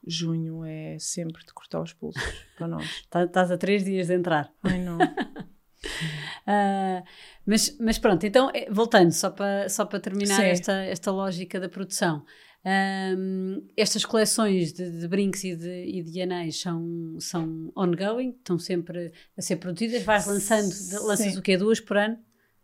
Junho 0.06 0.64
é 0.64 0.96
sempre 0.98 1.44
de 1.44 1.52
cortar 1.52 1.80
os 1.82 1.92
pulsos 1.92 2.22
para 2.56 2.66
nós. 2.68 2.87
Tá- 3.10 3.24
Estás 3.24 3.50
a 3.50 3.56
três 3.58 3.84
dias 3.84 4.06
de 4.06 4.14
entrar. 4.14 4.50
Ai 4.62 4.78
não. 4.78 4.98
Ah, 6.47 7.03
mas, 7.47 7.75
mas 7.79 7.99
pronto, 7.99 8.25
então, 8.27 8.51
eh, 8.55 8.66
voltando, 8.70 9.11
só 9.12 9.31
para 9.31 9.66
só 9.68 9.87
para 9.87 9.99
terminar 9.99 10.37
Sim. 10.42 10.49
esta, 10.49 10.73
esta 10.85 11.11
lógica 11.11 11.59
da 11.59 11.68
produção. 11.70 12.23
ahm, 12.64 13.61
estas 13.77 14.05
coleções 14.05 14.73
de, 14.73 14.90
de 14.90 15.09
brincos 15.09 15.42
e 15.44 15.55
de, 15.57 15.85
e 15.87 16.03
de 16.03 16.20
anéis 16.23 16.61
são, 16.61 17.16
são 17.18 17.73
ongoing, 17.77 18.31
estão 18.31 18.59
sempre 18.59 19.12
a 19.37 19.42
ser 19.42 19.57
produzidas, 19.57 20.03
vais 20.03 20.27
lançando, 20.27 20.70
lanças 21.07 21.33
Sim. 21.33 21.38
o 21.38 21.42
quê? 21.42 21.57
Duas 21.57 21.81
por 21.81 21.97
ano? 21.97 22.18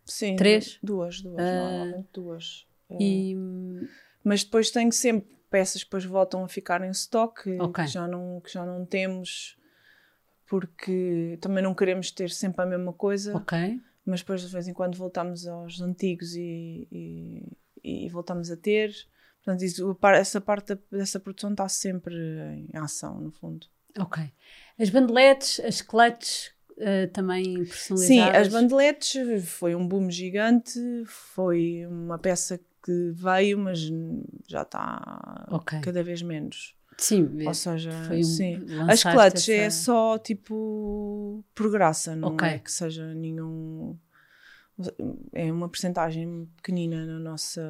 Sim, 0.05 0.37
Três? 0.37 0.79
Duas, 0.83 1.21
duas, 1.23 1.39
Ah. 1.41 1.53
normalmente 1.55 2.09
duas. 2.13 2.67
É. 2.91 2.97
E, 3.03 3.37
Mas 4.25 4.45
depois 4.45 4.71
tenho 4.71 4.93
sempre 4.93 5.31
peças 5.51 5.83
que 5.83 5.87
depois 5.89 6.05
voltam 6.05 6.45
a 6.45 6.49
ficar 6.49 6.83
em 6.83 6.91
stock 6.91 7.49
Ok. 7.59 7.85
que, 7.85 7.91
já 7.91 8.07
não, 8.07 8.41
que 8.41 8.53
já 8.53 8.65
não 8.67 8.85
temos 8.85 9.57
porque 10.51 11.39
também 11.41 11.63
não 11.63 11.73
queremos 11.73 12.11
ter 12.11 12.29
sempre 12.29 12.61
a 12.63 12.67
mesma 12.67 12.93
coisa, 12.93 13.37
ok, 13.37 13.81
mas 14.05 14.19
depois 14.21 14.41
de 14.43 14.49
vez 14.49 14.67
em 14.67 14.73
quando 14.75 14.97
voltamos 14.97 15.47
aos 15.47 15.81
antigos 15.81 16.35
e, 16.35 16.89
e, 16.91 17.57
e 17.85 18.09
voltamos 18.09 18.51
a 18.51 18.57
ter. 18.57 18.93
Portanto, 19.45 19.63
isso, 19.65 19.97
essa 20.13 20.41
parte 20.41 20.77
dessa 20.91 21.21
produção 21.21 21.53
está 21.53 21.69
sempre 21.69 22.15
em 22.73 22.77
ação, 22.77 23.21
no 23.21 23.31
fundo. 23.31 23.69
ok. 23.97 24.25
As 24.77 24.91
bandeletes, 24.91 25.61
as 25.61 25.81
clutches 25.81 26.53
eh, 26.79 27.07
também 27.07 27.65
personalizadas? 27.65 28.01
Sim, 28.35 28.41
as 28.41 28.49
bandeletes 28.49 29.49
foi 29.49 29.77
um 29.77 29.87
boom 29.87 30.11
gigante, 30.11 30.81
foi 31.07 31.87
uma 31.87 32.19
peça 32.19 32.59
que 32.85 33.13
veio, 33.15 33.57
mas 33.57 33.79
já 34.49 34.63
está 34.63 35.47
Ok. 35.49 35.81
cada 35.81 36.03
vez 36.03 36.23
menos. 36.23 36.75
Sim, 37.01 37.47
Ou 37.47 37.55
seja, 37.55 37.91
foi 38.07 38.19
um- 38.21 38.23
sim. 38.25 38.55
As 38.57 38.71
lançaste 38.71 39.09
clutches 39.11 39.49
é 39.49 39.57
essa- 39.65 39.85
só 39.85 40.19
tipo 40.19 41.43
por 41.55 41.71
graça, 41.71 42.15
não 42.15 42.29
Ok. 42.29 42.47
é 42.47 42.59
que 42.59 42.71
seja 42.71 43.15
nenhum. 43.15 43.97
É 45.33 45.53
uma 45.53 45.69
percentagem 45.69 46.49
pequenina 46.57 47.05
na 47.05 47.19
nossa, 47.19 47.63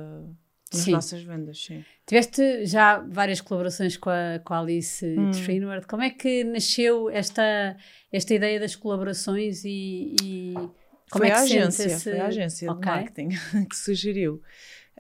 nas 0.73 0.83
Sim. 0.83 0.93
nossas 0.93 1.23
vendas, 1.23 1.65
sim. 1.65 1.85
Tiveste 2.07 2.65
já 2.67 2.99
várias 3.01 3.41
colaborações 3.41 3.97
com 3.97 4.11
a, 4.11 4.39
com 4.45 4.55
a 4.55 4.61
Alice 4.61 5.05
Hum. 5.19 5.31
Trinward. 5.33 5.87
Como 5.87 6.03
é 6.03 6.11
que 6.11 6.45
nasceu 6.45 7.11
esta, 7.11 7.77
esta 8.13 8.35
ideia 8.35 8.61
das 8.61 8.77
colaborações 8.77 9.65
e, 9.65 10.15
e 10.23 10.55
como 11.11 11.25
foi 11.25 11.29
é 11.29 11.31
que 11.31 11.37
a 11.37 11.41
agência, 11.43 11.85
esse... 11.87 12.11
foi 12.11 12.21
a 12.21 12.27
agência 12.27 12.71
Ok. 12.71 12.81
de 12.81 12.87
marketing 12.87 13.29
que 13.69 13.77
sugeriu. 13.77 14.41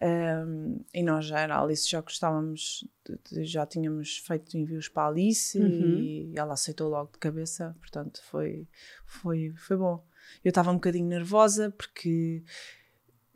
Um, 0.02 0.82
e 0.94 1.02
nós 1.02 1.26
já 1.26 1.40
era 1.40 1.60
Alice, 1.60 1.88
já 1.88 2.00
gostávamos, 2.00 2.88
de, 3.04 3.18
de, 3.30 3.44
já 3.44 3.66
tínhamos 3.66 4.16
feito 4.18 4.56
envios 4.56 4.88
para 4.88 5.02
a 5.02 5.08
Alice 5.08 5.58
uhum. 5.58 5.98
e 5.98 6.32
ela 6.34 6.54
aceitou 6.54 6.88
logo 6.88 7.12
de 7.12 7.18
cabeça, 7.18 7.76
portanto 7.78 8.22
foi, 8.24 8.66
foi, 9.04 9.52
foi 9.56 9.76
bom. 9.76 10.02
Eu 10.42 10.48
estava 10.48 10.70
um 10.70 10.76
bocadinho 10.76 11.06
nervosa 11.06 11.70
porque 11.70 12.42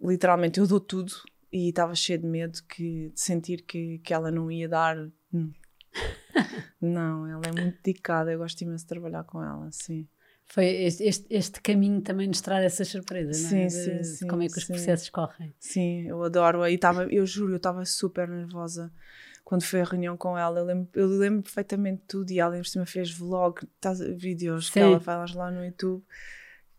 literalmente 0.01 0.59
eu 0.59 0.67
dou 0.67 0.81
tudo 0.81 1.13
e 1.53 1.69
estava 1.69 1.95
cheia 1.95 2.19
de 2.19 2.27
medo 2.27 2.63
que, 2.67 3.11
de 3.11 3.21
sentir 3.21 3.63
que, 3.63 3.99
que 3.99 4.15
ela 4.15 4.31
não 4.31 4.51
ia 4.51 4.69
dar. 4.69 4.97
Hum. 5.33 5.53
não, 6.81 7.27
ela 7.27 7.43
é 7.47 7.61
muito 7.61 7.83
dedicada, 7.83 8.33
eu 8.33 8.39
gosto 8.39 8.63
imenso 8.63 8.85
de 8.85 8.89
trabalhar 8.89 9.25
com 9.25 9.43
ela, 9.43 9.71
sim. 9.71 10.09
Foi 10.47 10.67
este, 10.67 11.05
este, 11.05 11.27
este, 11.31 11.61
caminho 11.61 12.01
também 12.03 12.29
nos 12.29 12.41
traz 12.41 12.65
essas 12.65 12.89
surpresas, 12.89 13.37
sim, 13.37 13.55
não 13.55 13.63
é? 13.63 13.69
Sim, 13.69 13.97
de, 13.97 14.05
sim, 14.05 14.25
de 14.25 14.31
como 14.31 14.43
é 14.43 14.49
que 14.49 14.59
os 14.59 14.65
processos 14.65 15.09
correm. 15.09 15.55
Sim, 15.59 16.07
eu 16.07 16.23
adoro. 16.23 16.67
E 16.69 16.79
tava, 16.79 17.05
eu 17.05 17.27
juro, 17.27 17.55
eu 17.55 17.57
estava 17.57 17.85
super 17.85 18.29
nervosa 18.29 18.93
quando 19.43 19.63
foi 19.63 19.81
a 19.81 19.85
reunião 19.85 20.17
com 20.17 20.37
ela. 20.37 20.61
Eu 20.61 20.65
lembro, 20.65 20.89
eu 20.95 21.07
lembro 21.07 21.43
perfeitamente 21.43 22.03
tudo 22.07 22.31
e 22.31 22.39
ela, 22.39 22.59
em 22.59 22.65
cima, 22.65 22.87
fez 22.87 23.11
vlog, 23.11 23.67
tá, 23.81 23.93
vídeos 24.17 24.67
sim. 24.67 24.73
que 24.73 24.79
ela 24.81 25.01
faz 25.01 25.35
lá 25.35 25.51
no 25.51 25.65
YouTube, 25.65 26.05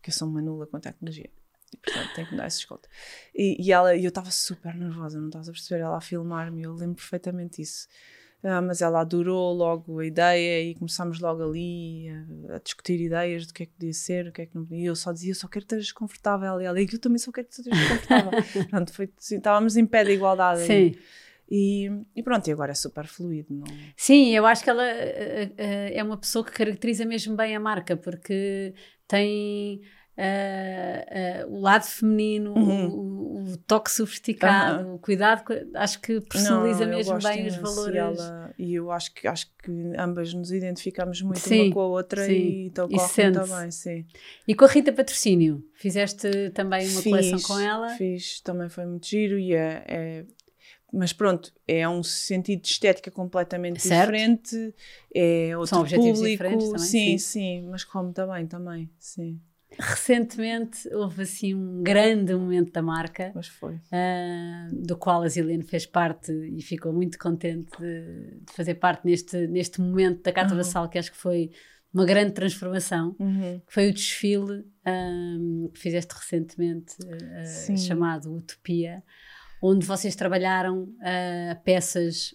que 0.02 0.10
eu 0.10 0.14
sou 0.14 0.28
uma 0.28 0.40
nula 0.40 0.66
com 0.66 0.78
tecnologia. 0.78 1.30
E, 1.72 1.76
portanto, 1.76 2.14
tenho 2.14 2.26
que 2.26 2.32
me 2.32 2.38
dar 2.38 2.46
esse 2.46 2.58
escolta. 2.58 2.88
E, 3.34 3.62
e 3.62 3.72
ela, 3.72 3.96
eu 3.96 4.08
estava 4.08 4.30
super 4.30 4.74
nervosa, 4.74 5.18
não 5.18 5.28
estás 5.28 5.48
a 5.48 5.52
perceber? 5.52 5.82
Ela 5.82 5.96
a 5.96 6.00
filmar-me, 6.00 6.62
eu 6.62 6.72
lembro 6.72 6.96
perfeitamente 6.96 7.60
isso. 7.60 7.88
Ah, 8.42 8.62
mas 8.62 8.80
ela 8.80 9.00
adorou 9.00 9.52
logo 9.52 9.98
a 9.98 10.06
ideia 10.06 10.62
e 10.62 10.74
começámos 10.74 11.18
logo 11.20 11.42
ali 11.42 12.08
a, 12.48 12.54
a, 12.54 12.58
discutir 12.58 13.00
ideias 13.00 13.46
do 13.46 13.52
que 13.52 13.64
é 13.64 13.66
que 13.66 13.72
podia 13.72 13.92
ser, 13.92 14.28
o 14.28 14.32
que 14.32 14.42
é 14.42 14.46
que 14.46 14.54
não 14.54 14.64
podia. 14.64 14.84
E 14.84 14.86
eu 14.86 14.94
só 14.94 15.12
dizia, 15.12 15.32
eu 15.32 15.34
só 15.34 15.48
quero 15.48 15.66
que 15.66 15.74
estejas 15.74 15.92
confortável. 15.92 16.60
E 16.60 16.64
ela, 16.64 16.80
eu 16.80 17.00
também 17.00 17.18
só 17.18 17.32
quero 17.32 17.48
que 17.48 17.54
estejas 17.54 17.88
confortável. 17.88 18.30
pronto, 18.70 18.92
foi, 18.92 19.10
assim, 19.18 19.38
estávamos 19.38 19.76
em 19.76 19.86
pé 19.86 20.04
de 20.04 20.12
igualdade. 20.12 20.60
Sim. 20.60 20.94
E, 21.50 21.88
e, 22.14 22.22
pronto, 22.22 22.46
e 22.48 22.52
agora 22.52 22.72
é 22.72 22.74
super 22.74 23.06
fluido. 23.06 23.54
Não? 23.54 23.66
Sim, 23.96 24.34
eu 24.34 24.44
acho 24.46 24.62
que 24.62 24.70
ela 24.70 24.82
uh, 24.82 25.46
uh, 25.46 25.92
é 25.92 26.02
uma 26.02 26.16
pessoa 26.16 26.44
que 26.44 26.52
caracteriza 26.52 27.04
mesmo 27.04 27.36
bem 27.36 27.54
a 27.54 27.60
marca, 27.60 27.96
porque 27.96 28.74
tem 29.06 29.80
uh, 30.16 31.46
uh, 31.48 31.54
o 31.54 31.60
lado 31.60 31.84
feminino, 31.84 32.54
uhum. 32.54 32.88
o, 32.88 33.52
o, 33.52 33.56
toque 33.58 33.90
sofisticado, 33.90 34.88
uhum. 34.88 34.94
o 34.94 34.98
cuidado, 34.98 35.42
acho 35.74 36.00
que 36.00 36.20
personaliza 36.22 36.86
Não, 36.86 36.96
mesmo 36.96 37.18
bem 37.18 37.46
os 37.46 37.56
valores. 37.56 37.94
E, 37.94 37.98
ela, 37.98 38.54
e 38.58 38.74
eu 38.74 38.90
acho 38.90 39.14
que, 39.14 39.28
acho 39.28 39.46
que 39.62 39.70
ambas 39.98 40.32
nos 40.32 40.50
identificamos 40.50 41.20
muito 41.22 41.40
sim, 41.40 41.66
uma 41.66 41.74
com 41.74 41.80
a 41.80 41.86
outra 41.86 42.24
sim. 42.24 42.32
e 42.32 42.66
então 42.66 42.88
corre 42.88 43.30
muito 43.30 43.48
bem, 43.48 43.70
sim. 43.70 44.06
E 44.46 44.54
com 44.54 44.64
a 44.64 44.68
Rita 44.68 44.92
Patrocínio, 44.92 45.64
fizeste 45.74 46.50
também 46.50 46.88
uma 46.88 47.02
fiz, 47.02 47.12
coleção 47.12 47.40
com 47.40 47.60
ela? 47.60 47.88
Fiz, 47.90 48.40
também 48.40 48.68
foi 48.68 48.86
muito 48.86 49.06
giro 49.06 49.38
e 49.38 49.54
é, 49.54 49.84
é 49.86 50.24
mas 50.92 51.12
pronto, 51.12 51.52
é 51.66 51.86
um 51.86 52.02
sentido 52.02 52.62
de 52.62 52.68
estética 52.68 53.10
completamente 53.10 53.82
certo. 53.82 54.12
diferente, 54.12 54.74
é 55.14 55.50
outro 55.56 55.70
São 55.70 55.80
objetivos 55.80 56.18
público, 56.18 56.30
diferentes 56.30 56.66
também, 56.68 56.86
sim, 56.86 57.18
sim, 57.18 57.18
sim, 57.18 57.68
mas 57.68 57.84
como 57.84 58.12
também, 58.12 58.46
também, 58.46 58.90
sim. 58.98 59.38
Recentemente 59.78 60.88
houve 60.94 61.22
assim 61.22 61.54
um 61.54 61.82
grande 61.82 62.34
momento 62.34 62.72
da 62.72 62.82
marca, 62.82 63.32
Mas 63.34 63.48
foi. 63.48 63.74
Uh, 63.74 64.74
do 64.86 64.96
qual 64.96 65.22
a 65.22 65.28
Zilene 65.28 65.62
fez 65.62 65.86
parte 65.86 66.32
e 66.32 66.62
ficou 66.62 66.92
muito 66.92 67.18
contente 67.18 67.70
de, 67.78 68.40
de 68.44 68.52
fazer 68.52 68.74
parte 68.74 69.04
neste, 69.04 69.46
neste 69.46 69.80
momento 69.80 70.22
da 70.22 70.32
Cata 70.32 70.52
uhum. 70.52 70.58
Vassal, 70.58 70.88
que 70.88 70.98
acho 70.98 71.10
que 71.10 71.18
foi 71.18 71.50
uma 71.92 72.04
grande 72.04 72.32
transformação, 72.32 73.16
uhum. 73.18 73.60
que 73.66 73.72
foi 73.72 73.88
o 73.88 73.92
desfile 73.92 74.64
um, 74.86 75.70
que 75.72 75.80
fizeste 75.80 76.14
recentemente, 76.14 76.94
uh, 77.02 77.78
chamado 77.78 78.34
Utopia, 78.34 79.02
onde 79.62 79.86
vocês 79.86 80.14
trabalharam 80.14 80.82
uh, 80.82 81.62
peças 81.64 82.34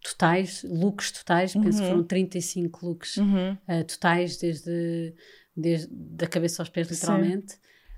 totais, 0.00 0.62
looks 0.62 1.10
totais, 1.10 1.54
uhum. 1.54 1.62
penso 1.62 1.78
que 1.78 1.84
uhum. 1.84 1.90
foram 1.90 2.04
35 2.04 2.86
looks 2.86 3.16
uhum. 3.16 3.52
uh, 3.52 3.84
totais, 3.88 4.36
desde 4.36 5.14
desde 5.56 5.88
da 5.90 6.26
cabeça 6.26 6.62
aos 6.62 6.68
pés, 6.68 6.88
literalmente. 6.90 7.56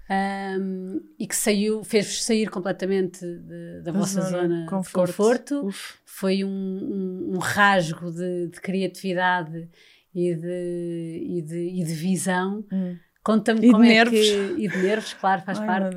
Um, 0.09 1.01
e 1.19 1.27
que 1.27 1.35
saiu, 1.35 1.83
fez-vos 1.83 2.23
sair 2.23 2.49
completamente 2.49 3.27
de, 3.27 3.81
da 3.83 3.91
vossa 3.91 4.21
zona, 4.21 4.67
conforto. 4.69 4.87
de 4.87 4.93
conforto. 4.93 5.69
Foi 6.05 6.45
um, 6.45 6.49
um, 6.49 7.35
um 7.35 7.39
rasgo 7.39 8.13
de, 8.13 8.49
de, 8.49 8.61
criatividade 8.61 9.69
e 10.15 10.35
de, 10.35 11.27
e 11.29 11.43
de, 11.43 11.81
e 11.81 11.85
de 11.85 11.93
visão. 11.93 12.65
Hum. 12.73 12.97
Conta-me 13.21 13.69
como 13.73 13.83
é 13.83 13.89
nervos. 13.89 14.21
que. 14.21 14.55
E 14.59 14.69
de 14.69 14.79
nervos, 14.79 15.13
claro, 15.15 15.43
faz 15.43 15.59
Ai, 15.61 15.67
parte. 15.67 15.97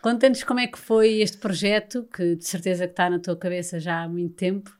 Conta-nos 0.00 0.42
como 0.42 0.60
é 0.60 0.66
que 0.66 0.78
foi 0.78 1.20
este 1.20 1.36
projeto, 1.36 2.08
que 2.10 2.36
de 2.36 2.44
certeza 2.46 2.86
que 2.86 2.92
está 2.92 3.10
na 3.10 3.18
tua 3.18 3.36
cabeça 3.36 3.78
já 3.78 4.04
há 4.04 4.08
muito 4.08 4.34
tempo. 4.36 4.74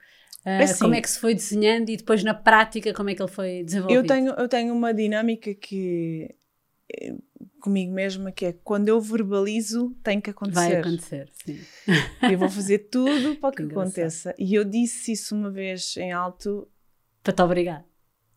Uh, 0.45 0.63
assim, 0.63 0.79
como 0.81 0.95
é 0.95 1.01
que 1.01 1.11
se 1.11 1.19
foi 1.19 1.35
desenhando 1.35 1.91
e 1.91 1.97
depois 1.97 2.25
na 2.25 2.33
prática 2.33 2.95
como 2.95 3.11
é 3.11 3.15
que 3.15 3.23
ele 3.23 3.31
foi 3.31 3.63
desenvolvido? 3.63 3.99
Eu 3.99 4.07
tenho, 4.07 4.33
eu 4.33 4.49
tenho 4.49 4.75
uma 4.75 4.95
dinâmica 4.95 5.55
que 5.55 6.35
eh, 6.91 7.15
comigo 7.61 7.93
mesma 7.93 8.33
que 8.33 8.47
é 8.47 8.53
quando 8.53 8.89
eu 8.89 9.01
verbalizo 9.01 9.95
tem 10.03 10.21
que 10.21 10.31
acontecer. 10.31 10.61
Vai 10.61 10.77
acontecer, 10.77 11.31
sim. 11.45 11.61
Eu 12.31 12.39
vou 12.39 12.49
fazer 12.49 12.79
tudo 12.91 13.37
para 13.41 13.55
que, 13.55 13.67
que 13.67 13.73
aconteça. 13.73 14.35
E 14.39 14.55
eu 14.55 14.65
disse 14.65 15.13
isso 15.13 15.35
uma 15.35 15.51
vez 15.51 15.97
em 15.97 16.11
alto. 16.11 16.67
Para 17.23 17.35
te 17.35 17.43
obrigar. 17.43 17.85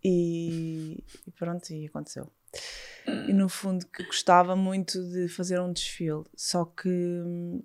E, 0.04 1.02
e 1.26 1.32
pronto, 1.32 1.70
e 1.72 1.86
aconteceu. 1.86 2.30
E 3.08 3.34
no 3.34 3.48
fundo 3.48 3.86
que 3.88 4.04
gostava 4.04 4.56
muito 4.56 5.02
de 5.10 5.28
fazer 5.28 5.60
um 5.60 5.72
desfile, 5.72 6.24
só 6.36 6.66
que 6.66 6.90
hum, 6.90 7.64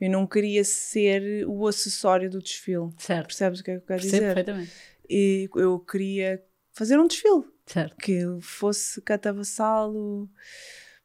eu 0.00 0.10
não 0.10 0.26
queria 0.26 0.64
ser 0.64 1.46
o 1.46 1.66
acessório 1.66 2.30
do 2.30 2.40
desfile. 2.40 2.90
Certo. 2.98 3.26
Percebes 3.26 3.60
o 3.60 3.64
que 3.64 3.70
é 3.70 3.74
que 3.74 3.82
eu 3.82 3.86
quero 3.86 4.00
Percebo 4.00 4.22
dizer? 4.22 4.34
perfeitamente. 4.34 4.72
E 5.08 5.48
eu 5.56 5.78
queria 5.80 6.42
fazer 6.72 6.98
um 6.98 7.06
desfile. 7.06 7.44
Certo. 7.66 7.96
Que 7.96 8.24
fosse 8.40 9.00
catavassalo. 9.02 10.28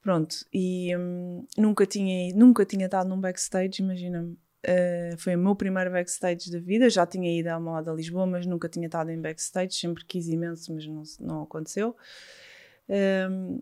Pronto. 0.01 0.35
E 0.53 0.95
hum, 0.95 1.45
nunca, 1.57 1.85
tinha, 1.85 2.33
nunca 2.35 2.65
tinha 2.65 2.85
estado 2.85 3.09
num 3.09 3.19
backstage, 3.19 3.81
imagina-me. 3.81 4.37
Uh, 4.65 5.17
foi 5.17 5.35
o 5.35 5.39
meu 5.39 5.55
primeiro 5.55 5.91
backstage 5.91 6.51
da 6.51 6.59
vida. 6.59 6.89
Já 6.89 7.05
tinha 7.05 7.37
ido 7.37 7.47
à 7.47 7.59
moda 7.59 7.91
Lisboa, 7.91 8.25
mas 8.25 8.45
nunca 8.45 8.69
tinha 8.69 8.85
estado 8.85 9.09
em 9.09 9.19
backstage. 9.19 9.73
Sempre 9.73 10.05
quis 10.05 10.27
imenso, 10.27 10.73
mas 10.73 10.85
não, 10.85 11.03
não 11.19 11.43
aconteceu. 11.43 11.95
Um, 12.87 13.61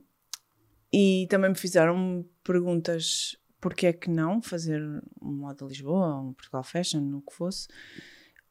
e 0.93 1.25
também 1.29 1.51
me 1.51 1.57
fizeram 1.57 2.25
perguntas 2.43 3.37
porque 3.61 3.85
é 3.85 3.93
que 3.93 4.09
não 4.09 4.41
fazer 4.41 4.81
um 5.21 5.31
moda 5.31 5.65
Lisboa, 5.65 6.19
um 6.19 6.33
Portugal 6.33 6.63
Fashion, 6.63 7.15
o 7.15 7.21
que 7.21 7.33
fosse, 7.33 7.67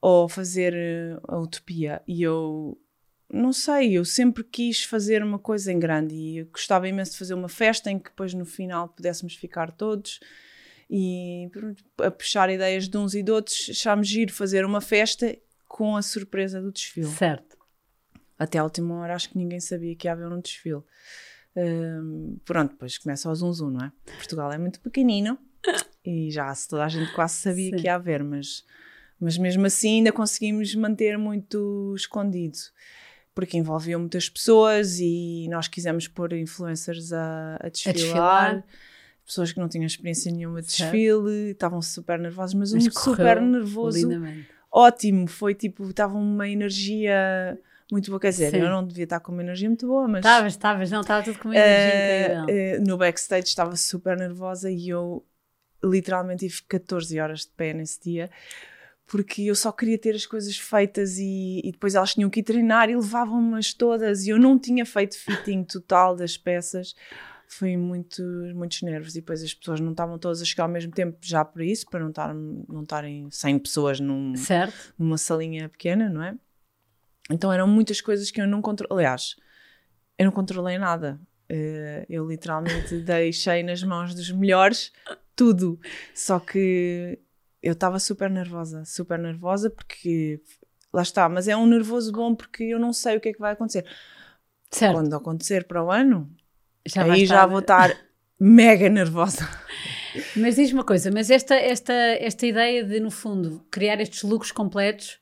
ou 0.01 0.29
fazer 0.29 0.73
eh, 0.73 1.21
a 1.29 1.39
Utopia. 1.39 2.01
E 2.07 2.23
eu 2.23 2.81
não 3.33 3.53
sei, 3.53 3.93
eu 3.93 4.05
sempre 4.05 4.45
quis 4.45 4.85
fazer 4.85 5.23
uma 5.23 5.39
coisa 5.39 5.73
em 5.73 5.79
grande 5.79 6.15
e 6.15 6.45
gostava 6.45 6.89
imenso 6.89 7.13
de 7.13 7.19
fazer 7.19 7.35
uma 7.35 7.49
festa 7.49 7.91
em 7.91 7.99
que 7.99 8.11
depois 8.11 8.33
no 8.33 8.45
final 8.45 8.89
pudéssemos 8.89 9.35
ficar 9.35 9.73
todos 9.73 10.21
e 10.89 11.49
a 11.99 12.11
puxar 12.11 12.51
ideias 12.51 12.89
de 12.89 12.97
uns 12.97 13.15
e 13.15 13.23
de 13.23 13.31
outros, 13.31 13.69
achámos 13.71 14.09
giro 14.09 14.33
fazer 14.33 14.65
uma 14.65 14.81
festa 14.81 15.37
com 15.69 15.97
a 15.97 16.03
surpresa 16.03 16.61
do 16.61 16.73
desfile. 16.73 17.07
Certo. 17.07 17.57
Até 18.39 18.59
a 18.59 18.65
última 18.65 18.95
hora 18.97 19.15
acho 19.15 19.31
que 19.31 19.39
ninguém 19.39 19.61
sabia 19.61 19.95
que 19.95 20.09
ia 20.09 20.13
haver 20.13 20.33
um 20.33 20.41
desfile. 20.41 20.83
Um, 21.57 22.39
pronto, 22.45 22.73
depois 22.73 22.97
começa 22.99 23.29
o 23.29 23.35
zum, 23.35 23.53
zum 23.53 23.71
não 23.71 23.87
é? 23.87 23.93
Portugal 24.17 24.53
é 24.53 24.59
muito 24.59 24.81
pequenino 24.81 25.39
e 26.05 26.31
já 26.31 26.53
toda 26.69 26.85
a 26.85 26.89
gente 26.89 27.13
quase 27.13 27.35
sabia 27.35 27.71
Sim. 27.71 27.77
que 27.77 27.87
ia 27.87 27.95
haver, 27.95 28.23
mas, 28.23 28.65
mas 29.19 29.37
mesmo 29.37 29.67
assim 29.67 29.97
ainda 29.97 30.13
conseguimos 30.13 30.75
manter 30.75 31.19
muito 31.19 31.93
escondido 31.97 32.59
porque 33.35 33.57
envolviam 33.57 34.01
muitas 34.01 34.29
pessoas 34.29 34.99
e 35.01 35.49
nós 35.51 35.69
quisemos 35.69 36.07
pôr 36.07 36.33
influencers 36.35 37.13
a, 37.13 37.57
a, 37.61 37.69
desfilar, 37.69 37.95
a 37.95 37.95
desfilar. 37.95 38.65
Pessoas 39.25 39.53
que 39.53 39.61
não 39.61 39.69
tinham 39.69 39.87
experiência 39.87 40.31
nenhuma 40.33 40.61
de 40.61 40.67
desfile, 40.67 41.53
estavam 41.53 41.81
super 41.81 42.19
nervosos, 42.19 42.55
mas, 42.55 42.73
mas 42.73 42.87
um 42.87 42.91
super 42.91 43.41
nervoso. 43.41 43.99
Lindamente. 43.99 44.49
Ótimo, 44.73 45.27
foi 45.27 45.55
tipo, 45.55 45.89
estava 45.89 46.17
uma 46.17 46.49
energia 46.49 47.59
muito 47.93 48.11
boa. 48.11 48.21
Quer 48.21 48.31
dizer, 48.31 48.51
Sim. 48.51 48.59
eu 48.59 48.71
não 48.71 48.87
devia 48.87 49.05
estar 49.05 49.21
com 49.21 49.33
uma 49.33 49.43
energia 49.43 49.69
muito 49.69 49.87
boa, 49.87 50.07
mas. 50.07 50.19
Estavas, 50.21 50.53
estavas, 50.53 50.91
não, 50.91 51.01
estava 51.01 51.25
tudo 51.25 51.39
com 51.39 51.49
uma 51.49 51.57
energia 51.57 52.39
uh, 52.39 52.43
incrível. 52.43 52.81
Uh, 52.81 52.89
no 52.89 52.97
backstage 52.99 53.47
estava 53.47 53.77
super 53.77 54.17
nervosa 54.17 54.71
e 54.71 54.89
eu 54.89 55.25
literalmente 55.83 56.47
tive 56.47 56.63
14 56.69 57.19
horas 57.19 57.41
de 57.41 57.53
pé 57.57 57.73
nesse 57.73 58.01
dia 58.01 58.31
porque 59.11 59.43
eu 59.43 59.57
só 59.57 59.73
queria 59.73 59.99
ter 59.99 60.15
as 60.15 60.25
coisas 60.25 60.57
feitas 60.57 61.19
e, 61.19 61.61
e 61.65 61.73
depois 61.73 61.97
elas 61.97 62.15
tinham 62.15 62.31
que 62.31 62.39
ir 62.39 62.43
treinar 62.45 62.89
e 62.89 62.95
levavam-nas 62.95 63.75
todas 63.75 64.25
e 64.25 64.31
eu 64.31 64.39
não 64.39 64.57
tinha 64.57 64.87
feito 64.87 65.19
fitting 65.19 65.65
total 65.65 66.15
das 66.15 66.37
peças. 66.37 66.95
Foi 67.49 67.77
muito, 67.77 68.23
muitos 68.55 68.83
nervos 68.83 69.17
e 69.17 69.21
depois 69.21 69.43
as 69.43 69.53
pessoas 69.53 69.81
não 69.81 69.91
estavam 69.91 70.17
todas 70.17 70.41
a 70.41 70.45
chegar 70.45 70.63
ao 70.63 70.69
mesmo 70.69 70.93
tempo 70.93 71.19
já 71.21 71.45
por 71.45 71.61
isso, 71.61 71.87
para 71.91 71.99
não, 71.99 72.11
estar, 72.11 72.33
não 72.33 72.85
estarem 72.85 73.29
100 73.29 73.59
pessoas 73.59 73.99
num, 73.99 74.37
certo. 74.37 74.95
numa 74.97 75.19
salinha 75.19 75.69
pequena, 75.69 76.09
não 76.09 76.23
é? 76.23 76.37
Então 77.31 77.53
eram 77.53 77.67
muitas 77.67 78.01
coisas 78.01 78.31
que 78.31 78.41
eu 78.41 78.47
não 78.47 78.61
controlei. 78.61 79.07
Aliás, 79.07 79.37
eu 80.19 80.25
não 80.27 80.33
controlei 80.33 80.79
nada. 80.79 81.21
Uh, 81.51 82.07
eu 82.09 82.29
literalmente 82.29 82.97
deixei 83.03 83.63
nas 83.63 83.83
mãos 83.83 84.15
dos 84.15 84.31
melhores 84.31 84.93
tudo. 85.35 85.79
Só 86.15 86.39
que 86.39 87.19
eu 87.63 87.73
estava 87.73 87.99
super 87.99 88.31
nervosa, 88.31 88.85
super 88.85 89.19
nervosa 89.19 89.71
porque 89.71 90.41
lá 90.93 91.03
está, 91.03 91.29
mas 91.29 91.49
é 91.49 91.57
um 91.57 91.67
nervoso 91.67 92.13
bom 92.13 92.35
porque 92.35 92.65
eu 92.65 92.79
não 92.79 92.93
sei 92.93 93.17
o 93.17 93.21
que 93.21 93.31
é 93.31 93.33
que 93.33 93.41
vai 93.41 93.53
acontecer. 93.53 93.85
Certo. 94.71 94.95
Quando 94.95 95.15
acontecer 95.17 95.65
para 95.65 95.83
o 95.83 95.91
ano, 95.91 96.31
Já 96.87 97.03
aí 97.05 97.27
já 97.27 97.37
estar- 97.37 97.47
vou 97.47 97.59
estar 97.61 97.97
mega 98.39 98.89
nervosa. 98.89 99.49
Mas 100.37 100.57
diz 100.57 100.73
uma 100.73 100.85
coisa, 100.85 101.11
mas 101.11 101.31
esta, 101.31 101.55
esta, 101.55 101.93
esta 101.93 102.47
ideia 102.47 102.85
de, 102.85 102.99
no 103.01 103.11
fundo, 103.11 103.65
criar 103.71 104.01
estes 104.01 104.23
lucros 104.23 104.51
completos 104.53 105.19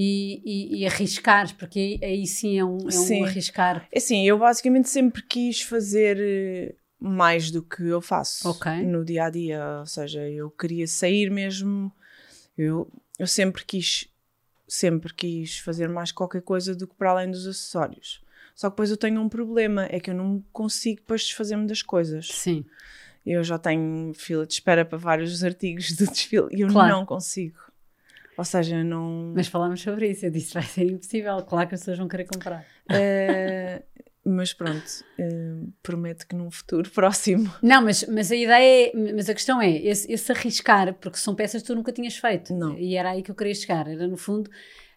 e, 0.00 0.40
e, 0.44 0.78
e 0.82 0.86
arriscar, 0.86 1.52
porque 1.56 1.98
aí, 2.00 2.10
aí 2.10 2.26
sim 2.26 2.56
é 2.56 2.64
um, 2.64 2.78
é 2.78 2.84
um 2.84 2.88
Sim. 2.90 3.24
arriscar. 3.24 3.88
É 3.90 3.98
Assim, 3.98 4.24
eu 4.24 4.38
basicamente 4.38 4.88
sempre 4.88 5.20
quis 5.22 5.60
fazer 5.62 6.16
eh, 6.20 6.74
mais 7.00 7.50
do 7.50 7.64
que 7.64 7.82
eu 7.82 8.00
faço 8.00 8.48
Ok. 8.48 8.70
no 8.84 9.04
dia 9.04 9.24
a 9.24 9.30
dia. 9.30 9.78
Ou 9.80 9.86
seja, 9.86 10.20
eu 10.28 10.50
queria 10.52 10.86
sair 10.86 11.30
mesmo. 11.32 11.90
Eu, 12.56 12.88
eu 13.18 13.26
sempre 13.26 13.64
quis 13.64 14.06
sempre 14.68 15.12
quis 15.14 15.58
fazer 15.58 15.88
mais 15.88 16.12
qualquer 16.12 16.42
coisa 16.42 16.76
do 16.76 16.86
que 16.86 16.94
para 16.94 17.10
além 17.10 17.30
dos 17.30 17.44
acessórios. 17.46 18.22
Só 18.54 18.68
que 18.68 18.74
depois 18.74 18.90
eu 18.90 18.96
tenho 18.96 19.20
um 19.20 19.28
problema, 19.28 19.86
é 19.90 19.98
que 19.98 20.10
eu 20.10 20.14
não 20.14 20.44
consigo 20.52 21.00
depois 21.00 21.22
desfazer-me 21.22 21.66
das 21.66 21.82
coisas. 21.82 22.28
Sim. 22.28 22.64
Eu 23.26 23.42
já 23.42 23.58
tenho 23.58 24.12
fila 24.14 24.46
de 24.46 24.52
espera 24.52 24.84
para 24.84 24.96
vários 24.98 25.42
artigos 25.42 25.90
do 25.96 26.06
desfile 26.06 26.46
e 26.52 26.60
eu 26.60 26.68
Claro. 26.68 26.90
não 26.90 27.04
consigo. 27.06 27.58
Ou 28.38 28.44
seja, 28.44 28.84
não. 28.84 29.32
Mas 29.34 29.48
falámos 29.48 29.80
sobre 29.82 30.10
isso. 30.10 30.24
Eu 30.24 30.30
disse: 30.30 30.54
vai 30.54 30.62
ser 30.62 30.84
impossível. 30.84 31.42
Claro 31.42 31.68
que 31.68 31.74
as 31.74 31.80
pessoas 31.80 31.98
vão 31.98 32.06
querer 32.06 32.24
comprar. 32.24 32.64
Eh, 32.88 33.82
mas 34.24 34.52
pronto, 34.52 34.84
eh, 35.18 35.56
prometo 35.82 36.24
que 36.24 36.36
num 36.36 36.48
futuro 36.48 36.88
próximo. 36.94 37.52
Não, 37.60 37.82
mas, 37.82 38.04
mas 38.04 38.30
a 38.30 38.36
ideia 38.36 38.92
é, 38.94 39.12
mas 39.12 39.28
a 39.28 39.34
questão 39.34 39.60
é 39.60 39.70
esse, 39.70 40.10
esse 40.10 40.30
arriscar, 40.30 40.94
porque 40.94 41.18
são 41.18 41.34
peças 41.34 41.62
que 41.62 41.66
tu 41.66 41.74
nunca 41.74 41.90
tinhas 41.90 42.16
feito. 42.16 42.54
Não. 42.54 42.78
E 42.78 42.94
era 42.94 43.10
aí 43.10 43.22
que 43.22 43.30
eu 43.32 43.34
queria 43.34 43.54
chegar. 43.54 43.88
Era 43.88 44.06
no 44.06 44.16
fundo. 44.16 44.48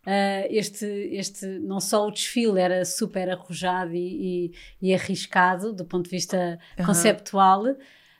ah, 0.05 0.45
este, 0.47 0.85
este, 0.85 1.47
não 1.47 1.79
só 1.79 2.07
o 2.07 2.11
desfile 2.11 2.59
era 2.59 2.85
super 2.85 3.27
arrojado 3.27 3.95
e, 3.95 4.51
e, 4.81 4.89
e 4.89 4.93
arriscado 4.93 5.73
do 5.73 5.83
ponto 5.83 6.05
de 6.05 6.11
vista 6.11 6.59
Aham. 6.77 6.85
conceptual 6.85 7.63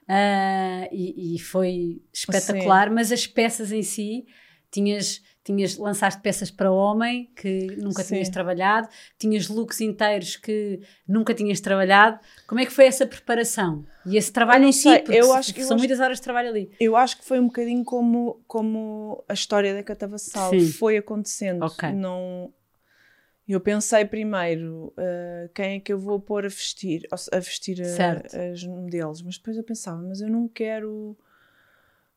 ah, 0.07 0.87
e, 0.91 1.35
e 1.35 1.39
foi 1.39 2.01
espetacular, 2.11 2.89
mas 2.89 3.11
as 3.11 3.27
peças 3.27 3.71
em 3.71 3.83
si 3.83 4.25
tinhas, 4.71 5.21
tinhas 5.43 5.75
lançaste 5.77 6.21
peças 6.21 6.49
para 6.49 6.71
homem 6.71 7.29
que 7.35 7.75
nunca 7.77 8.03
Sim. 8.03 8.13
tinhas 8.15 8.29
trabalhado, 8.29 8.87
tinhas 9.19 9.47
looks 9.49 9.81
inteiros 9.81 10.35
que 10.37 10.79
nunca 11.07 11.33
tinhas 11.33 11.59
trabalhado. 11.59 12.19
Como 12.47 12.61
é 12.61 12.65
que 12.65 12.71
foi 12.71 12.85
essa 12.85 13.05
preparação? 13.05 13.85
E 14.05 14.15
esse 14.17 14.31
trabalho 14.31 14.65
em 14.65 14.71
si, 14.71 14.97
porque 14.99 15.11
eu 15.17 15.25
se- 15.25 15.31
acho 15.33 15.53
que- 15.53 15.61
eu 15.61 15.65
são 15.65 15.75
acho- 15.75 15.81
muitas 15.81 15.99
horas 15.99 16.17
de 16.17 16.23
trabalho 16.23 16.49
ali. 16.49 16.71
Eu 16.79 16.95
acho 16.95 17.17
que 17.17 17.25
foi 17.25 17.39
um 17.39 17.47
bocadinho 17.47 17.83
como, 17.83 18.41
como 18.47 19.23
a 19.27 19.33
história 19.33 19.73
da 19.73 19.83
Catavassal 19.83 20.51
Sim. 20.51 20.67
foi 20.71 20.97
acontecendo. 20.97 21.63
Ok. 21.63 21.91
Não, 21.91 22.53
eu 23.47 23.59
pensei 23.59 24.05
primeiro 24.05 24.93
ah, 24.97 25.49
quem 25.53 25.75
é 25.75 25.79
que 25.79 25.91
eu 25.91 25.99
vou 25.99 26.19
pôr 26.19 26.45
a 26.45 26.49
vestir, 26.49 27.01
a 27.11 27.39
vestir 27.39 27.81
a- 27.81 27.85
Certo. 27.85 28.35
as 28.37 28.63
modelos, 28.63 29.21
mas 29.21 29.37
depois 29.37 29.57
eu 29.57 29.63
pensava, 29.63 30.01
mas 30.01 30.21
eu 30.21 30.29
não 30.29 30.47
quero. 30.47 31.17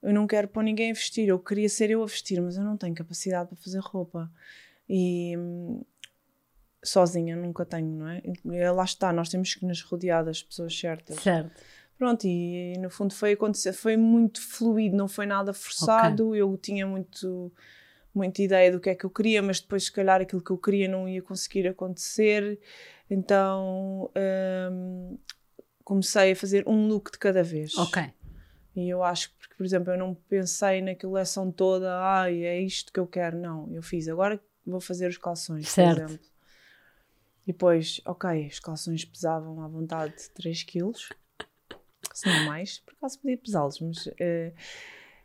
Eu 0.05 0.13
não 0.13 0.27
quero 0.27 0.47
pôr 0.47 0.63
ninguém 0.63 0.91
a 0.91 0.95
vestir, 0.95 1.29
eu 1.29 1.39
queria 1.39 1.69
ser 1.69 1.91
eu 1.91 2.03
a 2.03 2.07
vestir, 2.07 2.39
mas 2.41 2.59
eu 2.59 2.63
não 2.63 2.77
tenho 2.77 2.95
capacidade 2.95 3.49
para 3.49 3.57
fazer 3.57 3.81
roupa. 3.81 4.31
E 4.87 5.35
hum, 5.35 5.83
sozinha 6.85 7.35
nunca 7.35 7.65
tenho, 7.65 7.89
não 7.89 8.09
é? 8.09 8.23
E 8.45 8.71
lá 8.71 8.85
está, 8.85 9.13
nós 9.15 9.31
temos 9.31 9.55
que 9.55 9.65
nos 9.65 9.81
rodear 9.81 10.23
das 10.23 10.43
pessoas 10.43 10.79
certas. 10.79 11.23
Certo. 11.23 11.63
Pronto, 11.97 12.27
e 12.27 12.77
no 12.79 12.91
fundo 12.91 13.15
foi 13.15 13.33
acontecer, 13.33 13.73
foi 13.73 13.97
muito 13.97 14.43
fluido, 14.43 14.95
não 14.95 15.09
foi 15.09 15.25
nada 15.25 15.55
forçado. 15.55 16.35
Eu 16.35 16.55
tinha 16.59 16.87
muito, 16.87 17.51
muita 18.15 18.43
ideia 18.43 18.71
do 18.71 18.81
que 18.81 18.91
é 18.91 18.95
que 18.95 19.07
eu 19.07 19.11
queria, 19.11 19.41
mas 19.41 19.59
depois, 19.59 19.85
se 19.85 19.93
calhar, 19.93 20.21
aquilo 20.21 20.43
que 20.43 20.51
eu 20.51 20.59
queria 20.59 20.87
não 20.87 21.09
ia 21.09 21.23
conseguir 21.23 21.67
acontecer. 21.67 22.61
Então 23.09 24.11
hum, 24.71 25.17
comecei 25.83 26.33
a 26.33 26.37
fazer 26.37 26.69
um 26.69 26.89
look 26.89 27.11
de 27.11 27.19
cada 27.19 27.43
vez. 27.43 27.75
Ok. 27.79 28.13
E 28.77 28.89
eu 28.89 29.03
acho 29.05 29.31
que, 29.31 29.37
porque, 29.39 29.55
por 29.55 29.65
exemplo, 29.65 29.93
eu 29.93 29.99
não 29.99 30.15
pensei 30.15 30.83
na 30.83 30.95
coleção 30.97 31.51
toda, 31.53 31.97
ai, 32.01 32.45
é 32.45 32.61
isto 32.61 32.93
que 32.93 32.99
eu 32.99 33.07
quero. 33.07 33.39
Não, 33.39 33.71
eu 33.73 33.83
fiz, 33.83 34.09
agora 34.09 34.41
vou 34.67 34.81
fazer 34.81 35.09
os 35.09 35.17
calções, 35.19 35.69
Certo. 35.69 36.01
por 36.01 36.05
exemplo. 36.05 36.27
E 37.47 37.53
depois, 37.53 38.01
ok, 38.07 38.47
os 38.47 38.59
calções 38.59 39.05
pesavam 39.05 39.63
à 39.63 39.69
vontade 39.69 40.15
3 40.31 40.63
quilos, 40.63 41.11
se 42.13 42.27
não 42.29 42.41
mais, 42.41 42.79
por 42.81 42.95
acaso 42.95 43.21
podia 43.21 43.37
pesá-los, 43.37 43.81
mas... 43.81 44.09
eh, 44.19 44.53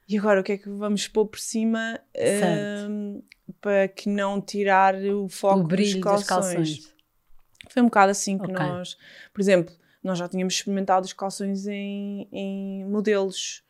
e 0.07 0.17
agora 0.17 0.41
o 0.41 0.43
que 0.43 0.53
é 0.53 0.57
que 0.57 0.69
vamos 0.69 1.07
pôr 1.07 1.27
por 1.27 1.39
cima 1.39 1.99
ehm, 2.15 3.21
para 3.61 3.87
que 3.87 4.09
não 4.09 4.41
tirar 4.41 4.95
o 4.95 5.29
foco 5.29 5.61
o 5.61 5.67
brilho 5.67 6.01
dos 6.01 6.03
calções? 6.03 6.27
calções. 6.27 6.95
Foi 7.69 7.81
um 7.81 7.85
bocado 7.85 8.11
assim 8.11 8.37
que 8.37 8.43
Ok. 8.45 8.53
nós, 8.55 8.97
por 9.31 9.39
exemplo, 9.39 9.73
nós 10.03 10.17
já 10.17 10.27
tínhamos 10.27 10.53
experimentado 10.53 11.05
os 11.05 11.13
calções 11.13 11.67
em, 11.67 12.27
em 12.31 12.85
modelos 12.85 13.63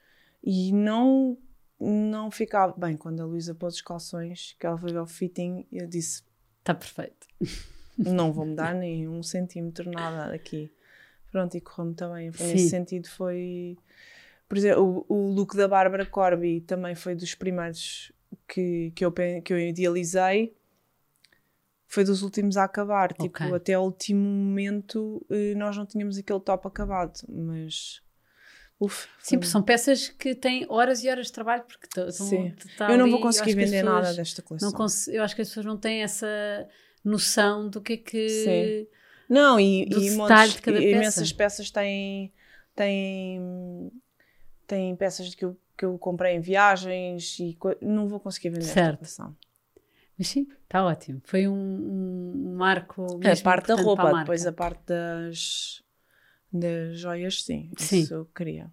e 0.44 0.72
não 0.72 1.38
não 1.82 2.30
ficava 2.30 2.74
bem 2.78 2.98
quando 2.98 3.22
a 3.22 3.26
Luísa 3.26 3.56
pôs 3.56 3.76
os 3.76 3.82
calções 3.82 4.56
que 4.60 4.66
ela 4.66 4.78
foi 4.78 4.96
ao 4.96 5.08
fitting 5.08 5.66
eu 5.72 5.88
disse 5.88 6.24
Está 6.60 6.74
perfeito. 6.74 7.28
não 7.98 8.34
vou 8.34 8.46
mudar 8.46 8.76
nem 8.76 9.08
um 9.08 9.24
centímetro 9.24 9.90
nada 9.90 10.34
aqui 10.34 10.72
pronto 11.32 11.56
e 11.56 11.62
correu-me 11.62 11.96
também 11.96 12.32
Sim. 12.34 12.48
nesse 12.48 12.70
sentido 12.70 13.08
foi 13.08 13.78
por 14.48 14.58
exemplo 14.58 15.06
o, 15.08 15.14
o 15.14 15.32
look 15.32 15.56
da 15.56 15.68
Bárbara 15.68 16.06
Corby 16.06 16.62
também 16.62 16.96
foi 16.96 17.16
dos 17.16 17.34
primeiros 17.34 18.12
que, 18.48 18.92
que, 18.96 19.06
eu, 19.06 19.12
que 19.12 19.54
eu 19.54 19.60
idealizei 19.60 20.54
foi 21.92 22.04
dos 22.06 22.22
últimos 22.22 22.56
a 22.56 22.64
acabar 22.64 23.12
tipo 23.14 23.26
Ok. 23.44 23.54
até 23.56 23.78
o 23.78 23.82
último 23.82 24.22
momento 24.22 25.26
eh, 25.30 25.54
nós 25.56 25.76
não 25.76 25.86
tínhamos 25.86 26.18
aquele 26.18 26.40
top 26.40 26.68
acabado 26.68 27.20
mas 27.28 28.00
uf, 28.80 29.08
Sim, 29.20 29.38
foi- 29.40 29.48
são 29.48 29.62
peças 29.64 30.08
que 30.08 30.34
têm 30.36 30.66
horas 30.70 31.04
e 31.04 31.10
horas 31.10 31.26
de 31.26 31.34
trabalho, 31.34 31.64
porque 31.64 31.88
estão- 31.88 32.12
Sim. 32.12 32.54
tá 32.78 32.92
eu 32.92 32.98
não 32.98 33.06
ali, 33.06 33.12
vou 33.12 33.20
conseguir 33.22 33.56
vender 33.56 33.84
nada 33.84 34.14
desta 34.14 34.42
coleção 34.42 34.72
eu 35.12 35.24
acho 35.24 35.36
que 35.36 35.42
as 35.42 35.48
pessoas 35.50 35.66
não 35.66 35.76
têm 35.78 36.04
essa 36.04 36.28
noção 37.04 37.68
do 37.70 37.82
que 37.82 37.94
é 37.94 37.98
que. 37.98 38.30
Sim. 38.30 38.88
Não, 39.28 39.60
e, 39.60 39.84
e 39.86 40.12
montes, 40.12 40.54
de 40.54 40.62
cada 40.62 40.78
e- 40.80 40.82
peça. 40.84 40.96
imensas 40.98 41.32
peças 41.34 41.70
têm, 41.72 42.32
têm, 42.76 43.92
têm 44.68 44.96
peças 44.96 45.34
que 45.36 45.44
eu, 45.46 45.58
que 45.78 45.86
eu 45.86 45.98
comprei 45.98 46.36
em 46.36 46.40
viagens 46.40 47.38
e 47.40 47.58
não 47.82 48.08
vou 48.08 48.20
conseguir 48.20 48.50
vender 48.50 48.64
esta 48.66 48.74
Certo. 48.74 48.98
coleção. 49.00 49.36
Mas 50.20 50.28
sim, 50.28 50.46
está 50.66 50.84
ótimo. 50.84 51.22
Foi 51.24 51.48
um, 51.48 51.54
um 51.56 52.56
marco. 52.58 53.08
A 53.24 53.42
parte 53.42 53.70
da 53.70 53.76
roupa, 53.76 54.10
a 54.10 54.20
depois 54.20 54.46
a 54.46 54.52
parte 54.52 54.82
das, 54.86 55.82
das 56.52 57.00
joias, 57.00 57.42
sim, 57.42 57.72
Sim. 57.78 58.02
isso 58.02 58.14
eu 58.14 58.26
queria. 58.26 58.70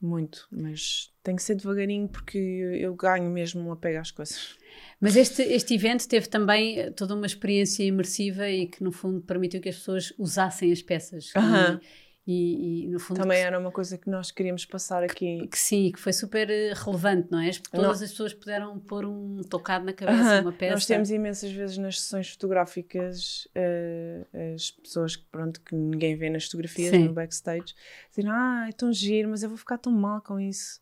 Muito, 0.00 0.48
mas 0.50 1.12
tem 1.22 1.36
que 1.36 1.42
ser 1.42 1.54
devagarinho 1.54 2.08
porque 2.08 2.36
eu 2.36 2.92
ganho 2.96 3.30
mesmo 3.30 3.60
um 3.60 3.70
apego 3.70 4.00
às 4.00 4.10
coisas. 4.10 4.56
Mas 4.98 5.14
este, 5.14 5.42
este 5.42 5.74
evento 5.74 6.08
teve 6.08 6.26
também 6.26 6.78
eh, 6.80 6.90
toda 6.90 7.14
uma 7.14 7.26
experiência 7.26 7.84
imersiva 7.84 8.48
e 8.48 8.66
que, 8.66 8.82
no 8.82 8.90
fundo, 8.90 9.20
permitiu 9.20 9.60
que 9.60 9.68
as 9.68 9.76
pessoas 9.76 10.12
usassem 10.18 10.72
as 10.72 10.82
peças. 10.82 11.32
E- 11.34 11.38
Aham. 11.38 11.80
E, 12.24 12.84
e, 12.84 12.88
no 12.88 13.00
fundo, 13.00 13.18
Também 13.18 13.38
que, 13.40 13.44
era 13.44 13.58
uma 13.58 13.72
coisa 13.72 13.98
que 13.98 14.08
nós 14.08 14.30
queríamos 14.30 14.64
passar 14.64 15.02
aqui. 15.02 15.48
que 15.48 15.58
sim, 15.58 15.90
que 15.90 15.98
foi 15.98 16.12
super 16.12 16.48
eh, 16.48 16.72
relevante, 16.72 17.26
não 17.32 17.40
é? 17.40 17.50
Todas 17.72 18.00
as 18.00 18.10
pessoas 18.10 18.32
puderam 18.32 18.78
pôr 18.78 19.04
um 19.04 19.40
tocado 19.42 19.84
na 19.84 19.92
cabeça, 19.92 20.36
Aham. 20.36 20.42
uma 20.42 20.52
peça. 20.52 20.72
Nós 20.74 20.86
temos 20.86 21.10
imensas 21.10 21.50
vezes 21.50 21.78
nas 21.78 22.00
sessões 22.00 22.30
fotográficas 22.30 23.48
eh, 23.56 24.24
as 24.54 24.70
pessoas 24.70 25.16
que, 25.16 25.24
pronto, 25.32 25.60
que 25.62 25.74
ninguém 25.74 26.14
vê 26.14 26.30
nas 26.30 26.44
fotografias, 26.44 26.90
Sim. 26.90 27.08
no 27.08 27.12
backstage, 27.12 27.74
dizem, 28.08 28.30
ah, 28.30 28.66
é 28.68 28.72
tão 28.72 28.92
giro, 28.92 29.28
mas 29.28 29.42
eu 29.42 29.48
vou 29.48 29.58
ficar 29.58 29.78
tão 29.78 29.92
mal 29.92 30.20
com 30.20 30.38
isso. 30.38 30.80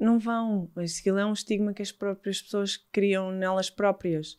Não 0.00 0.18
vão. 0.18 0.70
Mas 0.74 0.98
aquilo 0.98 1.18
é 1.18 1.26
um 1.26 1.34
estigma 1.34 1.74
que 1.74 1.82
as 1.82 1.92
próprias 1.92 2.40
pessoas 2.40 2.78
criam 2.90 3.30
nelas 3.30 3.68
próprias. 3.68 4.38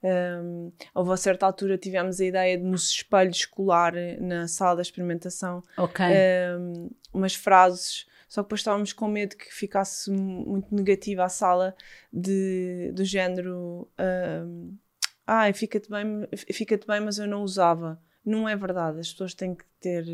Um, 0.00 0.70
houve 0.94 1.12
a 1.12 1.16
certa 1.16 1.44
altura 1.44 1.76
tivemos 1.76 2.20
a 2.20 2.24
ideia 2.24 2.56
de 2.56 2.62
nos 2.62 2.88
espelhos 2.90 3.44
colar 3.44 3.92
na 4.20 4.46
sala 4.46 4.76
da 4.76 4.82
experimentação 4.82 5.60
Ok. 5.76 6.06
um, 6.06 6.88
umas 7.12 7.34
frases, 7.34 8.06
só 8.28 8.42
que 8.42 8.46
depois 8.46 8.60
estávamos 8.60 8.92
com 8.92 9.08
medo 9.08 9.36
que 9.36 9.52
ficasse 9.52 10.08
muito 10.10 10.72
negativa 10.72 11.24
a 11.24 11.28
sala 11.28 11.74
de, 12.12 12.92
do 12.94 13.04
género 13.04 13.88
um, 14.46 14.76
ai, 15.26 15.52
fica-te 15.52 15.90
bem, 15.90 16.28
fica 16.36 16.78
bem, 16.86 17.00
mas 17.00 17.18
eu 17.18 17.26
não 17.26 17.42
usava. 17.42 18.00
Não 18.24 18.48
é 18.48 18.54
verdade, 18.54 19.00
as 19.00 19.10
pessoas 19.10 19.34
têm 19.34 19.54
que 19.54 19.64
ter 19.80 20.04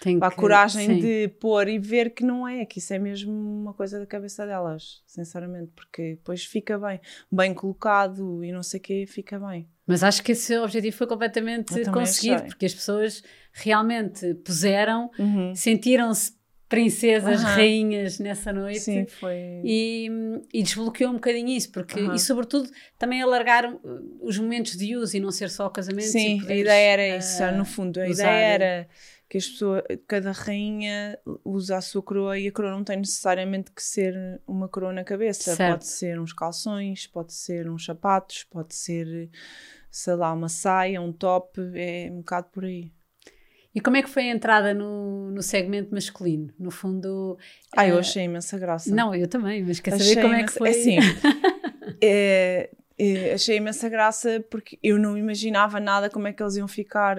Tem 0.00 0.18
a 0.20 0.30
que- 0.30 0.36
coragem 0.36 0.86
sim. 0.86 1.00
de 1.00 1.28
pôr 1.40 1.68
e 1.68 1.78
ver 1.78 2.10
que 2.10 2.24
não 2.24 2.46
é, 2.46 2.64
que 2.64 2.78
isso 2.78 2.92
é 2.94 2.98
mesmo 2.98 3.32
uma 3.32 3.74
coisa 3.74 3.98
da 3.98 4.06
cabeça 4.06 4.46
delas, 4.46 5.02
sinceramente, 5.06 5.72
porque 5.74 6.10
depois 6.16 6.44
fica 6.44 6.78
bem, 6.78 7.00
bem 7.30 7.52
colocado 7.54 8.44
e 8.44 8.52
não 8.52 8.62
sei 8.62 8.78
o 8.78 8.82
quê, 8.82 9.04
fica 9.08 9.38
bem. 9.40 9.68
Mas 9.86 10.04
acho 10.04 10.22
que 10.22 10.32
esse 10.32 10.56
objetivo 10.58 10.96
foi 10.96 11.06
completamente 11.06 11.84
conseguido, 11.90 12.34
achei. 12.36 12.46
porque 12.48 12.66
as 12.66 12.74
pessoas 12.74 13.22
realmente 13.52 14.34
puseram, 14.36 15.10
Uhum. 15.18 15.54
sentiram-se 15.54 16.36
princesas, 16.68 17.42
rainhas 17.42 18.18
nessa 18.18 18.52
noite. 18.52 18.80
Sim, 18.80 19.06
foi. 19.06 19.62
E, 19.64 20.10
e 20.52 20.62
desbloqueou 20.62 21.10
um 21.10 21.14
bocadinho 21.14 21.48
isso, 21.48 21.72
porque, 21.72 21.98
e 21.98 22.18
sobretudo 22.18 22.68
também 22.98 23.22
alargar 23.22 23.72
uh, 23.72 23.80
os 24.20 24.38
momentos 24.38 24.76
de 24.76 24.94
uso 24.94 25.16
e 25.16 25.20
não 25.20 25.30
ser 25.32 25.48
só 25.48 25.66
o 25.66 25.70
casamento. 25.70 26.08
Sim, 26.08 26.42
a 26.46 26.54
ideia 26.54 26.90
era 26.92 27.16
isso, 27.16 27.42
uh, 27.42 27.56
no 27.56 27.64
fundo, 27.64 27.98
a 27.98 28.06
ideia 28.08 28.28
era 28.28 28.88
que 29.28 29.36
as 29.36 29.46
pessoas, 29.46 29.82
cada 30.06 30.32
rainha 30.32 31.18
usa 31.44 31.76
a 31.76 31.80
sua 31.80 32.02
coroa 32.02 32.38
e 32.38 32.48
a 32.48 32.52
coroa 32.52 32.72
não 32.72 32.82
tem 32.82 32.96
necessariamente 32.96 33.70
que 33.70 33.82
ser 33.82 34.40
uma 34.46 34.68
coroa 34.68 34.92
na 34.92 35.04
cabeça. 35.04 35.54
Certo. 35.54 35.72
Pode 35.72 35.86
ser 35.86 36.18
uns 36.18 36.32
calções, 36.32 37.06
pode 37.06 37.34
ser 37.34 37.68
uns 37.68 37.84
sapatos, 37.84 38.44
pode 38.44 38.74
ser, 38.74 39.30
sei 39.90 40.14
lá, 40.14 40.32
uma 40.32 40.48
saia, 40.48 41.00
um 41.02 41.12
top, 41.12 41.60
é 41.74 42.08
um 42.10 42.18
bocado 42.18 42.48
por 42.50 42.64
aí. 42.64 42.90
E 43.74 43.80
como 43.80 43.98
é 43.98 44.02
que 44.02 44.08
foi 44.08 44.24
a 44.24 44.32
entrada 44.32 44.72
no, 44.72 45.30
no 45.30 45.42
segmento 45.42 45.92
masculino? 45.94 46.52
No 46.58 46.70
fundo. 46.70 47.38
Ah, 47.76 47.86
eu 47.86 47.96
eh, 47.96 48.00
achei 48.00 48.24
imensa 48.24 48.58
graça. 48.58 48.92
Não, 48.94 49.14
eu 49.14 49.28
também, 49.28 49.62
mas 49.62 49.78
quer 49.78 49.92
saber 49.98 50.22
como 50.22 50.34
imensa... 50.34 50.42
é 50.42 50.46
que 50.46 50.52
foi? 50.52 50.70
Assim, 50.70 50.96
é, 52.02 52.70
é, 52.98 53.34
achei 53.34 53.58
imensa 53.58 53.88
graça 53.90 54.44
porque 54.50 54.78
eu 54.82 54.98
não 54.98 55.18
imaginava 55.18 55.78
nada 55.78 56.08
como 56.08 56.26
é 56.26 56.32
que 56.32 56.42
eles 56.42 56.56
iam 56.56 56.66
ficar. 56.66 57.18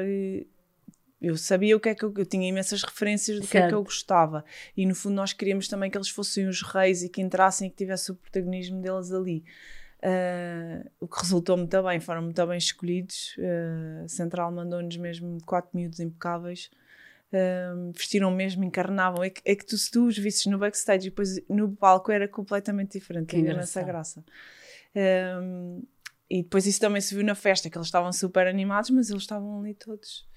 Eu 1.22 1.36
sabia 1.36 1.76
o 1.76 1.80
que 1.80 1.90
é 1.90 1.96
que 1.96 2.04
eu, 2.04 2.14
eu 2.18 2.26
tinha 2.26 2.48
imensas 2.48 2.82
referências 2.82 3.40
do 3.40 3.46
certo. 3.46 3.52
que 3.52 3.58
é 3.58 3.68
que 3.68 3.74
eu 3.74 3.84
gostava. 3.84 4.46
E 4.76 4.86
no 4.86 4.96
fundo 4.96 5.16
nós 5.16 5.34
queríamos 5.34 5.68
também 5.68 5.92
que 5.92 5.98
eles 5.98 6.10
fossem 6.10 6.48
os 6.48 6.62
reis 6.62 7.04
e 7.04 7.10
que 7.10 7.22
entrassem 7.22 7.68
e 7.68 7.70
que 7.70 7.76
tivesse 7.76 8.12
o 8.12 8.16
protagonismo 8.16 8.82
deles 8.82 9.12
ali. 9.12 9.44
Uh, 10.02 10.90
o 10.98 11.08
que 11.10 11.20
resultou 11.20 11.58
muito 11.58 11.84
bem, 11.84 12.00
foram 12.00 12.22
muito 12.22 12.48
bem 12.48 12.58
escolhidos. 12.58 13.36
Uh, 13.38 14.08
Central 14.08 14.52
mandou-nos 14.52 14.96
mesmo 14.96 15.38
quatro 15.46 15.72
miúdos 15.74 16.00
impecáveis. 16.00 16.72
Uh, 17.34 17.92
vestiram 17.92 18.32
mesmo, 18.32 18.64
encarnavam. 18.64 19.22
É 19.22 19.30
que, 19.30 19.42
é 19.44 19.56
que 19.56 19.66
tu, 19.66 19.78
se 19.78 19.92
tu 19.92 20.08
os 20.08 20.18
visses 20.18 20.46
no 20.46 20.58
backstage 20.58 21.08
e 21.08 21.10
depois 21.10 21.36
no 21.50 21.76
palco 21.76 22.14
era 22.14 22.30
completamente 22.30 22.98
diferente. 22.98 23.28
Que 23.28 23.36
tinha 23.36 23.52
essa 23.60 23.84
graça. 23.84 24.24
e 26.30 26.44
depois 26.44 26.66
isso 26.66 26.80
também 26.80 27.02
se 27.02 27.14
viu 27.14 27.26
na 27.26 27.36
festa, 27.36 27.70
que 27.70 27.78
eles 27.78 27.88
estavam 27.88 28.14
super 28.14 28.48
animados, 28.48 28.90
mas 28.92 29.10
eles 29.10 29.24
estavam 29.24 29.60
ali 29.60 29.74
todos. 29.74 30.30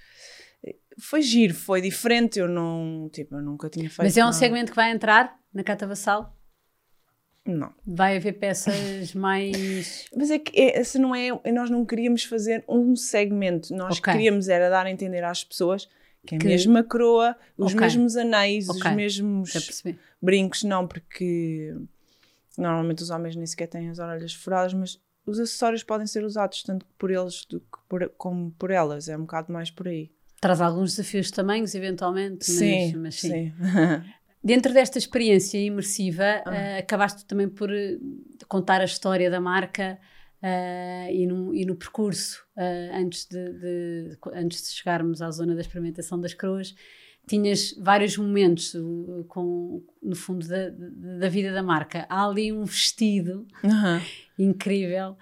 Foi 0.99 1.23
giro, 1.23 1.55
foi 1.55 1.81
diferente. 1.81 2.39
Eu 2.39 2.49
não, 2.49 3.09
tipo, 3.13 3.35
eu 3.37 3.43
nunca 3.43 3.69
tinha 3.69 3.89
feito. 3.89 4.03
Mas 4.03 4.17
é 4.17 4.23
um 4.23 4.27
nada. 4.27 4.37
segmento 4.37 4.73
que 4.73 4.77
vai 4.77 4.91
entrar 4.91 5.39
na 5.53 5.63
Cata 5.63 5.87
Vassal? 5.87 6.37
Não. 7.45 7.73
Vai 7.85 8.17
haver 8.17 8.39
peças 8.39 9.15
mais. 9.17 10.07
Mas 10.17 10.31
é 10.31 10.39
que 10.39 10.59
é, 10.61 10.79
essa 10.79 10.99
não 10.99 11.15
é. 11.15 11.31
Nós 11.53 11.71
não 11.71 11.85
queríamos 11.85 12.25
fazer 12.25 12.65
um 12.69 12.95
segmento. 12.95 13.75
Nós 13.75 13.99
okay. 13.99 14.13
queríamos 14.13 14.49
era 14.49 14.69
dar 14.69 14.87
a 14.87 14.91
entender 14.91 15.25
às 15.25 15.43
pessoas 15.43 15.89
que 16.27 16.35
é 16.35 16.39
a 16.39 16.41
que... 16.41 16.47
mesma 16.47 16.83
coroa, 16.85 17.37
os 17.57 17.73
okay. 17.73 17.81
mesmos 17.81 18.17
anéis, 18.17 18.69
okay. 18.69 18.91
os 18.91 18.97
mesmos 18.97 19.83
brincos, 20.21 20.63
não, 20.63 20.87
porque 20.87 21.75
normalmente 22.57 23.03
os 23.03 23.11
homens 23.11 23.35
nem 23.35 23.47
sequer 23.47 23.67
têm 23.67 23.89
as 23.89 23.99
orelhas 23.99 24.33
furadas, 24.33 24.73
mas 24.73 25.01
os 25.27 25.39
acessórios 25.39 25.83
podem 25.83 26.07
ser 26.07 26.25
usados 26.25 26.63
tanto 26.63 26.87
por 26.99 27.11
eles 27.11 27.45
do 27.47 27.61
que 27.61 27.79
por, 27.89 28.09
como 28.17 28.53
por 28.53 28.71
elas. 28.71 29.09
É 29.09 29.17
um 29.17 29.23
bocado 29.23 29.53
mais 29.53 29.71
por 29.71 29.89
aí. 29.89 30.11
Traz 30.43 30.61
alguns 30.61 30.97
desafios 30.97 31.27
de 31.27 31.35
tamanhos, 31.35 31.73
eventualmente, 31.73 32.51
mas 32.51 32.59
sim. 32.59 32.97
Mas 32.97 33.15
sim. 33.15 33.29
sim. 33.31 33.53
Dentro 34.43 34.75
desta 34.75 34.99
experiência 34.99 35.57
imersiva, 35.57 36.43
ah. 36.45 36.51
uh, 36.51 36.79
acabaste 36.81 37.25
também 37.27 37.49
por 37.49 37.73
eh, 37.73 37.97
contar 38.49 38.81
a 38.81 38.85
história 38.85 39.31
da 39.31 39.41
marca 39.41 40.01
uh, 40.43 41.13
e, 41.13 41.29
no, 41.29 41.55
e, 41.55 41.65
no, 41.65 41.77
percurso, 41.77 42.43
uh, 42.57 42.97
antes, 42.97 43.25
de, 43.25 43.53
de, 43.53 44.19
antes 44.35 44.65
de 44.65 44.71
chegarmos 44.71 45.23
à 45.23 45.31
zona 45.31 45.55
da 45.55 45.61
experimentação 45.61 46.21
das 46.21 46.35
coroas, 46.35 46.75
tinhas 47.25 47.73
vários 47.79 48.19
momentos 48.19 48.75
com, 49.29 49.81
no 50.03 50.17
fundo 50.17 50.45
da, 50.49 50.71
da 51.21 51.29
vida 51.29 51.53
da 51.53 51.63
marca. 51.63 52.05
Há 52.09 52.27
ali 52.27 52.53
um 52.53 52.65
vestido 52.65 53.47
incrível 54.37 55.17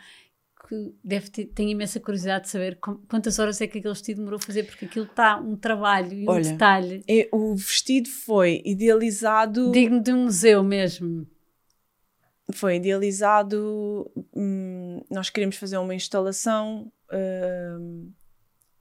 que 0.71 0.95
deve 1.03 1.29
ter, 1.31 1.47
tenho 1.47 1.71
imensa 1.71 1.99
curiosidade 1.99 2.45
de 2.45 2.51
saber 2.51 2.79
quantas 3.09 3.41
horas 3.41 3.61
é 3.61 3.67
que 3.67 3.79
aquele 3.79 3.93
vestido 3.93 4.19
demorou 4.19 4.39
a 4.41 4.47
fazer, 4.47 4.63
porque 4.63 4.85
aquilo 4.85 5.05
está 5.05 5.37
um 5.37 5.57
trabalho 5.57 6.13
e 6.13 6.25
um 6.25 6.31
Olha, 6.31 6.45
detalhe. 6.45 7.03
É, 7.09 7.29
o 7.33 7.57
vestido 7.57 8.09
foi 8.09 8.63
idealizado. 8.65 9.73
Digno 9.73 10.01
de 10.01 10.13
um 10.13 10.25
museu 10.25 10.63
mesmo. 10.63 11.27
Foi 12.53 12.77
idealizado. 12.77 14.09
Hum, 14.33 15.03
nós 15.11 15.29
queríamos 15.29 15.57
fazer 15.57 15.77
uma 15.77 15.95
instalação 15.95 16.93
hum, 17.13 18.13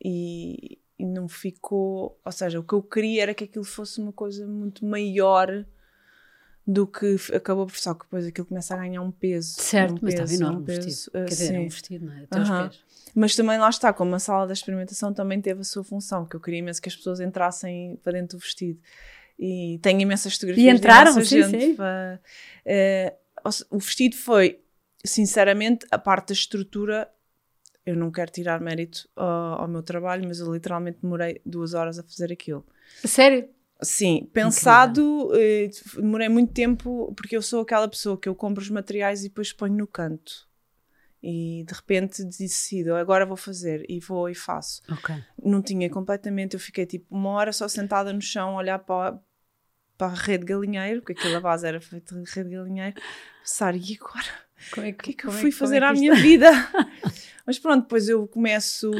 e, 0.03 0.77
e 0.99 1.05
não 1.07 1.27
ficou. 1.27 2.19
Ou 2.23 2.31
seja, 2.31 2.59
o 2.59 2.63
que 2.63 2.73
eu 2.73 2.83
queria 2.83 3.23
era 3.23 3.33
que 3.33 3.45
aquilo 3.45 3.65
fosse 3.65 3.99
uma 3.99 4.13
coisa 4.13 4.45
muito 4.45 4.85
maior 4.85 5.65
do 6.70 6.86
que 6.86 7.15
acabou 7.34 7.65
por 7.65 7.76
só 7.78 7.95
que 7.95 8.03
depois 8.03 8.28
aquilo 8.28 8.45
começa 8.45 8.76
a 8.76 8.78
ganhar 8.78 9.01
um 9.01 9.09
peso. 9.09 9.59
Certo, 9.59 9.93
um 9.93 9.99
mas 10.03 10.13
peso, 10.13 10.24
estava 10.24 10.43
enorme 10.43 10.61
um 10.61 10.65
peso, 10.65 10.82
vestido. 10.82 11.07
Uh, 11.07 11.26
Quer 11.26 11.26
dizer, 11.26 11.55
é 11.55 11.59
um 11.59 11.70
vestido, 11.70 12.05
não 12.05 12.13
é? 12.13 12.24
Até 12.24 12.39
uh 12.39 12.43
-huh. 12.43 12.70
pés. 12.70 12.80
Mas 13.15 13.36
também 13.36 13.57
lá 13.57 13.70
está, 13.70 13.91
como 13.91 14.13
a 14.13 14.20
sala 14.20 14.45
da 14.45 14.53
experimentação 14.53 15.11
também 15.11 15.41
teve 15.41 15.61
a 15.61 15.63
sua 15.63 15.84
função, 15.84 16.28
que 16.28 16.36
eu 16.36 16.39
queria 16.39 16.59
imenso 16.59 16.80
que 16.80 16.88
as 16.88 16.95
pessoas 16.95 17.20
entrassem 17.20 17.99
para 18.03 18.13
dentro 18.13 18.38
do 18.38 18.41
vestido. 18.41 18.80
E 19.39 19.80
tenho 19.82 19.99
imensas 19.99 20.36
fotografias 20.36 20.74
e 20.74 20.78
entraram, 20.78 21.17
de 21.17 21.26
sim, 21.26 21.41
gente. 21.41 21.59
Sim. 21.59 21.76
Para, 21.76 22.22
uh, 23.43 23.49
o 23.72 23.80
vestido 23.80 24.15
foi, 24.15 24.59
sinceramente, 25.03 25.88
a 25.89 25.97
parte 25.97 26.28
da 26.28 26.34
estrutura 26.34 27.09
eu 27.84 27.95
não 27.95 28.11
quero 28.11 28.30
tirar 28.30 28.61
mérito 28.61 29.09
ao, 29.15 29.61
ao, 29.61 29.67
meu 29.67 29.82
trabalho, 29.82 30.28
mas 30.28 30.39
eu 30.39 30.53
literalmente 30.53 30.99
demorei 31.01 31.41
duas 31.43 31.74
horas 31.74 31.97
a 31.97 32.03
fazer 32.03 32.32
aquilo. 32.32 32.63
Sério? 33.03 33.49
Sim, 33.82 34.30
pensado, 34.34 35.32
eh, 35.36 35.69
demorei 35.95 36.27
muito 36.27 36.51
tempo, 36.51 37.13
porque 37.15 37.36
eu 37.36 37.41
sou 37.41 37.61
aquela 37.61 37.88
pessoa 37.88 38.19
que 38.19 38.27
eu 38.27 38.36
compro 38.36 38.61
os 38.61 38.69
materiais 38.69 39.21
e 39.21 39.30
depois 39.30 39.53
ponho 39.53 39.75
no 39.75 39.88
canto. 39.88 40.47
E 41.23 41.63
de 41.65 41.73
repente 41.73 42.23
decido, 42.23 42.95
agora 42.95 43.25
vou 43.25 43.38
fazer, 43.38 43.86
e 43.89 43.99
vou 43.99 44.30
e 44.30 44.36
faço. 44.36 44.82
Okay. 44.91 45.23
Não 45.41 45.61
tinha 45.61 45.89
completamente, 45.89 46.55
eu 46.55 46.59
fiquei 46.59 46.86
tipo 46.86 47.05
uma 47.09 47.32
hora 47.32 47.53
só 47.53 47.67
sentada 47.67 48.11
no 48.11 48.21
chão, 48.21 48.51
a 48.51 48.55
olhar 48.55 48.80
para, 48.80 49.17
para 49.97 50.07
a 50.07 50.15
rede 50.15 50.45
de 50.45 50.53
galinheiro, 50.53 51.01
porque 51.01 51.13
aquela 51.13 51.39
base 51.39 51.65
era 51.65 51.80
feita 51.80 52.15
de 52.15 52.30
rede 52.30 52.49
de 52.49 52.55
galinheiro, 52.55 52.95
pensar, 53.41 53.75
e 53.75 53.97
agora? 53.99 54.49
Como 54.73 54.86
é 54.86 54.91
que, 54.91 54.99
o 54.99 55.03
que 55.03 55.11
é 55.11 55.13
que 55.13 55.25
eu 55.27 55.32
fui 55.32 55.49
é, 55.49 55.53
fazer 55.53 55.84
é 55.84 55.86
à 55.86 55.93
minha 55.93 56.15
vida? 56.15 56.49
Mas 57.47 57.57
pronto, 57.57 57.84
depois 57.84 58.09
eu 58.09 58.27
começo 58.27 58.91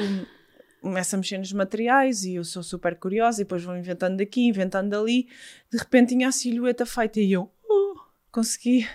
começo 0.82 1.16
a 1.16 1.18
mexer 1.18 1.38
nos 1.38 1.52
materiais 1.54 2.24
e 2.24 2.36
eu 2.36 2.44
sou 2.44 2.64
super 2.64 2.96
curiosa 2.96 3.42
e 3.42 3.44
depois 3.44 3.64
vou 3.64 3.76
inventando 3.76 4.18
daqui, 4.18 4.48
inventando 4.48 4.90
dali. 4.90 5.28
De 5.72 5.78
repente 5.78 6.10
tinha 6.10 6.28
a 6.28 6.32
silhueta 6.32 6.86
feita 6.86 7.20
e 7.20 7.32
eu 7.32 7.52
oh, 7.68 7.96
consegui. 8.32 8.88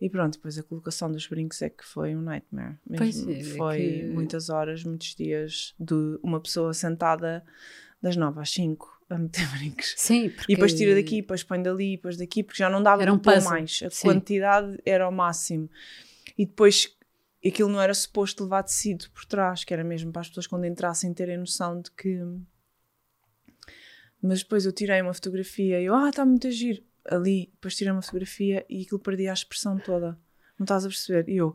E 0.00 0.10
pronto, 0.10 0.34
depois 0.34 0.58
a 0.58 0.62
colocação 0.62 1.10
dos 1.10 1.26
brincos 1.26 1.62
é 1.62 1.70
que 1.70 1.84
foi 1.84 2.14
um 2.14 2.20
nightmare. 2.20 2.76
Mesmo. 2.86 3.30
É, 3.30 3.42
foi 3.42 3.78
que... 3.78 4.04
muitas 4.04 4.48
horas, 4.50 4.84
muitos 4.84 5.14
dias 5.14 5.74
de 5.78 6.18
uma 6.22 6.40
pessoa 6.40 6.74
sentada 6.74 7.44
das 8.02 8.16
nove 8.16 8.40
às 8.40 8.50
cinco 8.50 8.92
a 9.08 9.18
meter 9.18 9.46
brincos. 9.56 9.94
Sim, 9.96 10.30
porque... 10.30 10.52
E 10.52 10.56
depois 10.56 10.74
tira 10.74 10.94
daqui, 10.94 11.20
depois 11.20 11.42
põe 11.42 11.62
dali, 11.62 11.96
depois 11.96 12.16
daqui, 12.16 12.42
porque 12.42 12.58
já 12.58 12.68
não 12.68 12.82
dava 12.82 13.02
era 13.02 13.12
um 13.12 13.20
mais. 13.44 13.82
A 13.84 13.90
Sim. 13.90 14.08
quantidade 14.08 14.78
era 14.84 15.08
o 15.08 15.12
máximo. 15.12 15.70
E 16.36 16.44
depois 16.44 16.94
e 17.44 17.50
aquilo 17.50 17.68
não 17.68 17.80
era 17.80 17.92
suposto 17.92 18.42
levar 18.42 18.62
tecido 18.62 19.04
por 19.10 19.26
trás, 19.26 19.64
que 19.64 19.74
era 19.74 19.84
mesmo 19.84 20.10
para 20.10 20.22
as 20.22 20.28
pessoas 20.28 20.46
quando 20.46 20.64
entrassem 20.64 21.12
terem 21.12 21.36
noção 21.36 21.78
de 21.78 21.90
que. 21.90 22.18
Mas 24.22 24.42
depois 24.42 24.64
eu 24.64 24.72
tirei 24.72 25.02
uma 25.02 25.12
fotografia 25.12 25.78
e 25.78 25.84
eu, 25.84 25.94
ah, 25.94 26.08
está 26.08 26.24
muito 26.24 26.46
a 26.46 26.50
giro. 26.50 26.82
Ali, 27.06 27.50
depois 27.52 27.76
tirei 27.76 27.92
uma 27.92 28.00
fotografia 28.00 28.64
e 28.66 28.80
aquilo 28.80 28.98
perdia 28.98 29.30
a 29.30 29.34
expressão 29.34 29.78
toda. 29.78 30.18
Não 30.58 30.64
estás 30.64 30.86
a 30.86 30.88
perceber? 30.88 31.30
E 31.30 31.36
eu. 31.36 31.54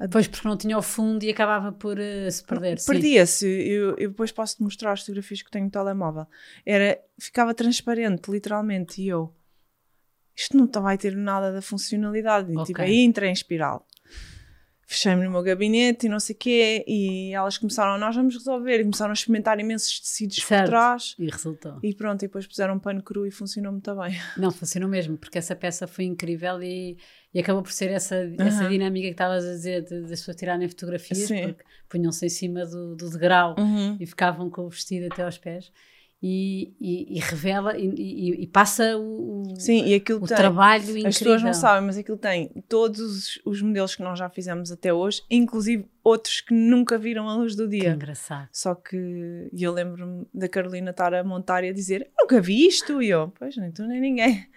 Ah, 0.00 0.08
pois, 0.10 0.26
porque 0.26 0.48
não 0.48 0.56
tinha 0.56 0.76
o 0.76 0.82
fundo 0.82 1.22
e 1.22 1.30
acabava 1.30 1.70
por 1.70 1.96
uh, 1.96 2.30
se 2.30 2.42
perder. 2.42 2.84
Perdia-se. 2.84 3.46
Eu, 3.46 3.90
eu, 3.90 4.08
depois 4.10 4.32
posso-te 4.32 4.62
mostrar 4.64 4.90
as 4.90 5.00
fotografias 5.02 5.42
que 5.42 5.50
tenho 5.52 5.66
no 5.66 5.70
telemóvel. 5.70 6.26
Era, 6.66 7.00
ficava 7.16 7.54
transparente, 7.54 8.28
literalmente. 8.28 9.00
E 9.00 9.08
eu, 9.08 9.32
isto 10.34 10.56
não 10.56 10.66
vai 10.82 10.98
ter 10.98 11.14
nada 11.14 11.52
da 11.52 11.62
funcionalidade. 11.62 12.50
Okay. 12.50 12.64
Tipo, 12.64 12.82
aí 12.82 13.04
entrei 13.04 13.28
em 13.30 13.32
espiral 13.32 13.86
fechei-me 14.88 15.22
no 15.22 15.30
meu 15.30 15.42
gabinete 15.42 16.06
e 16.06 16.08
não 16.08 16.18
sei 16.18 16.34
o 16.34 16.38
quê, 16.38 16.82
e 16.88 17.34
elas 17.34 17.58
começaram, 17.58 17.98
nós 17.98 18.16
vamos 18.16 18.34
resolver, 18.34 18.80
e 18.80 18.84
começaram 18.84 19.10
a 19.10 19.12
experimentar 19.12 19.60
imensos 19.60 20.00
tecidos 20.00 20.36
certo. 20.36 20.62
por 20.62 20.70
trás. 20.70 21.14
E 21.18 21.28
resultou. 21.28 21.78
E 21.82 21.94
pronto, 21.94 22.22
e 22.22 22.26
depois 22.26 22.46
puseram 22.46 22.76
um 22.76 22.78
pano 22.78 23.02
cru 23.02 23.26
e 23.26 23.30
funcionou 23.30 23.70
muito 23.70 23.94
bem. 23.94 24.16
Não, 24.38 24.50
funcionou 24.50 24.88
mesmo, 24.88 25.18
porque 25.18 25.36
essa 25.36 25.54
peça 25.54 25.86
foi 25.86 26.06
incrível 26.06 26.62
e, 26.62 26.96
e 27.34 27.38
acabou 27.38 27.62
por 27.62 27.70
ser 27.70 27.90
essa, 27.90 28.16
essa 28.38 28.66
dinâmica 28.66 29.08
que 29.08 29.12
estavas 29.12 29.44
a 29.44 29.50
dizer, 29.52 29.82
de, 29.82 30.06
de 30.06 30.12
as 30.14 30.20
pessoas 30.20 30.38
tirarem 30.38 30.66
fotografias, 30.66 31.28
Sim. 31.28 31.48
porque 31.48 31.64
punham-se 31.86 32.24
em 32.24 32.30
cima 32.30 32.64
do, 32.64 32.96
do 32.96 33.10
degrau 33.10 33.52
uh 33.58 33.62
-huh. 33.62 33.96
e 34.00 34.06
ficavam 34.06 34.48
com 34.48 34.62
o 34.62 34.70
vestido 34.70 35.12
até 35.12 35.22
aos 35.22 35.36
pés. 35.36 35.70
E, 36.20 36.74
e, 36.80 37.16
e 37.16 37.20
revela 37.20 37.78
e, 37.78 38.42
e, 38.42 38.46
passa 38.48 38.96
o, 38.96 39.54
Sim, 39.56 39.84
e 39.86 39.94
aquilo 39.94 40.24
o 40.24 40.26
tem, 40.26 40.36
trabalho 40.36 40.82
incrível. 40.82 41.08
As 41.08 41.18
pessoas 41.18 41.42
não 41.44 41.54
sabem, 41.54 41.86
mas 41.86 41.96
aquilo 41.96 42.16
tem 42.16 42.48
todos 42.68 43.40
os 43.44 43.62
modelos 43.62 43.94
que 43.94 44.02
nós 44.02 44.18
já 44.18 44.28
fizemos 44.28 44.72
até 44.72 44.92
hoje, 44.92 45.22
inclusive 45.30 45.86
outros 46.02 46.40
que 46.40 46.52
nunca 46.52 46.98
viram 46.98 47.28
a 47.28 47.36
luz 47.36 47.54
do 47.54 47.68
dia. 47.68 47.82
Que 47.82 47.88
engraçado. 47.90 48.48
Só 48.50 48.74
que 48.74 49.48
eu 49.52 49.72
lembro-me 49.72 50.26
da 50.34 50.48
Carolina 50.48 50.90
estar 50.90 51.14
a 51.14 51.22
montar 51.22 51.62
e 51.62 51.68
a 51.68 51.72
dizer: 51.72 52.10
Nunca 52.18 52.40
vi 52.40 52.66
isto. 52.66 53.00
E 53.00 53.10
eu, 53.10 53.32
pois, 53.38 53.56
nem 53.56 53.70
tu 53.70 53.86
nem 53.86 54.00
ninguém. 54.00 54.48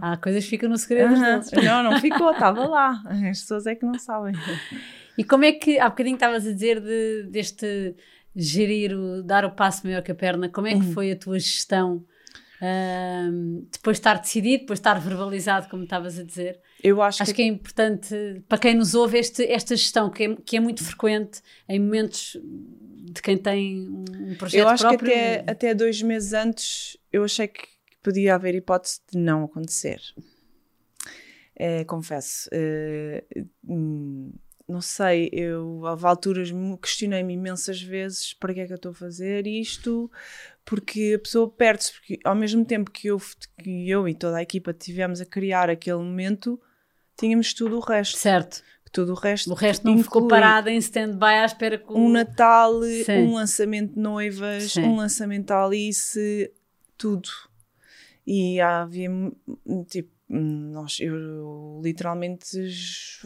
Há 0.00 0.16
coisas 0.22 0.42
que 0.44 0.50
ficam 0.50 0.70
no 0.70 0.78
segredo 0.78 1.12
uh 1.12 1.18
-huh. 1.18 1.62
Não, 1.62 1.82
não 1.82 2.00
ficou, 2.00 2.30
estava 2.32 2.66
lá. 2.66 3.02
As 3.30 3.40
pessoas 3.40 3.66
é 3.66 3.74
que 3.74 3.84
não 3.84 3.98
sabem. 3.98 4.34
E 5.18 5.24
como 5.24 5.44
é 5.44 5.52
que, 5.52 5.78
há 5.78 5.90
bocadinho 5.90 6.14
estavas 6.14 6.46
a 6.46 6.52
dizer 6.52 6.80
de, 6.80 7.24
deste 7.24 7.94
gerir, 8.34 8.94
o, 8.94 9.22
dar 9.22 9.44
o 9.44 9.50
passo 9.50 9.86
maior 9.86 10.02
que 10.02 10.12
a 10.12 10.14
perna, 10.14 10.48
como 10.48 10.66
é 10.66 10.72
que 10.72 10.86
uhum. 10.86 10.92
foi 10.92 11.12
a 11.12 11.16
tua 11.16 11.38
gestão? 11.38 12.04
Uh, 12.62 13.66
depois 13.72 13.96
de 13.96 14.00
estar 14.00 14.14
decidido, 14.20 14.60
depois 14.60 14.78
de 14.78 14.82
estar 14.82 14.94
verbalizado, 15.00 15.68
como 15.68 15.82
estavas 15.82 16.16
a 16.16 16.22
dizer. 16.22 16.60
Eu 16.82 17.02
acho, 17.02 17.22
acho 17.22 17.32
que... 17.32 17.36
que... 17.36 17.42
é 17.42 17.46
importante 17.46 18.42
para 18.48 18.58
quem 18.58 18.74
nos 18.74 18.94
ouve 18.94 19.18
este, 19.18 19.44
esta 19.44 19.74
gestão, 19.74 20.08
que 20.08 20.24
é, 20.24 20.36
que 20.36 20.56
é 20.56 20.60
muito 20.60 20.82
frequente 20.84 21.40
em 21.68 21.80
momentos 21.80 22.36
de 23.12 23.20
quem 23.20 23.36
tem 23.36 23.88
um 23.88 24.34
projeto 24.38 24.60
Eu 24.60 24.68
acho 24.68 24.84
próprio. 24.84 25.10
que 25.10 25.18
até, 25.18 25.50
até 25.50 25.74
dois 25.74 26.00
meses 26.02 26.32
antes 26.32 26.96
eu 27.12 27.24
achei 27.24 27.48
que 27.48 27.66
podia 28.00 28.36
haver 28.36 28.54
hipótese 28.54 29.00
de 29.10 29.18
não 29.18 29.44
acontecer. 29.44 30.00
É, 31.56 31.84
confesso. 31.84 32.48
É, 32.52 33.24
não 34.72 34.80
sei, 34.80 35.28
eu 35.32 35.86
a 35.86 36.08
alturas 36.08 36.50
questionei-me 36.80 37.34
imensas 37.34 37.80
vezes 37.80 38.34
para 38.34 38.54
que 38.54 38.60
é 38.60 38.66
que 38.66 38.72
eu 38.72 38.76
estou 38.76 38.92
a 38.92 38.94
fazer 38.94 39.46
isto, 39.46 40.10
porque 40.64 41.14
a 41.16 41.18
pessoa 41.18 41.48
perde-se, 41.48 41.92
porque 41.92 42.18
ao 42.24 42.34
mesmo 42.34 42.64
tempo 42.64 42.90
que 42.90 43.08
eu, 43.08 43.20
que 43.62 43.88
eu 43.88 44.08
e 44.08 44.14
toda 44.14 44.38
a 44.38 44.42
equipa 44.42 44.72
tivemos 44.72 45.20
a 45.20 45.26
criar 45.26 45.68
aquele 45.70 45.98
momento, 45.98 46.60
tínhamos 47.16 47.52
tudo 47.52 47.76
o 47.76 47.80
resto. 47.80 48.18
Certo. 48.18 48.62
Tudo 48.90 49.12
o 49.12 49.14
resto. 49.14 49.50
O 49.50 49.54
resto 49.54 49.86
não 49.86 50.02
ficou 50.02 50.28
parado 50.28 50.68
em 50.68 50.76
stand-by 50.76 51.24
à 51.24 51.46
espera 51.46 51.78
que 51.78 51.90
Um 51.90 52.10
Natal, 52.10 52.82
Sim. 52.82 53.22
um 53.22 53.34
lançamento 53.34 53.94
de 53.94 53.98
noivas, 53.98 54.72
Sim. 54.72 54.82
um 54.82 54.96
lançamento 54.96 55.46
da 55.46 55.64
Alice, 55.64 56.52
tudo. 56.98 57.30
E 58.26 58.60
havia, 58.60 59.08
tipo, 59.88 60.10
nós, 60.34 60.98
eu 60.98 61.80
literalmente, 61.84 62.58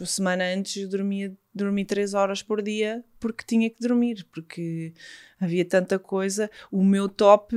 a 0.01 0.05
semana 0.05 0.43
antes, 0.43 0.89
dormia, 0.89 1.33
dormi 1.53 1.85
três 1.85 2.13
horas 2.13 2.43
por 2.43 2.61
dia 2.61 3.01
porque 3.17 3.45
tinha 3.47 3.69
que 3.69 3.79
dormir, 3.79 4.25
porque 4.31 4.93
havia 5.39 5.63
tanta 5.63 5.97
coisa. 5.97 6.51
O 6.69 6.83
meu 6.83 7.07
top, 7.07 7.55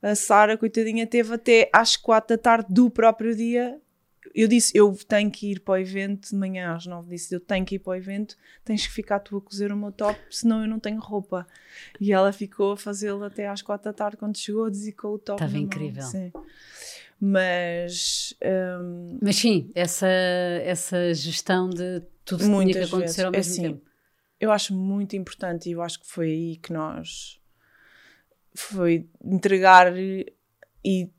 a 0.00 0.14
Sara, 0.14 0.56
coitadinha, 0.56 1.04
teve 1.04 1.34
até 1.34 1.68
às 1.72 1.96
quatro 1.96 2.36
da 2.36 2.40
tarde 2.40 2.72
do 2.72 2.88
próprio 2.88 3.34
dia. 3.34 3.80
Eu 4.32 4.46
disse, 4.46 4.76
eu 4.76 4.96
tenho 5.08 5.30
que 5.30 5.50
ir 5.50 5.60
para 5.60 5.72
o 5.72 5.76
evento, 5.78 6.28
de 6.28 6.36
manhã 6.36 6.74
às 6.74 6.86
nove 6.86 7.10
disse, 7.10 7.34
eu 7.34 7.40
tenho 7.40 7.64
que 7.64 7.76
ir 7.76 7.78
para 7.78 7.92
o 7.92 7.94
evento, 7.94 8.36
tens 8.64 8.86
que 8.86 8.92
ficar 8.92 9.18
tu 9.18 9.36
a 9.36 9.40
cozer 9.40 9.72
o 9.72 9.76
meu 9.76 9.90
top, 9.90 10.18
senão 10.30 10.62
eu 10.62 10.68
não 10.68 10.78
tenho 10.78 11.00
roupa. 11.00 11.46
E 12.00 12.12
ela 12.12 12.32
ficou 12.32 12.72
a 12.72 12.76
fazê-lo 12.76 13.24
até 13.24 13.48
às 13.48 13.62
quatro 13.62 13.86
da 13.86 13.92
tarde, 13.92 14.16
quando 14.16 14.36
chegou, 14.36 14.70
desicou 14.70 15.14
o 15.14 15.18
top. 15.18 15.42
Estava 15.42 15.58
incrível. 15.58 16.02
Sim. 16.02 16.30
Mas. 17.20 18.34
Um, 18.42 19.18
Mas 19.22 19.36
sim, 19.36 19.70
essa, 19.74 20.06
essa 20.06 21.14
gestão 21.14 21.70
de 21.70 22.02
tudo 22.24 22.44
que 22.44 22.50
tinha 22.50 22.72
que 22.72 22.78
acontecer 22.78 23.00
vezes. 23.00 23.24
ao 23.24 23.30
mesmo 23.30 23.36
é 23.36 23.40
assim, 23.40 23.62
tempo. 23.62 23.86
Eu 24.38 24.52
acho 24.52 24.74
muito 24.74 25.16
importante 25.16 25.68
e 25.68 25.72
eu 25.72 25.82
acho 25.82 26.00
que 26.00 26.06
foi 26.06 26.26
aí 26.26 26.56
que 26.56 26.72
nós. 26.72 27.40
Foi 28.54 29.08
entregar 29.24 29.96
e, 29.96 30.32
e 30.84 31.10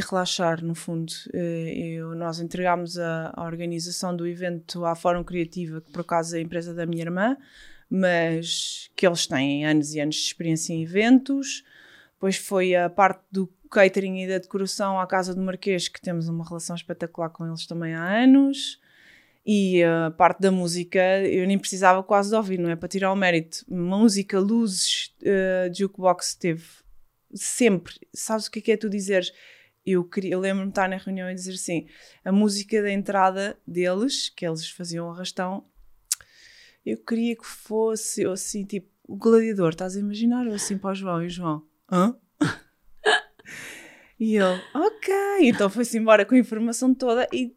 relaxar, 0.00 0.64
no 0.64 0.74
fundo. 0.74 1.12
Eh, 1.32 1.94
eu, 1.98 2.14
nós 2.14 2.40
entregámos 2.40 2.98
a, 2.98 3.32
a 3.34 3.44
organização 3.44 4.16
do 4.16 4.26
evento 4.26 4.84
à 4.84 4.94
Fórum 4.94 5.22
Criativa, 5.22 5.80
que 5.80 5.92
por 5.92 6.00
acaso 6.00 6.36
é 6.36 6.38
a 6.40 6.42
empresa 6.42 6.74
da 6.74 6.86
minha 6.86 7.02
irmã, 7.02 7.36
mas 7.88 8.90
que 8.96 9.06
eles 9.06 9.26
têm 9.26 9.66
anos 9.66 9.94
e 9.94 10.00
anos 10.00 10.16
de 10.16 10.22
experiência 10.22 10.72
em 10.72 10.82
eventos. 10.82 11.64
Depois 12.14 12.36
foi 12.36 12.74
a 12.74 12.88
parte 12.88 13.22
do 13.30 13.46
catering 13.74 14.22
e 14.22 14.28
da 14.28 14.38
decoração 14.38 15.00
à 15.00 15.06
Casa 15.06 15.34
do 15.34 15.42
Marquês, 15.42 15.88
que 15.88 16.00
temos 16.00 16.28
uma 16.28 16.46
relação 16.46 16.76
espetacular 16.76 17.28
com 17.30 17.44
eles 17.44 17.66
também 17.66 17.92
há 17.92 18.22
anos. 18.22 18.80
E 19.44 19.82
a 19.82 20.10
parte 20.12 20.40
da 20.40 20.50
música 20.50 21.00
eu 21.26 21.46
nem 21.46 21.58
precisava 21.58 22.02
quase 22.02 22.30
de 22.30 22.36
ouvir, 22.36 22.58
não 22.58 22.70
é 22.70 22.76
para 22.76 22.88
tirar 22.88 23.12
o 23.12 23.16
mérito. 23.16 23.64
Música, 23.68 24.38
luzes, 24.38 25.12
uh, 25.20 25.74
jukebox 25.74 26.34
teve 26.34 26.64
sempre. 27.34 27.94
Sabes 28.14 28.46
o 28.46 28.50
que 28.50 28.60
é, 28.60 28.62
que 28.62 28.72
é 28.72 28.76
tu 28.76 28.88
dizeres? 28.88 29.32
Eu, 29.84 30.08
eu 30.22 30.40
lembro-me 30.40 30.68
de 30.68 30.70
estar 30.70 30.88
na 30.88 30.96
reunião 30.96 31.30
e 31.30 31.34
dizer 31.34 31.54
assim: 31.54 31.86
a 32.24 32.32
música 32.32 32.80
da 32.80 32.90
entrada 32.90 33.58
deles, 33.66 34.30
que 34.30 34.46
eles 34.46 34.70
faziam 34.70 35.10
arrastão, 35.10 35.66
eu 36.86 36.96
queria 36.96 37.36
que 37.36 37.46
fosse 37.46 38.24
assim, 38.24 38.64
tipo, 38.64 38.88
o 39.06 39.16
gladiador, 39.16 39.70
estás 39.70 39.94
a 39.96 40.00
imaginar? 40.00 40.46
Ou 40.46 40.54
assim 40.54 40.78
para 40.78 40.92
o 40.92 40.94
João 40.94 41.22
e 41.22 41.26
o 41.26 41.30
João, 41.30 41.66
hã? 41.90 42.16
E 44.18 44.36
ele, 44.36 44.60
ok. 44.74 45.14
Então 45.40 45.68
foi-se 45.68 45.98
embora 45.98 46.24
com 46.24 46.34
a 46.34 46.38
informação 46.38 46.94
toda 46.94 47.28
e 47.32 47.54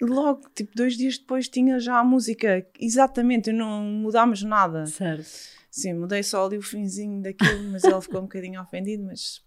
logo, 0.00 0.48
tipo, 0.54 0.74
dois 0.74 0.96
dias 0.96 1.18
depois 1.18 1.48
tinha 1.48 1.78
já 1.78 1.98
a 1.98 2.04
música. 2.04 2.66
Exatamente, 2.78 3.52
não 3.52 3.82
mudámos 3.82 4.42
nada. 4.42 4.86
Certo. 4.86 5.28
Sim, 5.70 5.94
mudei 5.94 6.22
só 6.22 6.44
ali 6.44 6.58
o 6.58 6.62
finzinho 6.62 7.22
daquilo, 7.22 7.62
mas 7.70 7.84
ele 7.84 8.00
ficou 8.00 8.20
um 8.20 8.24
bocadinho 8.24 8.60
ofendido, 8.60 9.04
mas 9.04 9.42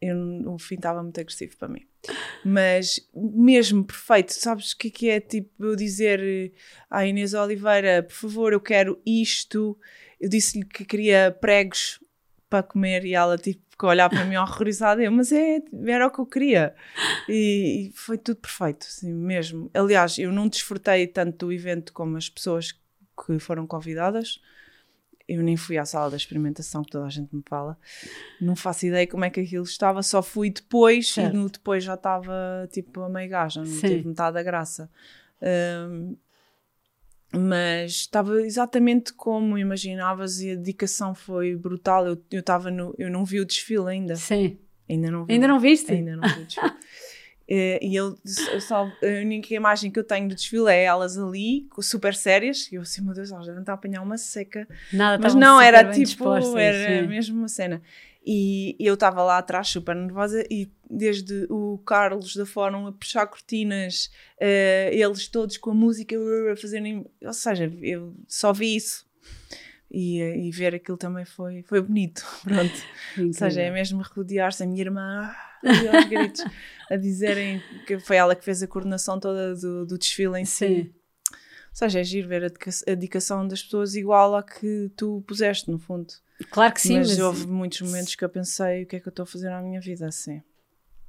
eu, 0.00 0.16
o 0.46 0.58
fim 0.58 0.74
estava 0.74 1.02
muito 1.02 1.18
agressivo 1.18 1.56
para 1.56 1.68
mim. 1.68 1.86
Mas 2.44 3.00
mesmo 3.14 3.84
perfeito, 3.84 4.32
sabes 4.32 4.72
o 4.72 4.78
que, 4.78 4.88
é 4.88 4.90
que 4.90 5.08
é 5.08 5.20
tipo 5.20 5.64
eu 5.64 5.74
dizer 5.74 6.52
à 6.90 7.06
Inês 7.06 7.34
Oliveira, 7.34 8.02
por 8.02 8.14
favor, 8.14 8.52
eu 8.52 8.60
quero 8.60 9.00
isto. 9.06 9.78
Eu 10.20 10.28
disse-lhe 10.28 10.64
que 10.64 10.84
queria 10.84 11.36
pregos 11.40 11.98
para 12.48 12.62
comer 12.62 13.04
e 13.04 13.14
ela 13.14 13.38
tipo 13.38 13.67
ficou 13.78 13.88
a 13.88 13.92
olhar 13.92 14.10
para 14.10 14.24
mim 14.24 14.36
horrorizada. 14.36 15.00
Eu, 15.00 15.12
mas 15.12 15.30
é, 15.30 15.62
era 15.86 16.08
o 16.08 16.10
que 16.10 16.18
eu 16.18 16.26
queria. 16.26 16.74
E, 17.28 17.88
e, 17.88 17.92
foi 17.94 18.18
tudo 18.18 18.38
perfeito, 18.38 18.86
assim, 18.88 19.14
mesmo. 19.14 19.70
Aliás, 19.72 20.18
eu 20.18 20.32
não 20.32 20.48
desfrutei 20.48 21.06
tanto 21.06 21.46
do 21.46 21.52
evento 21.52 21.92
como 21.92 22.16
as 22.16 22.28
pessoas 22.28 22.72
que 22.72 23.38
foram 23.38 23.66
convidadas. 23.66 24.40
Eu 25.28 25.42
nem 25.42 25.56
fui 25.56 25.78
à 25.78 25.84
sala 25.84 26.10
da 26.10 26.16
experimentação, 26.16 26.82
que 26.82 26.90
toda 26.90 27.06
a 27.06 27.10
gente 27.10 27.34
me 27.34 27.42
fala. 27.46 27.78
Não 28.40 28.56
faço 28.56 28.86
ideia 28.86 29.06
como 29.06 29.24
é 29.24 29.30
que 29.30 29.40
aquilo 29.40 29.64
estava, 29.64 30.02
só 30.02 30.22
fui 30.22 30.50
depois 30.50 31.12
certo. 31.12 31.34
e 31.34 31.36
no 31.36 31.50
depois 31.50 31.84
já 31.84 31.94
estava 31.94 32.68
tipo 32.72 33.02
a 33.02 33.08
meio 33.10 33.28
gás, 33.28 33.54
não 33.54 33.66
Sim. 33.66 33.80
teve 33.80 34.08
metade 34.08 34.34
da 34.34 34.42
graça. 34.42 34.90
Um, 35.90 36.16
mas 37.32 37.92
estava 37.92 38.40
exatamente 38.42 39.12
como 39.12 39.58
imaginavas 39.58 40.40
e 40.40 40.52
a 40.52 40.54
dedicação 40.54 41.14
foi 41.14 41.54
brutal. 41.54 42.06
Eu 42.06 42.40
estava 42.40 42.70
no, 42.70 42.94
eu 42.98 43.10
não 43.10 43.24
vi 43.24 43.40
o 43.40 43.44
desfile 43.44 43.88
ainda. 43.88 44.16
Sim. 44.16 44.58
Ainda 44.88 45.10
não 45.10 45.24
vi. 45.24 45.34
Ainda 45.34 45.48
não 45.48 45.60
viste? 45.60 45.92
Ainda 45.92 46.16
não 46.16 46.28
vi 46.28 46.40
o 46.40 46.44
desfile. 46.44 46.72
Eh, 47.50 47.78
e 47.80 47.96
ele 47.96 48.14
só, 48.60 48.82
a 48.84 49.20
única 49.22 49.54
imagem 49.54 49.90
que 49.90 49.98
eu 49.98 50.04
tenho 50.04 50.28
do 50.28 50.34
desfile 50.34 50.68
é 50.68 50.84
elas 50.84 51.16
ali, 51.16 51.66
super 51.80 52.14
sérias. 52.14 52.70
E 52.70 52.74
eu 52.74 52.82
assim, 52.82 53.00
meu 53.00 53.14
Deus, 53.14 53.32
elas 53.32 53.46
devem 53.46 53.60
estar 53.62 53.72
a 53.72 53.74
apanhar 53.74 54.02
uma 54.02 54.18
seca. 54.18 54.68
Nada, 54.92 55.18
Mas 55.22 55.34
não, 55.34 55.58
era 55.58 55.90
tipo, 55.90 56.58
era 56.58 57.00
sim. 57.00 57.08
mesmo 57.08 57.38
uma 57.38 57.48
cena. 57.48 57.80
E, 58.24 58.76
e 58.78 58.86
eu 58.86 58.94
estava 58.94 59.22
lá 59.22 59.38
atrás 59.38 59.68
super 59.68 59.94
nervosa 59.94 60.44
e 60.50 60.70
desde 60.90 61.46
o 61.48 61.78
Carlos 61.78 62.34
da 62.36 62.44
Fórum 62.44 62.86
a 62.86 62.92
puxar 62.92 63.26
cortinas, 63.26 64.10
uh, 64.40 64.92
eles 64.92 65.28
todos 65.28 65.56
com 65.56 65.70
a 65.70 65.74
música 65.74 66.16
a 66.52 66.56
fazerem. 66.56 67.06
Ou 67.22 67.32
seja, 67.32 67.72
eu 67.82 68.14
só 68.26 68.52
vi 68.52 68.76
isso. 68.76 69.06
E, 69.90 70.20
e 70.20 70.50
ver 70.50 70.74
aquilo 70.74 70.98
também 70.98 71.24
foi, 71.24 71.62
foi 71.62 71.80
bonito. 71.80 72.22
Pronto. 72.44 72.82
Ou 73.18 73.32
seja, 73.32 73.62
é 73.62 73.70
mesmo 73.70 74.02
rodear-se. 74.02 74.62
A 74.62 74.66
minha 74.66 74.82
irmã 74.82 75.30
ah, 75.64 75.96
aos 75.96 76.04
gritos 76.04 76.44
a 76.90 76.96
dizerem 76.96 77.62
que 77.86 77.98
foi 77.98 78.16
ela 78.16 78.36
que 78.36 78.44
fez 78.44 78.62
a 78.62 78.66
coordenação 78.66 79.18
toda 79.18 79.54
do, 79.54 79.86
do 79.86 79.98
desfile 79.98 80.38
em 80.38 80.44
si. 80.44 80.66
Sim. 80.66 80.92
Ou 81.32 81.76
seja, 81.78 82.00
é 82.00 82.04
giro 82.04 82.28
ver 82.28 82.44
a 82.44 82.94
dedicação 82.94 83.46
das 83.46 83.62
pessoas 83.62 83.94
igual 83.94 84.34
à 84.34 84.42
que 84.42 84.90
tu 84.96 85.22
puseste, 85.26 85.70
no 85.70 85.78
fundo. 85.78 86.12
Claro 86.50 86.72
que 86.72 86.80
sim. 86.80 86.98
Mas, 86.98 87.10
mas, 87.10 87.18
houve 87.18 87.46
muitos 87.46 87.80
momentos 87.80 88.14
que 88.14 88.24
eu 88.24 88.28
pensei 88.28 88.82
o 88.82 88.86
que 88.86 88.96
é 88.96 89.00
que 89.00 89.08
eu 89.08 89.10
estou 89.10 89.24
a 89.24 89.26
fazer 89.26 89.50
na 89.50 89.60
minha 89.60 89.80
vida 89.80 90.06
assim. 90.06 90.42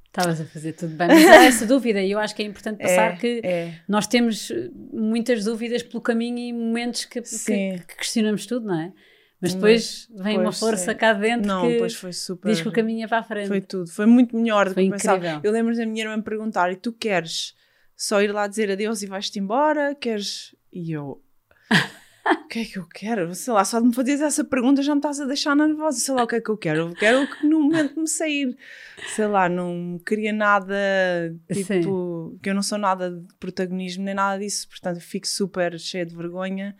Estavas 0.06 0.40
a 0.40 0.44
fazer 0.44 0.72
tudo 0.72 0.96
bem, 0.96 1.06
mas 1.06 1.24
há 1.24 1.44
essa 1.44 1.64
dúvida 1.64 2.02
e 2.02 2.10
eu 2.10 2.18
acho 2.18 2.34
que 2.34 2.42
é 2.42 2.44
importante 2.44 2.78
passar 2.78 3.12
é, 3.12 3.16
que 3.16 3.40
é. 3.44 3.74
nós 3.86 4.08
temos 4.08 4.50
muitas 4.92 5.44
dúvidas 5.44 5.84
pelo 5.84 6.00
caminho 6.00 6.38
e 6.38 6.52
momentos 6.52 7.04
que, 7.04 7.22
que, 7.22 7.78
que 7.86 7.96
questionamos 7.96 8.44
tudo, 8.44 8.66
não 8.66 8.80
é? 8.80 8.92
Mas 9.40 9.54
depois 9.54 10.08
mas, 10.10 10.24
vem 10.24 10.38
uma 10.38 10.52
força 10.52 10.90
é. 10.90 10.94
cá 10.94 11.12
dentro 11.12 11.46
não, 11.46 11.66
que 11.66 11.78
pois 11.78 11.94
foi 11.94 12.12
super, 12.12 12.50
diz 12.50 12.60
que 12.60 12.68
o 12.68 12.72
caminho 12.72 13.04
é 13.04 13.08
para 13.08 13.18
a 13.18 13.22
frente. 13.22 13.46
Foi 13.48 13.60
tudo, 13.60 13.88
foi 13.88 14.04
muito 14.04 14.36
melhor 14.36 14.68
do 14.68 14.74
que 14.74 14.80
eu 14.80 14.90
pensava. 14.90 15.40
Eu 15.42 15.52
lembro 15.52 15.74
da 15.74 15.86
minha 15.86 16.02
irmã 16.02 16.16
me 16.16 16.22
perguntar: 16.22 16.70
e 16.72 16.76
tu 16.76 16.92
queres 16.92 17.54
só 17.96 18.20
ir 18.20 18.32
lá 18.32 18.46
dizer 18.46 18.70
adeus 18.70 19.02
e 19.02 19.06
vais-te 19.06 19.38
embora? 19.38 19.94
Queres. 19.94 20.54
E 20.72 20.92
eu. 20.92 21.22
O 22.32 22.48
que 22.48 22.58
é 22.60 22.64
que 22.64 22.78
eu 22.78 22.86
quero? 22.86 23.34
Sei 23.34 23.52
lá, 23.52 23.64
só 23.64 23.80
de 23.80 23.86
me 23.86 23.94
fazer 23.94 24.20
essa 24.22 24.44
pergunta 24.44 24.82
já 24.82 24.94
me 24.94 24.98
estás 24.98 25.20
a 25.20 25.24
deixar 25.24 25.56
nervosa. 25.56 25.98
Sei 25.98 26.14
lá 26.14 26.24
o 26.24 26.26
que 26.26 26.36
é 26.36 26.40
que 26.40 26.50
eu 26.50 26.56
quero. 26.56 26.80
Eu 26.88 26.94
quero 26.94 27.26
que 27.26 27.46
no 27.46 27.60
momento 27.60 28.00
me 28.00 28.08
sair. 28.08 28.56
Sei 29.14 29.26
lá, 29.26 29.48
não 29.48 30.00
queria 30.04 30.32
nada, 30.32 30.76
tipo, 31.52 32.30
Sim. 32.32 32.38
que 32.42 32.50
eu 32.50 32.54
não 32.54 32.62
sou 32.62 32.78
nada 32.78 33.10
de 33.10 33.34
protagonismo 33.38 34.04
nem 34.04 34.14
nada 34.14 34.38
disso, 34.38 34.68
portanto 34.68 35.00
fico 35.00 35.26
super 35.26 35.78
cheia 35.78 36.06
de 36.06 36.14
vergonha. 36.14 36.76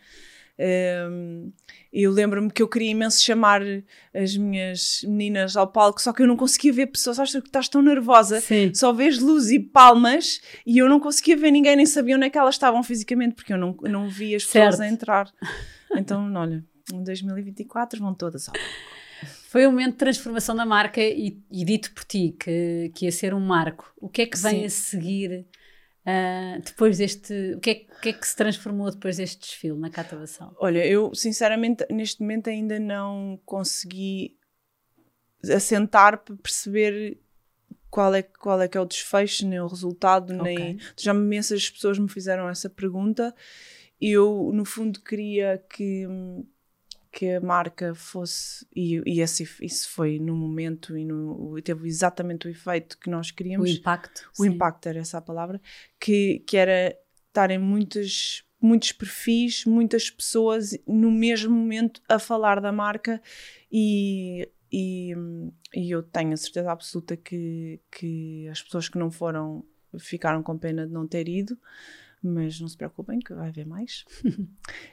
Um, 0.60 1.52
eu 1.90 2.12
lembro-me 2.12 2.50
que 2.50 2.62
eu 2.62 2.68
queria 2.68 2.90
imenso 2.90 3.24
chamar 3.24 3.62
as 4.14 4.36
minhas 4.36 5.02
meninas 5.04 5.56
ao 5.56 5.66
palco, 5.66 6.00
só 6.00 6.12
que 6.12 6.22
eu 6.22 6.26
não 6.26 6.36
conseguia 6.36 6.72
ver 6.72 6.86
pessoas. 6.86 7.18
Acho 7.18 7.40
que 7.40 7.48
estás 7.48 7.68
tão 7.68 7.80
nervosa, 7.80 8.40
Sim. 8.40 8.72
só 8.74 8.92
vês 8.92 9.18
luz 9.18 9.50
e 9.50 9.58
palmas 9.58 10.40
e 10.66 10.78
eu 10.78 10.88
não 10.88 11.00
conseguia 11.00 11.36
ver 11.36 11.50
ninguém, 11.50 11.76
nem 11.76 11.86
sabia 11.86 12.16
onde 12.16 12.26
é 12.26 12.30
que 12.30 12.38
elas 12.38 12.54
estavam 12.54 12.82
fisicamente, 12.82 13.34
porque 13.34 13.52
eu 13.52 13.58
não, 13.58 13.74
não 13.82 14.08
via 14.08 14.36
as 14.36 14.44
pessoas 14.44 14.76
certo. 14.76 14.82
a 14.82 14.92
entrar. 14.92 15.32
Então, 15.96 16.30
olha, 16.36 16.62
em 16.92 17.02
2024 17.02 17.98
vão 17.98 18.14
todas 18.14 18.48
ao 18.48 18.54
foi 19.50 19.66
um 19.66 19.72
momento 19.72 19.92
de 19.94 19.98
transformação 19.98 20.54
da 20.54 20.64
marca 20.64 21.00
e, 21.00 21.36
e, 21.50 21.64
dito 21.64 21.90
por 21.92 22.04
ti 22.04 22.36
que, 22.38 22.92
que 22.94 23.06
ia 23.06 23.10
ser 23.10 23.34
um 23.34 23.40
marco. 23.40 23.92
O 24.00 24.08
que 24.08 24.22
é 24.22 24.26
que 24.26 24.38
vem 24.38 24.60
Sim. 24.60 24.64
a 24.64 24.70
seguir 24.70 25.46
Uh, 26.00 26.60
depois 26.64 26.96
deste, 26.96 27.54
o 27.54 27.60
que, 27.60 27.70
é, 27.70 27.94
o 27.94 28.00
que, 28.00 28.08
é, 28.08 28.12
que 28.14 28.26
se 28.26 28.34
transformou 28.34 28.90
depois 28.90 29.18
deste 29.18 29.40
desfile 29.40 29.78
na 29.78 29.90
catavação? 29.90 30.54
Olha, 30.58 30.84
eu 30.86 31.14
sinceramente 31.14 31.84
neste 31.90 32.22
momento 32.22 32.48
ainda 32.48 32.80
não 32.80 33.38
consegui 33.44 34.36
assentar 35.54 36.18
para 36.18 36.36
perceber 36.36 37.20
qual 37.90 38.14
é, 38.14 38.22
qual 38.22 38.60
é 38.62 38.68
que 38.68 38.78
é 38.78 38.80
o 38.80 38.86
desfecho, 38.86 39.46
nem 39.46 39.60
o 39.60 39.66
resultado, 39.66 40.34
okay. 40.34 40.56
nem. 40.56 40.78
Já 40.96 41.12
imensas 41.12 41.68
pessoas 41.68 41.98
me 41.98 42.08
fizeram 42.08 42.48
essa 42.48 42.70
pergunta. 42.70 43.34
Eu, 44.00 44.50
no 44.54 44.64
fundo, 44.64 45.00
queria 45.00 45.62
que 45.68 46.06
que 47.12 47.28
a 47.32 47.40
marca 47.40 47.94
fosse, 47.94 48.66
e, 48.74 49.02
e 49.04 49.20
esse, 49.20 49.42
isso 49.60 49.88
foi 49.90 50.18
no 50.18 50.36
momento 50.36 50.96
e 50.96 51.04
no, 51.04 51.60
teve 51.62 51.88
exatamente 51.88 52.46
o 52.46 52.50
efeito 52.50 52.96
que 52.98 53.10
nós 53.10 53.30
queríamos. 53.30 53.68
O 53.68 53.72
impacto. 53.72 54.30
O 54.38 54.44
sim. 54.44 54.50
impacto 54.50 54.86
era 54.86 55.00
essa 55.00 55.18
a 55.18 55.22
palavra, 55.22 55.60
que, 55.98 56.38
que 56.46 56.56
era 56.56 56.96
estarem 57.26 57.58
muitos, 57.58 58.44
muitos 58.60 58.92
perfis, 58.92 59.64
muitas 59.64 60.08
pessoas 60.08 60.78
no 60.86 61.10
mesmo 61.10 61.54
momento 61.54 62.00
a 62.08 62.18
falar 62.18 62.60
da 62.60 62.70
marca 62.70 63.20
e, 63.70 64.48
e, 64.72 65.12
e 65.74 65.90
eu 65.90 66.02
tenho 66.02 66.32
a 66.32 66.36
certeza 66.36 66.70
absoluta 66.70 67.16
que, 67.16 67.80
que 67.90 68.48
as 68.48 68.62
pessoas 68.62 68.88
que 68.88 68.98
não 68.98 69.10
foram 69.10 69.64
ficaram 69.98 70.42
com 70.42 70.56
pena 70.56 70.86
de 70.86 70.92
não 70.92 71.06
ter 71.06 71.28
ido 71.28 71.58
mas 72.22 72.60
não 72.60 72.68
se 72.68 72.76
preocupem 72.76 73.18
que 73.18 73.32
vai 73.32 73.48
haver 73.48 73.66
mais. 73.66 74.04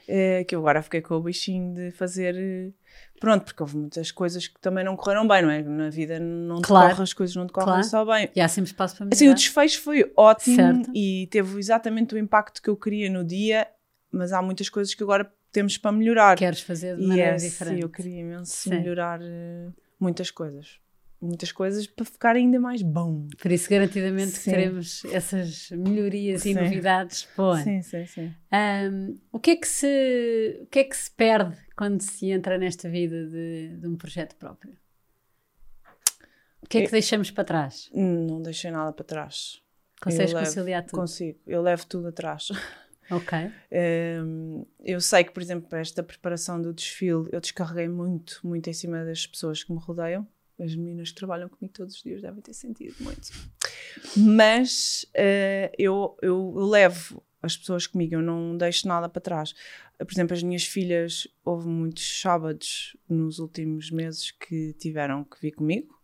é, 0.06 0.44
que 0.48 0.54
eu 0.54 0.60
agora 0.60 0.82
fiquei 0.82 1.00
com 1.00 1.14
o 1.14 1.20
bichinho 1.20 1.74
de 1.74 1.90
fazer. 1.90 2.72
Pronto, 3.20 3.44
porque 3.44 3.62
houve 3.62 3.76
muitas 3.76 4.10
coisas 4.10 4.48
que 4.48 4.58
também 4.60 4.84
não 4.84 4.96
correram 4.96 5.28
bem, 5.28 5.42
não 5.42 5.50
é? 5.50 5.62
Na 5.62 5.90
vida 5.90 6.18
não 6.18 6.62
claro. 6.62 7.02
as 7.02 7.12
coisas 7.12 7.36
não 7.36 7.46
decorrem 7.46 7.68
claro. 7.68 7.84
só 7.84 8.04
bem. 8.04 8.30
E 8.34 8.40
há 8.40 8.48
sempre 8.48 8.70
espaço 8.70 8.96
para 8.96 9.06
melhorar. 9.06 9.16
Assim, 9.16 9.28
o 9.28 9.34
desfecho 9.34 9.82
foi 9.82 10.10
ótimo 10.16 10.56
certo. 10.56 10.90
e 10.94 11.28
teve 11.30 11.58
exatamente 11.58 12.14
o 12.14 12.18
impacto 12.18 12.62
que 12.62 12.70
eu 12.70 12.76
queria 12.76 13.10
no 13.10 13.24
dia, 13.24 13.68
mas 14.10 14.32
há 14.32 14.40
muitas 14.40 14.68
coisas 14.68 14.94
que 14.94 15.02
agora 15.02 15.30
temos 15.52 15.76
para 15.76 15.92
melhorar. 15.92 16.36
Queres 16.36 16.60
fazer 16.60 16.96
de 16.96 17.06
maneira 17.06 17.32
yes, 17.32 17.42
diferente. 17.42 17.76
Sim, 17.76 17.82
eu 17.82 17.88
queria 17.88 18.20
imenso 18.20 18.52
sim. 18.52 18.70
melhorar 18.70 19.20
uh, 19.20 19.74
muitas 20.00 20.30
coisas 20.30 20.80
muitas 21.20 21.52
coisas 21.52 21.86
para 21.86 22.04
ficar 22.04 22.36
ainda 22.36 22.60
mais 22.60 22.82
bom. 22.82 23.26
Por 23.40 23.50
isso, 23.50 23.68
garantidamente, 23.68 24.32
sim. 24.32 24.50
teremos 24.50 25.04
essas 25.06 25.70
melhorias 25.70 26.42
sim. 26.42 26.50
e 26.50 26.54
novidades. 26.54 27.28
Boa. 27.36 27.62
Sim, 27.62 27.82
sim, 27.82 28.06
sim. 28.06 28.34
Um, 28.52 29.18
o, 29.32 29.38
que 29.38 29.52
é 29.52 29.56
que 29.56 29.66
se, 29.66 30.60
o 30.62 30.66
que 30.66 30.78
é 30.80 30.84
que 30.84 30.96
se 30.96 31.10
perde 31.10 31.56
quando 31.76 32.00
se 32.00 32.30
entra 32.30 32.56
nesta 32.56 32.88
vida 32.88 33.26
de, 33.26 33.76
de 33.76 33.86
um 33.86 33.96
projeto 33.96 34.36
próprio? 34.36 34.76
O 36.62 36.66
que 36.68 36.78
é 36.78 36.80
que 36.82 36.88
eu, 36.88 36.92
deixamos 36.92 37.30
para 37.30 37.44
trás? 37.44 37.90
Não 37.94 38.42
deixei 38.42 38.70
nada 38.70 38.92
para 38.92 39.04
trás. 39.04 39.62
Consegues 40.00 40.32
eu 40.32 40.38
conciliar 40.38 40.80
levo, 40.80 40.90
tudo? 40.90 41.00
Consigo, 41.00 41.38
eu 41.46 41.62
levo 41.62 41.86
tudo 41.86 42.08
atrás. 42.08 42.48
Ok. 43.10 43.38
Um, 44.22 44.66
eu 44.84 45.00
sei 45.00 45.24
que, 45.24 45.32
por 45.32 45.42
exemplo, 45.42 45.66
para 45.66 45.80
esta 45.80 46.02
preparação 46.02 46.60
do 46.60 46.74
desfile, 46.74 47.26
eu 47.32 47.40
descarreguei 47.40 47.88
muito, 47.88 48.38
muito 48.44 48.68
em 48.68 48.72
cima 48.74 49.02
das 49.02 49.26
pessoas 49.26 49.64
que 49.64 49.72
me 49.72 49.78
rodeiam 49.78 50.28
as 50.60 50.74
meninas 50.74 51.10
que 51.10 51.16
trabalham 51.16 51.48
comigo 51.48 51.72
todos 51.72 51.94
os 51.94 52.02
dias 52.02 52.20
devem 52.20 52.40
ter 52.40 52.52
sentido 52.52 52.96
muito. 53.00 53.30
Mas 54.16 55.06
uh, 55.14 55.72
eu, 55.78 56.16
eu 56.20 56.52
levo 56.54 57.22
as 57.40 57.56
pessoas 57.56 57.86
comigo, 57.86 58.14
eu 58.14 58.22
não 58.22 58.56
deixo 58.56 58.88
nada 58.88 59.08
para 59.08 59.22
trás. 59.22 59.54
Por 59.96 60.12
exemplo, 60.12 60.34
as 60.34 60.42
minhas 60.42 60.64
filhas, 60.64 61.28
houve 61.44 61.68
muitos 61.68 62.20
sábados 62.20 62.96
nos 63.08 63.38
últimos 63.38 63.90
meses 63.90 64.30
que 64.30 64.72
tiveram 64.74 65.24
que 65.24 65.40
vir 65.40 65.52
comigo. 65.52 65.98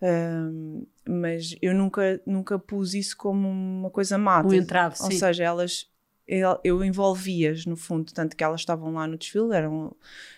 Uh, 0.00 0.86
mas 1.08 1.56
eu 1.62 1.74
nunca, 1.74 2.20
nunca 2.26 2.58
pus 2.58 2.94
isso 2.94 3.16
como 3.16 3.48
uma 3.48 3.90
coisa 3.90 4.18
mata. 4.18 4.48
Um 4.48 4.54
entrave, 4.54 4.96
Ou 5.00 5.10
seja, 5.10 5.44
elas 5.44 5.88
eu 6.26 6.82
envolvi-as 6.82 7.66
no 7.66 7.76
fundo, 7.76 8.12
tanto 8.12 8.36
que 8.36 8.42
elas 8.42 8.60
estavam 8.60 8.92
lá 8.94 9.06
no 9.06 9.18
desfile, 9.18 9.54
eram, 9.54 9.94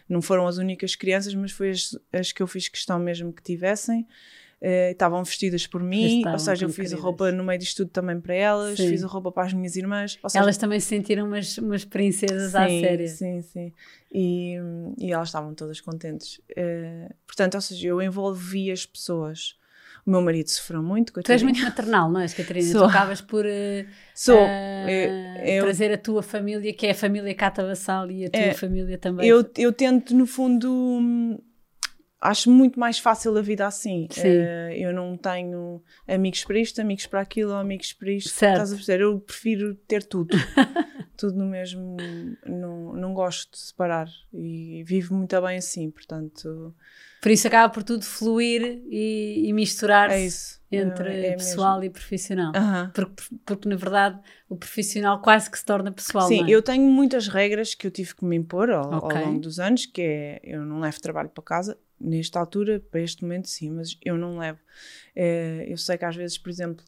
não 0.08 0.20
foram 0.20 0.46
as 0.46 0.58
únicas 0.58 0.96
crianças, 0.96 1.34
mas 1.34 1.52
foi 1.52 1.70
as, 1.70 1.96
as 2.12 2.32
que 2.32 2.42
eu 2.42 2.46
fiz 2.46 2.68
questão 2.68 2.98
mesmo 2.98 3.32
que 3.32 3.42
tivessem. 3.42 4.06
Uh, 4.58 4.90
estavam 4.90 5.22
vestidas 5.22 5.66
por 5.66 5.82
mim, 5.82 6.18
estavam 6.18 6.32
ou 6.32 6.38
seja, 6.38 6.64
eu 6.64 6.70
fiz 6.70 6.92
a 6.94 6.96
roupa 6.96 7.30
no 7.30 7.44
meio 7.44 7.58
disto 7.58 7.84
tudo 7.84 7.90
também 7.90 8.18
para 8.18 8.34
elas, 8.34 8.78
sim. 8.78 8.88
fiz 8.88 9.04
a 9.04 9.06
roupa 9.06 9.30
para 9.30 9.44
as 9.44 9.52
minhas 9.52 9.76
irmãs. 9.76 10.18
Seja, 10.26 10.42
elas 10.42 10.56
também 10.56 10.80
se 10.80 10.86
sentiram 10.86 11.26
umas, 11.26 11.58
umas 11.58 11.84
princesas 11.84 12.52
sim, 12.52 12.56
à 12.56 12.66
séria. 12.66 13.06
Sim, 13.06 13.42
sim. 13.42 13.72
E, 14.10 14.56
e 14.98 15.12
elas 15.12 15.28
estavam 15.28 15.54
todas 15.54 15.78
contentes. 15.82 16.38
Uh, 16.52 17.14
portanto, 17.26 17.56
ou 17.56 17.60
seja, 17.60 17.86
eu 17.86 18.00
envolvi 18.00 18.72
as 18.72 18.86
pessoas 18.86 19.56
o 20.06 20.10
meu 20.10 20.22
marido 20.22 20.48
sofreu 20.48 20.82
muito. 20.82 21.12
Tu 21.12 21.32
és 21.32 21.42
muito 21.42 21.60
maternal, 21.60 22.08
não 22.08 22.20
és, 22.20 22.32
Catarina? 22.32 22.70
Sou. 22.70 22.82
Tu 22.82 22.88
acabas 22.88 23.20
por 23.20 23.44
uh, 23.44 23.86
Sou. 24.14 24.38
Uh, 24.38 25.44
eu, 25.44 25.64
trazer 25.64 25.92
a 25.92 25.98
tua 25.98 26.22
família, 26.22 26.72
que 26.72 26.86
é 26.86 26.92
a 26.92 26.94
família 26.94 27.34
Cata 27.34 27.66
Vassal 27.66 28.08
e 28.10 28.24
a 28.24 28.30
tua 28.30 28.40
é, 28.40 28.54
família 28.54 28.96
também. 28.96 29.28
Eu, 29.28 29.44
eu 29.58 29.72
tento, 29.72 30.14
no 30.14 30.24
fundo, 30.24 31.40
acho 32.20 32.48
muito 32.48 32.78
mais 32.78 33.00
fácil 33.00 33.36
a 33.36 33.42
vida 33.42 33.66
assim. 33.66 34.06
Uh, 34.16 34.72
eu 34.74 34.92
não 34.92 35.16
tenho 35.16 35.82
amigos 36.06 36.44
para 36.44 36.58
isto, 36.60 36.80
amigos 36.80 37.06
para 37.06 37.20
aquilo, 37.20 37.52
amigos 37.54 37.92
para 37.92 38.12
isto. 38.12 38.30
Certo. 38.30 38.52
Estás 38.52 38.72
a 38.72 38.76
perceber? 38.76 39.02
Eu 39.02 39.18
prefiro 39.18 39.74
ter 39.88 40.04
tudo. 40.04 40.36
tudo 41.16 41.36
no 41.36 41.46
mesmo. 41.46 41.96
Não, 42.46 42.92
não 42.92 43.12
gosto 43.12 43.50
de 43.50 43.58
separar 43.58 44.08
e 44.32 44.84
vivo 44.84 45.14
muito 45.14 45.40
bem 45.40 45.58
assim, 45.58 45.90
portanto. 45.90 46.72
Por 47.20 47.30
isso 47.30 47.46
acaba 47.46 47.72
por 47.72 47.82
tudo 47.82 48.04
fluir 48.04 48.82
e, 48.88 49.48
e 49.48 49.52
misturar-se 49.52 50.60
é 50.70 50.76
entre 50.76 51.08
é, 51.08 51.26
é 51.28 51.32
pessoal 51.32 51.80
mesmo. 51.80 51.84
e 51.84 51.90
profissional. 51.90 52.52
Porque, 52.94 53.22
porque, 53.44 53.68
na 53.68 53.76
verdade, 53.76 54.20
o 54.48 54.56
profissional 54.56 55.20
quase 55.20 55.50
que 55.50 55.58
se 55.58 55.64
torna 55.64 55.90
pessoal. 55.90 56.28
Sim, 56.28 56.44
é? 56.44 56.50
eu 56.50 56.62
tenho 56.62 56.88
muitas 56.90 57.28
regras 57.28 57.74
que 57.74 57.86
eu 57.86 57.90
tive 57.90 58.14
que 58.14 58.24
me 58.24 58.36
impor 58.36 58.70
ao, 58.70 58.94
okay. 58.94 59.18
ao 59.18 59.26
longo 59.26 59.40
dos 59.40 59.58
anos, 59.58 59.86
que 59.86 60.02
é 60.02 60.40
eu 60.42 60.64
não 60.64 60.80
levo 60.80 61.00
trabalho 61.00 61.28
para 61.28 61.42
casa. 61.42 61.78
Nesta 61.98 62.38
altura, 62.38 62.80
para 62.90 63.00
este 63.00 63.22
momento, 63.22 63.48
sim, 63.48 63.70
mas 63.70 63.96
eu 64.04 64.18
não 64.18 64.38
levo. 64.38 64.58
É, 65.14 65.64
eu 65.66 65.78
sei 65.78 65.96
que 65.96 66.04
às 66.04 66.14
vezes, 66.14 66.36
por 66.36 66.50
exemplo, 66.50 66.84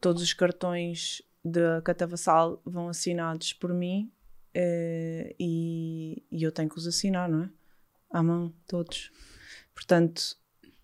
todos 0.00 0.22
os 0.22 0.32
cartões 0.32 1.22
da 1.44 1.80
Catavassal 1.82 2.60
vão 2.64 2.88
assinados 2.88 3.52
por 3.52 3.72
mim 3.72 4.10
é, 4.52 5.34
e, 5.38 6.22
e 6.30 6.42
eu 6.42 6.50
tenho 6.50 6.68
que 6.68 6.76
os 6.76 6.86
assinar, 6.86 7.28
não 7.28 7.44
é? 7.44 7.50
À 8.10 8.22
mão, 8.22 8.52
todos. 8.66 9.10
Portanto, 9.74 10.36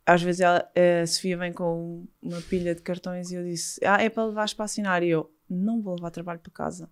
às 0.07 0.23
vezes 0.23 0.41
ela, 0.41 0.71
a 1.03 1.07
Sofia 1.07 1.37
vem 1.37 1.53
com 1.53 2.07
uma 2.21 2.41
pilha 2.43 2.75
de 2.75 2.83
cartões 2.83 3.31
e 3.31 3.35
eu 3.35 3.45
disse: 3.45 3.81
Ah, 3.85 4.03
é 4.03 4.09
para 4.09 4.27
levar 4.27 4.55
para 4.55 4.65
assinar. 4.65 5.03
E 5.03 5.09
eu 5.09 5.33
não 5.49 5.81
vou 5.81 5.95
levar 5.95 6.11
trabalho 6.11 6.41
para 6.41 6.53
casa. 6.53 6.91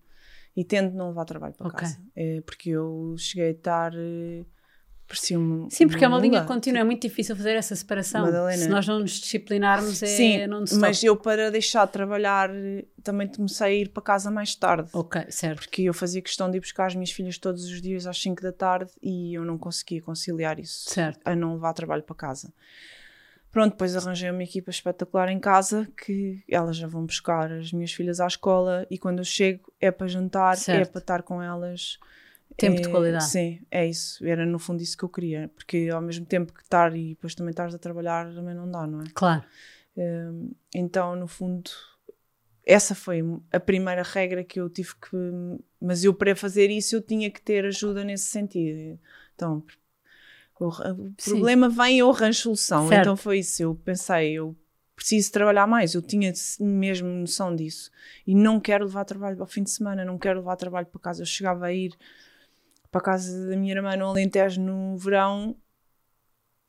E 0.57 0.65
tento 0.65 0.95
não 0.95 1.09
levar 1.09 1.25
trabalho 1.25 1.55
para 1.55 1.69
okay. 1.69 1.81
casa. 1.81 2.03
É 2.15 2.41
porque 2.43 2.71
eu 2.71 3.15
cheguei 3.19 3.49
a 3.49 3.51
estar 3.53 3.93
eh, 3.95 4.45
parecia 5.13 5.39
um, 5.39 5.69
Sim, 5.69 5.87
porque 5.87 6.03
é 6.03 6.09
uma 6.09 6.19
linha 6.19 6.43
contínua, 6.45 6.81
é 6.81 6.85
muito 6.85 7.03
difícil 7.03 7.37
fazer 7.37 7.55
essa 7.55 7.77
separação. 7.77 8.23
Madalena. 8.23 8.63
Se 8.63 8.69
nós 8.69 8.87
não 8.87 9.01
nos 9.01 9.13
disciplinarmos, 9.13 10.03
é 10.03 10.07
Sim, 10.07 10.47
não 10.47 10.65
mas 10.79 11.05
eu 11.05 11.15
para 11.15 11.51
deixar 11.51 11.85
de 11.87 11.93
trabalhar 11.93 12.51
também 13.03 13.29
comecei 13.29 13.67
a 13.67 13.71
ir 13.71 13.89
para 13.91 14.03
casa 14.03 14.31
mais 14.31 14.55
tarde. 14.55 14.89
Ok, 14.95 15.27
certo. 15.29 15.59
Porque 15.59 15.83
eu 15.83 15.93
fazia 15.93 16.23
questão 16.23 16.51
de 16.51 16.57
ir 16.57 16.61
buscar 16.61 16.87
as 16.87 16.95
minhas 16.95 17.11
filhas 17.11 17.37
todos 17.37 17.65
os 17.65 17.83
dias 17.83 18.07
às 18.07 18.21
5 18.23 18.41
da 18.43 18.53
tarde 18.53 18.91
e 19.03 19.35
eu 19.35 19.45
não 19.45 19.59
conseguia 19.59 20.01
conciliar 20.01 20.59
isso. 20.59 20.89
Certo. 20.89 21.21
A 21.25 21.37
não 21.37 21.55
levar 21.55 21.75
trabalho 21.75 22.03
para 22.03 22.17
casa. 22.17 22.53
Pronto, 23.51 23.73
depois 23.73 23.95
arranjei 23.95 24.31
uma 24.31 24.43
equipa 24.43 24.71
espetacular 24.71 25.29
em 25.29 25.39
casa 25.39 25.87
que 26.03 26.43
elas 26.49 26.75
já 26.75 26.87
vão 26.87 27.05
buscar 27.05 27.53
as 27.53 27.71
minhas 27.71 27.93
filhas 27.93 28.19
à 28.19 28.27
escola 28.27 28.87
e 28.91 28.97
quando 28.97 29.19
eu 29.19 29.25
chego 29.25 29.71
é 29.79 29.91
para 29.91 30.07
jantar, 30.07 30.55
é 30.55 30.57
certo. 30.57 30.89
é 30.89 30.91
para 30.91 30.99
estar 31.01 31.23
com 31.23 31.43
elas 31.43 31.99
Tempo 32.57 32.79
é, 32.79 32.83
de 32.83 32.89
qualidade. 32.89 33.29
Sim, 33.29 33.61
é 33.71 33.87
isso. 33.87 34.25
Era 34.27 34.45
no 34.45 34.59
fundo 34.59 34.83
isso 34.83 34.97
que 34.97 35.05
eu 35.05 35.09
queria. 35.09 35.51
Porque 35.55 35.89
ao 35.93 36.01
mesmo 36.01 36.27
tempo 36.27 36.53
que 36.53 36.63
estar 36.63 36.95
e 36.97 37.11
depois 37.11 37.35
também 37.35 37.51
estás 37.51 37.75
a 37.75 37.79
trabalhar 37.79 38.33
também 38.35 38.55
não 38.55 38.71
dá, 38.71 38.87
não 38.87 39.01
é? 39.01 39.05
Claro. 39.15 39.45
Um, 39.97 40.53
então, 40.75 41.17
no 41.17 41.27
fundo, 41.27 41.71
essa 42.65 42.95
foi 42.95 43.23
a 43.53 43.61
primeira 43.61 44.03
regra 44.03 44.45
que 44.45 44.61
eu 44.61 44.69
tive 44.69 44.95
que. 44.95 45.17
Mas 45.81 46.05
eu, 46.05 46.15
para 46.15 46.35
fazer 46.37 46.71
isso, 46.71 46.95
eu 46.95 47.03
tinha 47.03 47.31
que 47.31 47.41
ter 47.41 47.65
ajuda 47.65 48.05
nesse 48.05 48.27
sentido. 48.27 48.99
Então, 49.35 49.65
o, 50.59 50.69
o 50.69 51.13
problema 51.25 51.69
vem 51.69 51.99
eu 51.99 52.11
arranjo 52.11 52.41
solução. 52.41 52.89
Certo. 52.89 53.01
Então 53.01 53.17
foi 53.17 53.41
isso. 53.41 53.63
Eu 53.63 53.75
pensei, 53.75 54.33
eu 54.33 54.57
preciso 54.95 55.33
trabalhar 55.33 55.67
mais. 55.67 55.95
Eu 55.95 56.03
tinha 56.03 56.33
mesmo 56.61 57.09
noção 57.09 57.55
disso. 57.55 57.91
E 58.27 58.35
não 58.35 58.61
quero 58.61 58.85
levar 58.85 59.05
trabalho 59.05 59.41
ao 59.41 59.47
fim 59.47 59.63
de 59.63 59.71
semana, 59.71 60.05
não 60.05 60.19
quero 60.19 60.39
levar 60.39 60.57
trabalho 60.57 60.87
para 60.87 61.01
casa. 61.01 61.23
Eu 61.23 61.27
chegava 61.27 61.67
a 61.67 61.73
ir 61.73 61.97
para 62.93 63.01
a 63.01 63.05
casa 63.05 63.49
da 63.49 63.57
minha 63.57 63.75
irmã 63.75 63.97
no 63.97 64.07
Alentejo 64.07 64.61
no 64.61 64.97
verão 64.97 65.57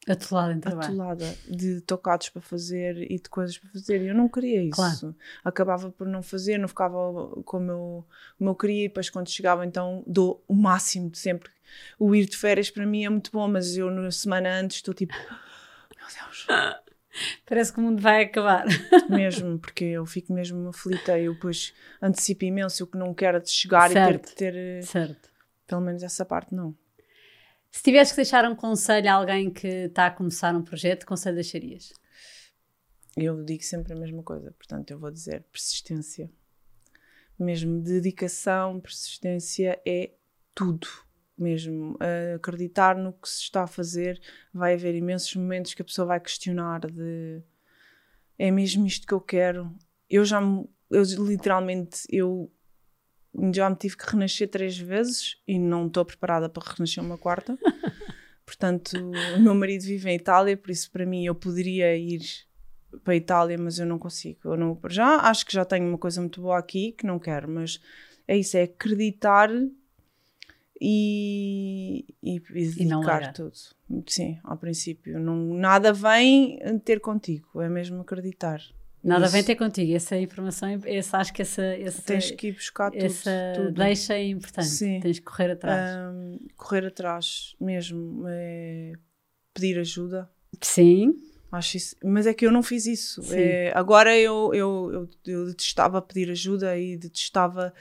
Atolada 0.08 0.54
em 0.54 0.60
trabalho. 0.60 0.84
Atolada 0.84 1.38
de 1.48 1.80
tocados 1.82 2.28
para 2.30 2.42
fazer 2.42 3.10
e 3.10 3.18
de 3.18 3.30
coisas 3.30 3.58
para 3.58 3.70
fazer. 3.70 4.02
Eu 4.02 4.14
não 4.14 4.28
queria 4.28 4.62
isso. 4.62 4.76
Claro. 4.76 5.16
Acabava 5.44 5.92
por 5.92 6.06
não 6.08 6.22
fazer, 6.22 6.58
não 6.58 6.68
ficava 6.68 6.98
como 7.46 7.72
eu, 7.72 8.08
como 8.38 8.50
eu 8.50 8.56
queria. 8.56 8.86
E 8.86 8.88
depois, 8.90 9.10
quando 9.10 9.30
chegava, 9.30 9.66
então 9.66 10.04
dou 10.06 10.44
o 10.48 10.54
máximo 10.54 11.10
de 11.10 11.18
sempre. 11.18 11.52
O 11.98 12.14
ir 12.14 12.26
de 12.26 12.36
férias 12.36 12.70
para 12.70 12.86
mim 12.86 13.06
é 13.06 13.10
muito 13.10 13.32
bom, 13.32 13.48
mas 13.48 13.78
eu 13.78 13.90
na 13.90 14.12
semana 14.12 14.60
antes 14.60 14.78
estou 14.78 14.94
tipo, 14.94 15.14
meu 15.96 16.06
Deus. 16.06 16.48
Parece 17.46 17.72
que 17.72 17.80
o 17.80 17.84
mundo 17.84 18.02
vai 18.02 18.24
acabar. 18.24 18.66
Mesmo, 19.08 19.60
porque 19.60 19.86
eu 19.86 20.06
fico 20.06 20.34
mesmo 20.34 20.68
aflita. 20.70 21.18
Eu 21.20 21.36
depois 21.36 21.72
antecipo 22.02 22.44
imenso 22.44 22.84
o 22.84 22.88
que 22.88 22.98
não 22.98 23.14
quero 23.14 23.40
de 23.40 23.52
chegar 23.52 23.92
certo. 23.92 24.10
e 24.10 24.18
ter 24.18 24.28
que 24.28 24.36
ter. 24.36 24.56
Eh, 24.56 24.82
certo. 24.82 25.33
Pelo 25.74 25.82
menos 25.82 26.04
essa 26.04 26.24
parte 26.24 26.54
não. 26.54 26.78
Se 27.72 27.82
tivesse 27.82 28.12
que 28.12 28.18
deixar 28.18 28.46
um 28.46 28.56
conselho 28.56 29.10
a 29.10 29.14
alguém 29.14 29.50
que 29.50 29.68
está 29.68 30.06
a 30.06 30.12
começar 30.12 30.56
um 30.56 30.62
projeto, 30.62 31.00
que 31.00 31.08
conselho 31.08 31.34
deixarias? 31.34 31.92
Eu 33.18 33.44
digo 33.44 33.64
sempre 33.64 33.92
a 33.92 33.96
mesma 33.96 34.22
coisa, 34.22 34.52
portanto, 34.52 34.92
eu 34.92 35.00
vou 35.00 35.10
dizer 35.10 35.42
persistência. 35.52 36.30
Mesmo 37.40 37.82
dedicação, 37.82 38.80
persistência 38.80 39.82
é 39.84 40.12
tudo. 40.54 40.88
Mesmo 41.36 41.98
acreditar 42.36 42.96
no 42.96 43.12
que 43.12 43.28
se 43.28 43.42
está 43.42 43.64
a 43.64 43.68
fazer, 43.68 44.22
vai 44.54 44.76
haver 44.76 44.94
imensos 44.94 45.36
momentos 45.36 45.74
que 45.74 45.82
a 45.82 45.86
pessoa 45.86 46.06
vai 46.06 46.20
questionar 46.20 46.82
de 46.82 47.42
é 48.38 48.52
mesmo 48.52 48.86
isto 48.86 49.08
que 49.08 49.14
eu 49.16 49.22
quero. 49.22 49.76
Eu 50.08 50.24
já 50.24 50.40
eu 50.92 51.04
literalmente 51.26 52.04
eu 52.12 52.52
já 53.54 53.70
me 53.70 53.76
tive 53.76 53.98
que 53.98 54.10
renascer 54.10 54.48
três 54.48 54.78
vezes 54.78 55.38
e 55.48 55.58
não 55.58 55.88
estou 55.88 56.06
preparada 56.06 56.48
para 56.50 56.74
renascer 56.74 57.04
uma 57.04 57.18
quarta. 57.18 57.58
Portanto, 58.46 58.94
o 59.36 59.40
meu 59.40 59.56
marido 59.56 59.84
vive 59.84 60.10
em 60.10 60.16
Itália, 60.16 60.56
por 60.56 60.70
isso 60.70 60.92
para 60.92 61.06
mim 61.06 61.26
eu 61.26 61.34
poderia 61.34 61.96
ir 61.98 62.22
para 63.04 63.14
a 63.14 63.18
Itália, 63.18 63.58
mas 63.58 63.80
eu 63.80 63.86
não 63.86 63.98
consigo. 63.98 64.40
Eu 64.46 64.58
não, 64.58 64.80
já 64.90 65.18
acho 65.22 65.46
que 65.46 65.54
já 65.54 65.66
tenho 65.66 65.88
uma 65.88 65.98
coisa 65.98 66.22
muito 66.22 66.42
boa 66.42 66.60
aqui 66.60 66.92
que 66.92 67.06
não 67.06 67.18
quero, 67.18 67.50
mas 67.50 67.80
é 68.28 68.38
isso, 68.38 68.56
é 68.58 68.64
acreditar 68.64 69.50
e, 70.80 72.06
e, 72.22 72.36
e 72.36 72.68
dedicar 72.68 73.30
e 73.30 73.34
tudo. 73.34 73.54
Sim, 74.08 74.40
ao 74.44 74.58
princípio. 74.58 75.20
Não, 75.20 75.36
nada 75.36 75.94
vem 75.94 76.60
ter 76.84 77.00
contigo, 77.00 77.62
é 77.62 77.70
mesmo 77.70 78.02
acreditar. 78.02 78.62
Nada 79.04 79.26
Isso. 79.26 79.34
vem 79.34 79.44
ter 79.44 79.56
contigo, 79.56 79.94
essa 79.94 80.18
informação, 80.18 80.70
essa, 80.86 81.18
acho 81.18 81.34
que 81.34 81.42
essa, 81.42 81.62
essa 81.62 82.02
tens 82.02 82.32
que 82.32 82.48
ir 82.48 82.52
buscar 82.54 82.90
tudo, 82.90 83.04
essa 83.04 83.54
tudo. 83.54 83.72
deixa 83.72 84.14
é 84.14 84.30
importante, 84.30 84.70
Sim. 84.70 85.02
tens 85.02 85.20
que 85.20 85.26
correr 85.26 85.52
atrás. 85.52 85.98
Um, 86.14 86.40
correr 86.56 86.86
atrás 86.86 87.54
mesmo, 87.60 88.24
é 88.28 88.94
pedir 89.54 89.78
ajuda. 89.78 90.30
Sim. 90.62 91.20
Acho 91.52 91.78
isso, 91.78 91.96
mas 92.04 92.26
é 92.26 92.34
que 92.34 92.48
eu 92.48 92.52
não 92.52 92.64
fiz 92.64 92.86
isso. 92.86 93.22
É, 93.32 93.72
agora 93.76 94.18
eu, 94.18 94.52
eu, 94.54 94.90
eu, 94.92 95.10
eu 95.28 95.46
detestava 95.48 96.02
pedir 96.02 96.32
ajuda 96.32 96.78
e 96.78 96.98
detestava 96.98 97.74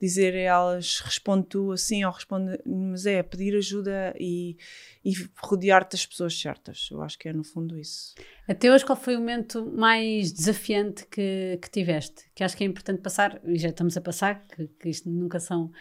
dizer 0.00 0.34
a 0.34 0.38
elas 0.38 1.00
responde 1.00 1.46
tu 1.48 1.72
assim 1.72 2.04
ou 2.04 2.12
responde, 2.12 2.58
mas 2.64 3.04
é 3.04 3.22
pedir 3.22 3.56
ajuda 3.56 4.14
e, 4.18 4.56
e 5.04 5.12
rodear-te 5.36 5.92
das 5.92 6.06
pessoas 6.06 6.38
certas. 6.38 6.88
Eu 6.90 7.02
acho 7.02 7.18
que 7.18 7.28
é 7.28 7.32
no 7.32 7.42
fundo 7.42 7.78
isso. 7.78 8.14
Até 8.48 8.72
hoje, 8.72 8.84
qual 8.84 8.96
foi 8.96 9.16
o 9.16 9.18
momento 9.18 9.66
mais 9.66 10.32
desafiante 10.32 11.04
que, 11.06 11.58
que 11.60 11.70
tiveste? 11.70 12.30
Que 12.34 12.44
acho 12.44 12.56
que 12.56 12.64
é 12.64 12.66
importante 12.66 13.02
passar, 13.02 13.40
e 13.44 13.58
já 13.58 13.68
estamos 13.68 13.96
a 13.96 14.00
passar, 14.00 14.46
que, 14.46 14.68
que 14.68 14.88
isto 14.88 15.10
nunca 15.10 15.40
são, 15.40 15.72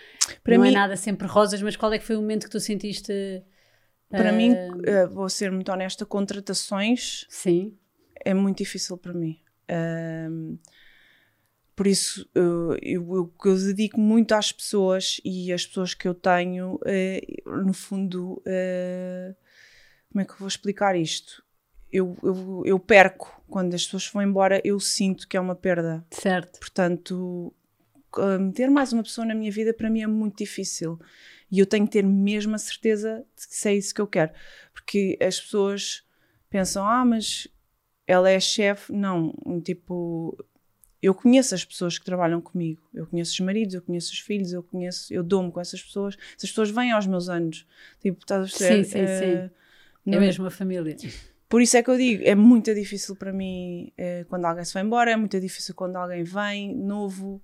para 0.43 0.57
não 0.57 0.65
é 0.65 0.67
mim, 0.67 0.73
é 0.73 0.77
nada 0.77 0.95
sempre 0.95 1.27
rosas, 1.27 1.61
mas 1.61 1.75
qual 1.75 1.93
é 1.93 1.99
que 1.99 2.05
foi 2.05 2.15
o 2.15 2.21
momento 2.21 2.45
que 2.45 2.51
tu 2.51 2.59
sentiste? 2.59 3.13
Para 4.09 4.33
uh... 4.33 4.35
mim, 4.35 4.51
uh, 4.51 5.09
vou 5.13 5.29
ser 5.29 5.51
muito 5.51 5.71
honesta, 5.71 6.05
contratações 6.05 7.25
Sim. 7.29 7.77
é 8.25 8.33
muito 8.33 8.57
difícil 8.57 8.97
para 8.97 9.13
mim. 9.13 9.39
Uh, 9.69 10.57
por 11.77 11.85
isso, 11.85 12.27
eu, 12.33 12.75
eu, 12.81 13.33
eu, 13.45 13.55
dedico 13.67 13.99
muito 13.99 14.31
às 14.33 14.51
pessoas 14.51 15.21
e 15.23 15.53
as 15.53 15.63
pessoas 15.63 15.93
que 15.93 16.07
eu 16.07 16.15
tenho, 16.15 16.79
eh, 16.83 17.21
no 17.45 17.71
fundo, 17.71 18.41
eh, 18.47 19.35
como 20.09 20.23
é 20.23 20.25
que 20.25 20.31
eu 20.31 20.37
vou 20.39 20.47
explicar 20.47 20.95
isto? 20.95 21.43
Eu, 21.91 22.17
eu, 22.23 22.63
eu, 22.65 22.79
perco 22.79 23.39
quando 23.47 23.75
as 23.75 23.85
pessoas 23.85 24.07
vão 24.07 24.23
embora, 24.23 24.59
eu 24.63 24.79
sinto 24.79 25.27
que 25.27 25.37
é 25.37 25.39
uma 25.39 25.53
perda. 25.53 26.03
Certo. 26.09 26.59
Portanto, 26.59 27.53
ter 28.55 28.71
mais 28.71 28.91
uma 28.91 29.03
pessoa 29.03 29.27
na 29.27 29.35
minha 29.35 29.51
vida 29.51 29.71
para 29.71 29.87
mim 29.87 30.01
é 30.01 30.07
muito 30.07 30.39
difícil. 30.39 30.99
E 31.51 31.59
eu 31.59 31.65
tenho 31.67 31.85
que 31.85 31.91
ter 31.91 32.03
mesmo 32.03 32.55
a 32.55 32.57
certeza 32.57 33.23
de 33.37 33.47
que 33.47 33.67
é 33.67 33.75
isso 33.75 33.93
que 33.93 34.01
eu 34.01 34.07
quero. 34.07 34.31
Porque 34.73 35.15
as 35.21 35.39
pessoas 35.39 36.03
pensam, 36.49 36.87
ah, 36.87 37.05
mas 37.05 37.47
ela 38.07 38.31
é 38.31 38.39
chefe. 38.39 38.91
Não, 38.91 39.31
tipo, 39.63 40.35
eu 41.01 41.13
conheço 41.13 41.53
as 41.53 41.63
pessoas 41.63 41.97
que 41.97 42.05
trabalham 42.05 42.41
comigo, 42.41 42.81
eu 42.93 43.05
conheço 43.05 43.31
os 43.33 43.39
maridos, 43.39 43.75
eu 43.75 43.81
conheço 43.81 44.11
os 44.11 44.19
filhos, 44.19 44.51
eu 44.51 44.63
conheço, 44.63 45.13
eu 45.13 45.23
dou-me 45.23 45.51
com 45.51 45.59
essas 45.59 45.81
pessoas. 45.81 46.17
Essas 46.35 46.49
pessoas 46.49 46.69
vêm 46.69 46.91
aos 46.91 47.05
meus 47.05 47.29
anos, 47.29 47.65
tipo, 48.01 48.19
estás 48.19 48.41
a 48.41 48.43
perceber? 48.45 48.83
Sim, 48.83 48.91
sim, 48.91 49.07
sim. 49.07 49.49
Não, 50.05 50.13
é, 50.13 50.17
é 50.17 50.19
mesmo 50.19 50.45
a 50.45 50.51
família. 50.51 50.95
Por 51.49 51.61
isso 51.61 51.77
é 51.77 51.83
que 51.83 51.89
eu 51.89 51.97
digo, 51.97 52.23
é 52.25 52.35
muito 52.35 52.73
difícil 52.73 53.15
para 53.15 53.31
mim 53.31 53.91
uh, 53.97 54.25
quando 54.25 54.45
alguém 54.45 54.65
se 54.65 54.73
vai 54.73 54.83
embora, 54.83 55.11
é 55.11 55.15
muito 55.15 55.39
difícil 55.39 55.73
quando 55.75 55.95
alguém 55.95 56.23
vem 56.23 56.75
novo. 56.75 57.41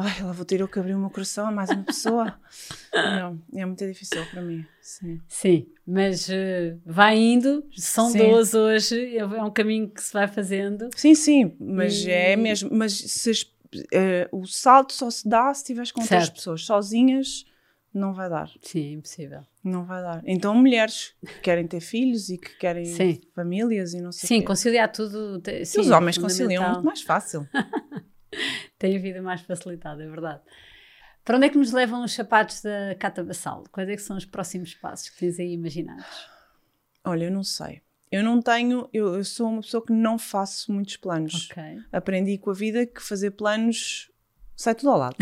Ai, 0.00 0.22
lá 0.22 0.32
vou 0.32 0.44
ter 0.44 0.60
eu 0.60 0.68
que 0.68 0.78
abrir 0.78 0.94
o 0.94 0.98
meu 0.98 1.10
coração 1.10 1.46
a 1.46 1.50
mais 1.50 1.70
uma 1.70 1.84
pessoa. 1.84 2.38
Não, 2.94 3.38
é 3.54 3.66
muito 3.66 3.86
difícil 3.86 4.24
para 4.30 4.40
mim. 4.40 4.64
Sim, 4.80 5.20
sim 5.28 5.66
mas 5.86 6.28
uh, 6.28 6.80
vai 6.86 7.18
indo, 7.18 7.64
são. 7.76 8.12
12 8.12 8.56
hoje, 8.56 9.16
é 9.16 9.24
um 9.24 9.50
caminho 9.50 9.88
que 9.88 10.02
se 10.02 10.12
vai 10.12 10.28
fazendo. 10.28 10.88
Sim, 10.96 11.14
sim, 11.14 11.56
mas 11.58 12.04
e... 12.04 12.10
é 12.10 12.36
mesmo. 12.36 12.70
Mas 12.72 12.92
se, 12.92 13.30
uh, 13.32 14.28
o 14.30 14.46
salto 14.46 14.92
só 14.92 15.10
se 15.10 15.28
dá 15.28 15.52
se 15.52 15.62
estiveres 15.62 15.90
com 15.90 16.00
outras 16.00 16.30
pessoas 16.30 16.64
sozinhas. 16.64 17.44
Não 17.92 18.14
vai 18.14 18.30
dar. 18.30 18.48
Sim, 18.62 18.88
é 18.88 18.92
impossível. 18.92 19.42
Não 19.64 19.84
vai 19.84 20.00
dar. 20.00 20.22
Então, 20.24 20.54
mulheres 20.54 21.12
que 21.26 21.40
querem 21.40 21.66
ter 21.66 21.80
filhos 21.80 22.30
e 22.30 22.38
que 22.38 22.56
querem 22.56 22.84
sim. 22.84 23.20
famílias 23.34 23.94
e 23.94 24.00
não 24.00 24.12
sei 24.12 24.28
Sim, 24.28 24.42
conciliar 24.42 24.92
tudo. 24.92 25.42
Sim, 25.64 25.80
os 25.80 25.90
homens 25.90 26.16
conciliam 26.16 26.70
muito 26.70 26.84
mais 26.84 27.02
fácil. 27.02 27.48
Tem 28.78 28.96
a 28.96 29.00
vida 29.00 29.20
mais 29.20 29.40
facilitada, 29.42 30.02
é 30.02 30.08
verdade. 30.08 30.40
Para 31.24 31.36
onde 31.36 31.46
é 31.46 31.48
que 31.50 31.58
nos 31.58 31.72
levam 31.72 32.04
os 32.04 32.12
sapatos 32.12 32.62
da 32.62 32.94
Cata 32.98 33.22
Bassal? 33.22 33.64
Quais 33.70 33.88
é 33.88 33.94
que 33.94 34.02
são 34.02 34.16
os 34.16 34.24
próximos 34.24 34.74
passos 34.74 35.10
que 35.10 35.18
tens 35.18 35.38
aí 35.38 35.52
imaginados? 35.52 36.28
Olha, 37.04 37.24
eu 37.24 37.30
não 37.30 37.44
sei. 37.44 37.82
Eu 38.10 38.24
não 38.24 38.40
tenho, 38.40 38.88
eu, 38.92 39.14
eu 39.14 39.24
sou 39.24 39.48
uma 39.48 39.60
pessoa 39.60 39.84
que 39.84 39.92
não 39.92 40.18
faço 40.18 40.72
muitos 40.72 40.96
planos. 40.96 41.48
Okay. 41.50 41.78
Aprendi 41.92 42.38
com 42.38 42.50
a 42.50 42.54
vida 42.54 42.86
que 42.86 43.00
fazer 43.00 43.30
planos 43.32 44.10
sai 44.60 44.74
tudo 44.74 44.90
ao 44.90 44.98
lado. 44.98 45.16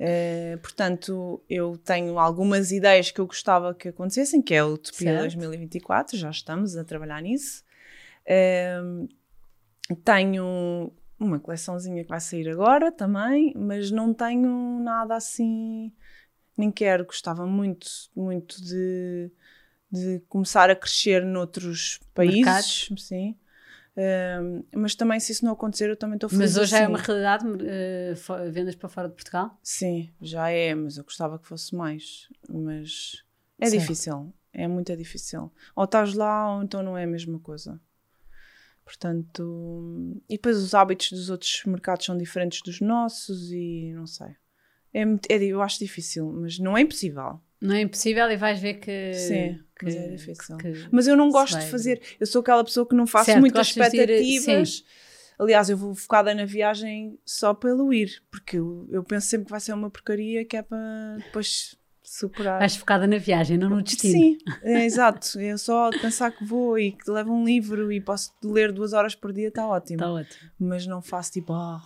Uh, 0.00 0.56
portanto, 0.62 1.44
eu 1.48 1.76
tenho 1.76 2.18
algumas 2.18 2.72
ideias 2.72 3.10
que 3.10 3.20
eu 3.20 3.26
gostava 3.26 3.74
que 3.74 3.88
acontecessem, 3.88 4.40
que 4.40 4.54
é 4.54 4.64
o 4.64 4.74
Utopia 4.74 5.18
2024, 5.18 6.16
já 6.16 6.30
estamos 6.30 6.76
a 6.76 6.84
trabalhar 6.84 7.20
nisso. 7.20 7.62
Uh, 8.24 9.06
tenho 10.04 10.92
uma 11.22 11.38
coleçãozinha 11.38 12.02
que 12.02 12.08
vai 12.10 12.20
sair 12.20 12.48
agora 12.48 12.90
também, 12.90 13.54
mas 13.56 13.90
não 13.90 14.12
tenho 14.12 14.80
nada 14.80 15.16
assim, 15.16 15.92
nem 16.56 16.70
quero. 16.70 17.04
Gostava 17.04 17.46
muito, 17.46 17.88
muito 18.14 18.62
de, 18.62 19.30
de 19.90 20.20
começar 20.28 20.70
a 20.70 20.76
crescer 20.76 21.24
noutros 21.24 22.00
países, 22.14 22.36
Mercados. 22.44 22.88
sim. 22.98 23.36
Uh, 23.94 24.64
mas 24.74 24.94
também, 24.94 25.20
se 25.20 25.32
isso 25.32 25.44
não 25.44 25.52
acontecer, 25.52 25.90
eu 25.90 25.96
também 25.96 26.16
estou 26.16 26.28
feliz. 26.28 26.54
Mas 26.54 26.56
hoje 26.56 26.74
assim. 26.74 26.84
é 26.84 26.88
uma 26.88 26.98
realidade 26.98 27.46
uh, 27.46 28.50
vendas 28.50 28.74
para 28.74 28.88
fora 28.88 29.08
de 29.08 29.14
Portugal? 29.14 29.58
Sim, 29.62 30.10
já 30.20 30.48
é, 30.48 30.74
mas 30.74 30.96
eu 30.96 31.04
gostava 31.04 31.38
que 31.38 31.46
fosse 31.46 31.74
mais. 31.74 32.28
Mas 32.48 33.22
é 33.60 33.68
difícil, 33.68 34.32
é 34.52 34.66
muito 34.66 34.96
difícil. 34.96 35.52
Ou 35.76 35.84
estás 35.84 36.14
lá, 36.14 36.56
ou 36.56 36.62
então 36.62 36.82
não 36.82 36.96
é 36.96 37.04
a 37.04 37.06
mesma 37.06 37.38
coisa. 37.38 37.78
Portanto, 38.92 40.20
e 40.28 40.34
depois 40.34 40.58
os 40.58 40.74
hábitos 40.74 41.12
dos 41.12 41.30
outros 41.30 41.62
mercados 41.64 42.04
são 42.04 42.14
diferentes 42.14 42.60
dos 42.60 42.78
nossos 42.82 43.50
e 43.50 43.90
não 43.94 44.06
sei. 44.06 44.36
É, 44.92 45.02
é, 45.30 45.44
eu 45.44 45.62
acho 45.62 45.78
difícil, 45.78 46.30
mas 46.30 46.58
não 46.58 46.76
é 46.76 46.82
impossível. 46.82 47.40
Não 47.58 47.74
é 47.74 47.80
impossível 47.80 48.30
e 48.30 48.36
vais 48.36 48.60
ver 48.60 48.74
que. 48.74 49.14
Sim, 49.14 49.58
que, 49.78 49.86
mas 49.86 49.96
é 49.96 50.08
difícil. 50.08 50.56
Que, 50.58 50.72
mas 50.90 51.06
eu 51.06 51.16
não 51.16 51.30
gosto 51.30 51.58
de 51.58 51.66
fazer. 51.68 52.02
Eu 52.20 52.26
sou 52.26 52.42
aquela 52.42 52.62
pessoa 52.62 52.86
que 52.86 52.94
não 52.94 53.06
faço 53.06 53.26
certo, 53.26 53.40
muitas 53.40 53.68
expectativas. 53.68 54.80
Ir, 54.80 54.84
Aliás, 55.38 55.70
eu 55.70 55.76
vou 55.76 55.94
focada 55.94 56.34
na 56.34 56.44
viagem 56.44 57.18
só 57.24 57.54
pelo 57.54 57.94
ir, 57.94 58.22
porque 58.30 58.58
eu, 58.58 58.86
eu 58.90 59.02
penso 59.02 59.26
sempre 59.26 59.46
que 59.46 59.50
vai 59.52 59.60
ser 59.60 59.72
uma 59.72 59.90
porcaria 59.90 60.44
que 60.44 60.56
é 60.56 60.62
para 60.62 61.16
depois 61.16 61.74
superar. 62.14 62.58
Vais 62.58 62.76
focada 62.76 63.06
na 63.06 63.16
viagem, 63.18 63.56
não 63.56 63.70
no 63.70 63.82
destino. 63.82 64.12
Sim, 64.12 64.38
é, 64.62 64.84
exato. 64.84 65.40
Eu 65.40 65.56
só 65.56 65.90
pensar 65.90 66.30
que 66.30 66.44
vou 66.44 66.78
e 66.78 66.92
que 66.92 67.10
levo 67.10 67.32
um 67.32 67.44
livro 67.44 67.90
e 67.92 68.00
posso 68.00 68.32
ler 68.44 68.70
duas 68.72 68.92
horas 68.92 69.14
por 69.14 69.32
dia, 69.32 69.48
está 69.48 69.66
ótimo. 69.66 69.96
Está 69.96 70.12
ótimo. 70.12 70.50
Mas 70.58 70.86
não 70.86 71.00
faço 71.00 71.32
tipo, 71.32 71.52
ah. 71.52 71.80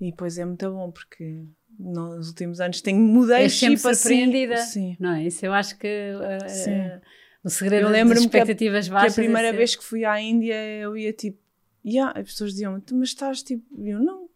E 0.00 0.10
depois 0.10 0.38
é 0.38 0.44
muito 0.44 0.70
bom 0.70 0.90
porque 0.90 1.44
nos 1.78 2.28
últimos 2.28 2.60
anos 2.60 2.80
tenho 2.80 2.98
mudei 3.00 3.44
É 3.44 3.48
sempre 3.48 3.76
chip 3.78 3.94
surpreendida. 3.96 4.54
Assim. 4.54 4.90
Sim. 4.92 4.96
Não 5.00 5.12
é? 5.14 5.24
Isso 5.24 5.44
eu 5.44 5.52
acho 5.52 5.78
que 5.78 5.86
uh, 6.14 6.96
uh, 6.96 7.00
o 7.44 7.50
segredo 7.50 7.86
Eu 7.86 7.88
lembro-me 7.90 8.28
que 8.28 8.38
a- 8.38 8.44
Que 8.46 9.10
a 9.10 9.12
primeira 9.12 9.48
é 9.48 9.52
vez 9.52 9.74
que 9.76 9.84
fui 9.84 10.04
à 10.04 10.20
Índia 10.20 10.54
eu 10.54 10.96
ia 10.96 11.12
tipo, 11.12 11.38
yeah, 11.84 12.18
as 12.18 12.24
pessoas 12.30 12.52
diziam, 12.52 12.78
"Tu, 12.80 12.94
mas 12.94 13.08
estás 13.08 13.42
tipo, 13.42 13.62
eu 13.82 13.98
não, 14.00 14.28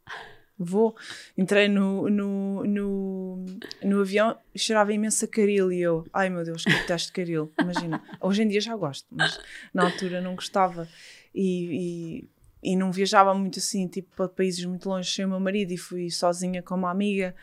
vou. 0.64 0.96
Entrei 1.36 1.68
no, 1.68 2.08
no, 2.08 2.64
no, 2.64 3.44
no 3.82 4.00
avião 4.00 4.36
e 4.54 4.58
cheirava 4.58 4.92
imenso 4.92 5.24
a 5.24 5.28
caril 5.28 5.70
e 5.72 5.80
eu, 5.80 6.06
ai 6.12 6.30
meu 6.30 6.44
Deus, 6.44 6.64
que 6.64 6.72
detesto 6.72 7.12
caril, 7.12 7.52
imagina. 7.60 8.02
Hoje 8.20 8.42
em 8.42 8.48
dia 8.48 8.60
já 8.60 8.74
gosto, 8.76 9.06
mas 9.10 9.38
na 9.72 9.84
altura 9.84 10.20
não 10.20 10.34
gostava 10.34 10.88
e, 11.34 12.24
e, 12.62 12.72
e 12.72 12.76
não 12.76 12.90
viajava 12.90 13.34
muito 13.34 13.58
assim, 13.58 13.86
tipo 13.88 14.14
para 14.16 14.28
países 14.28 14.64
muito 14.64 14.88
longe 14.88 15.10
sem 15.10 15.24
o 15.24 15.28
meu 15.28 15.40
marido 15.40 15.72
e 15.72 15.76
fui 15.76 16.10
sozinha 16.10 16.62
com 16.62 16.74
uma 16.74 16.90
amiga 16.90 17.34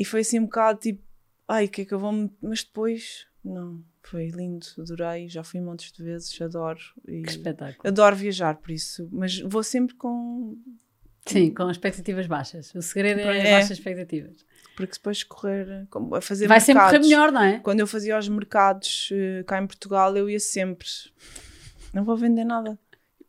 e 0.00 0.04
foi 0.04 0.20
assim 0.20 0.38
um 0.38 0.44
bocado 0.44 0.80
tipo, 0.80 1.02
ai, 1.46 1.68
que 1.68 1.82
é 1.82 1.84
que 1.84 1.92
eu 1.92 1.98
vou, 1.98 2.10
me-" 2.10 2.32
mas 2.40 2.64
depois, 2.64 3.26
não. 3.44 3.84
Foi 4.02 4.28
lindo, 4.28 4.66
adorei, 4.78 5.28
já 5.28 5.44
fui 5.44 5.60
montes 5.60 5.92
de 5.92 6.02
vezes, 6.02 6.40
adoro. 6.40 6.80
Que 7.04 7.20
espetáculo. 7.28 7.86
adoro 7.86 8.16
viajar, 8.16 8.56
por 8.56 8.70
isso, 8.70 9.06
mas 9.12 9.38
vou 9.40 9.62
sempre 9.62 9.94
com. 9.94 10.56
Sim, 11.26 11.52
com 11.54 11.70
expectativas 11.70 12.26
baixas. 12.26 12.74
O 12.74 12.82
segredo 12.82 13.20
é, 13.20 13.38
É. 13.48 13.52
baixas 13.52 13.72
expectativas. 13.78 14.44
Porque 14.76 14.92
depois 14.94 15.22
correr 15.22 15.86
como 15.90 16.14
a 16.14 16.20
fazer 16.22 16.46
Vai 16.46 16.60
sempre 16.60 16.80
correr 16.82 16.92
mercados. 16.98 17.08
melhor, 17.08 17.32
não 17.32 17.42
é? 17.42 17.58
Quando 17.58 17.80
eu 17.80 17.86
fazia 17.86 18.18
os 18.18 18.28
mercados 18.28 19.10
eh, 19.12 19.42
cá 19.46 19.60
em 19.62 19.66
Portugal, 19.66 20.16
eu 20.16 20.28
ia 20.30 20.40
sempre. 20.40 20.86
Não 21.92 22.04
vou 22.04 22.16
vender 22.16 22.44
nada. 22.44 22.78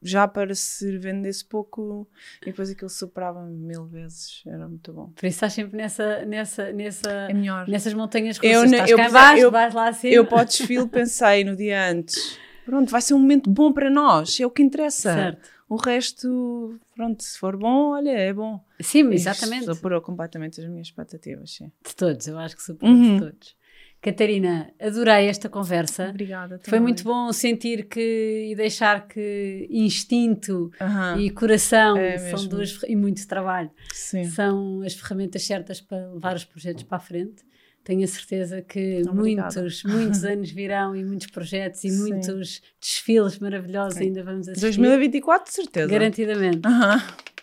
Já 0.03 0.27
para 0.27 0.55
se 0.55 0.97
vendesse 0.97 1.45
pouco 1.45 2.07
e 2.41 2.45
depois 2.45 2.71
aquilo 2.71 2.89
superava 2.89 3.43
mil 3.45 3.85
vezes. 3.85 4.41
Era 4.47 4.67
muito 4.67 4.91
bom. 4.91 5.07
Por 5.09 5.25
isso 5.27 5.35
estás 5.35 5.53
sempre 5.53 5.77
nessa, 5.77 6.25
nessa, 6.25 6.71
nessa, 6.71 7.11
É 7.11 7.33
melhor. 7.33 7.67
nessas 7.67 7.93
montanhas 7.93 8.39
Eu 8.41 8.61
russas. 8.61 8.71
Estás 8.71 8.89
eu 8.89 8.97
cá 8.97 9.03
pesa- 9.03 9.13
baixo, 9.19 9.41
eu- 9.43 9.51
vais 9.51 9.73
lá 9.75 9.89
acima. 9.89 10.13
Eu 10.13 10.25
para 10.25 10.41
o 10.41 10.45
desfile 10.45 10.87
pensei 10.87 11.43
no 11.43 11.55
dia 11.55 11.87
antes. 11.91 12.39
Pronto, 12.65 12.89
vai 12.89 13.01
ser 13.01 13.13
um 13.13 13.19
momento 13.19 13.47
bom 13.49 13.71
para 13.71 13.91
nós. 13.91 14.39
É 14.39 14.45
o 14.45 14.49
que 14.49 14.63
interessa. 14.63 15.13
Certo. 15.13 15.49
O 15.71 15.77
resto, 15.77 16.77
pronto, 16.93 17.23
se 17.23 17.39
for 17.39 17.55
bom, 17.55 17.91
olha, 17.91 18.09
é 18.11 18.33
bom. 18.33 18.59
Sim, 18.81 19.09
Isto 19.11 19.29
exatamente. 19.29 19.73
Superou 19.73 20.01
completamente 20.01 20.59
as 20.59 20.67
minhas 20.67 20.87
expectativas, 20.87 21.49
sim. 21.51 21.71
De 21.87 21.95
todos, 21.95 22.27
eu 22.27 22.37
acho 22.37 22.57
que 22.57 22.61
superou 22.61 22.93
Uhum. 22.93 23.15
de 23.15 23.19
todos. 23.21 23.55
Catarina, 24.01 24.69
adorei 24.81 25.27
esta 25.27 25.47
conversa. 25.47 26.09
Obrigada. 26.09 26.55
Foi 26.59 26.65
também. 26.71 26.81
muito 26.81 27.05
bom 27.05 27.31
sentir 27.31 27.87
que 27.87 28.49
e 28.51 28.55
deixar 28.55 29.07
que 29.07 29.65
instinto 29.69 30.69
Aham, 30.81 31.19
e 31.21 31.29
coração 31.29 31.95
É 31.97 32.17
são 32.17 32.45
duas 32.49 32.77
e 32.83 32.95
muito 32.95 33.25
trabalho 33.25 33.71
Sim. 33.93 34.25
são 34.25 34.81
as 34.81 34.93
ferramentas 34.93 35.43
certas 35.45 35.79
para 35.79 36.11
levar 36.11 36.35
os 36.35 36.43
projetos 36.43 36.83
para 36.83 36.97
a 36.97 36.99
frente. 36.99 37.45
Tenho 37.83 38.03
a 38.03 38.07
certeza 38.07 38.61
que 38.61 39.01
Obrigada. 39.09 39.53
muitos, 39.59 39.83
muitos 39.83 40.23
anos 40.25 40.51
virão 40.51 40.95
e 40.95 41.03
muitos 41.03 41.27
projetos 41.27 41.83
e 41.83 41.89
Sim. 41.89 41.97
muitos 41.97 42.61
desfiles 42.79 43.39
maravilhosos 43.39 43.97
Sim. 43.97 44.05
ainda 44.05 44.23
vamos 44.23 44.47
assistir. 44.47 44.65
2024, 44.65 45.45
de 45.49 45.53
certeza. 45.53 45.87
Garantidamente. 45.87 46.61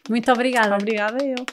Muito 0.08 0.32
obrigada. 0.32 0.74
Obrigada 0.74 1.24
eu. 1.24 1.44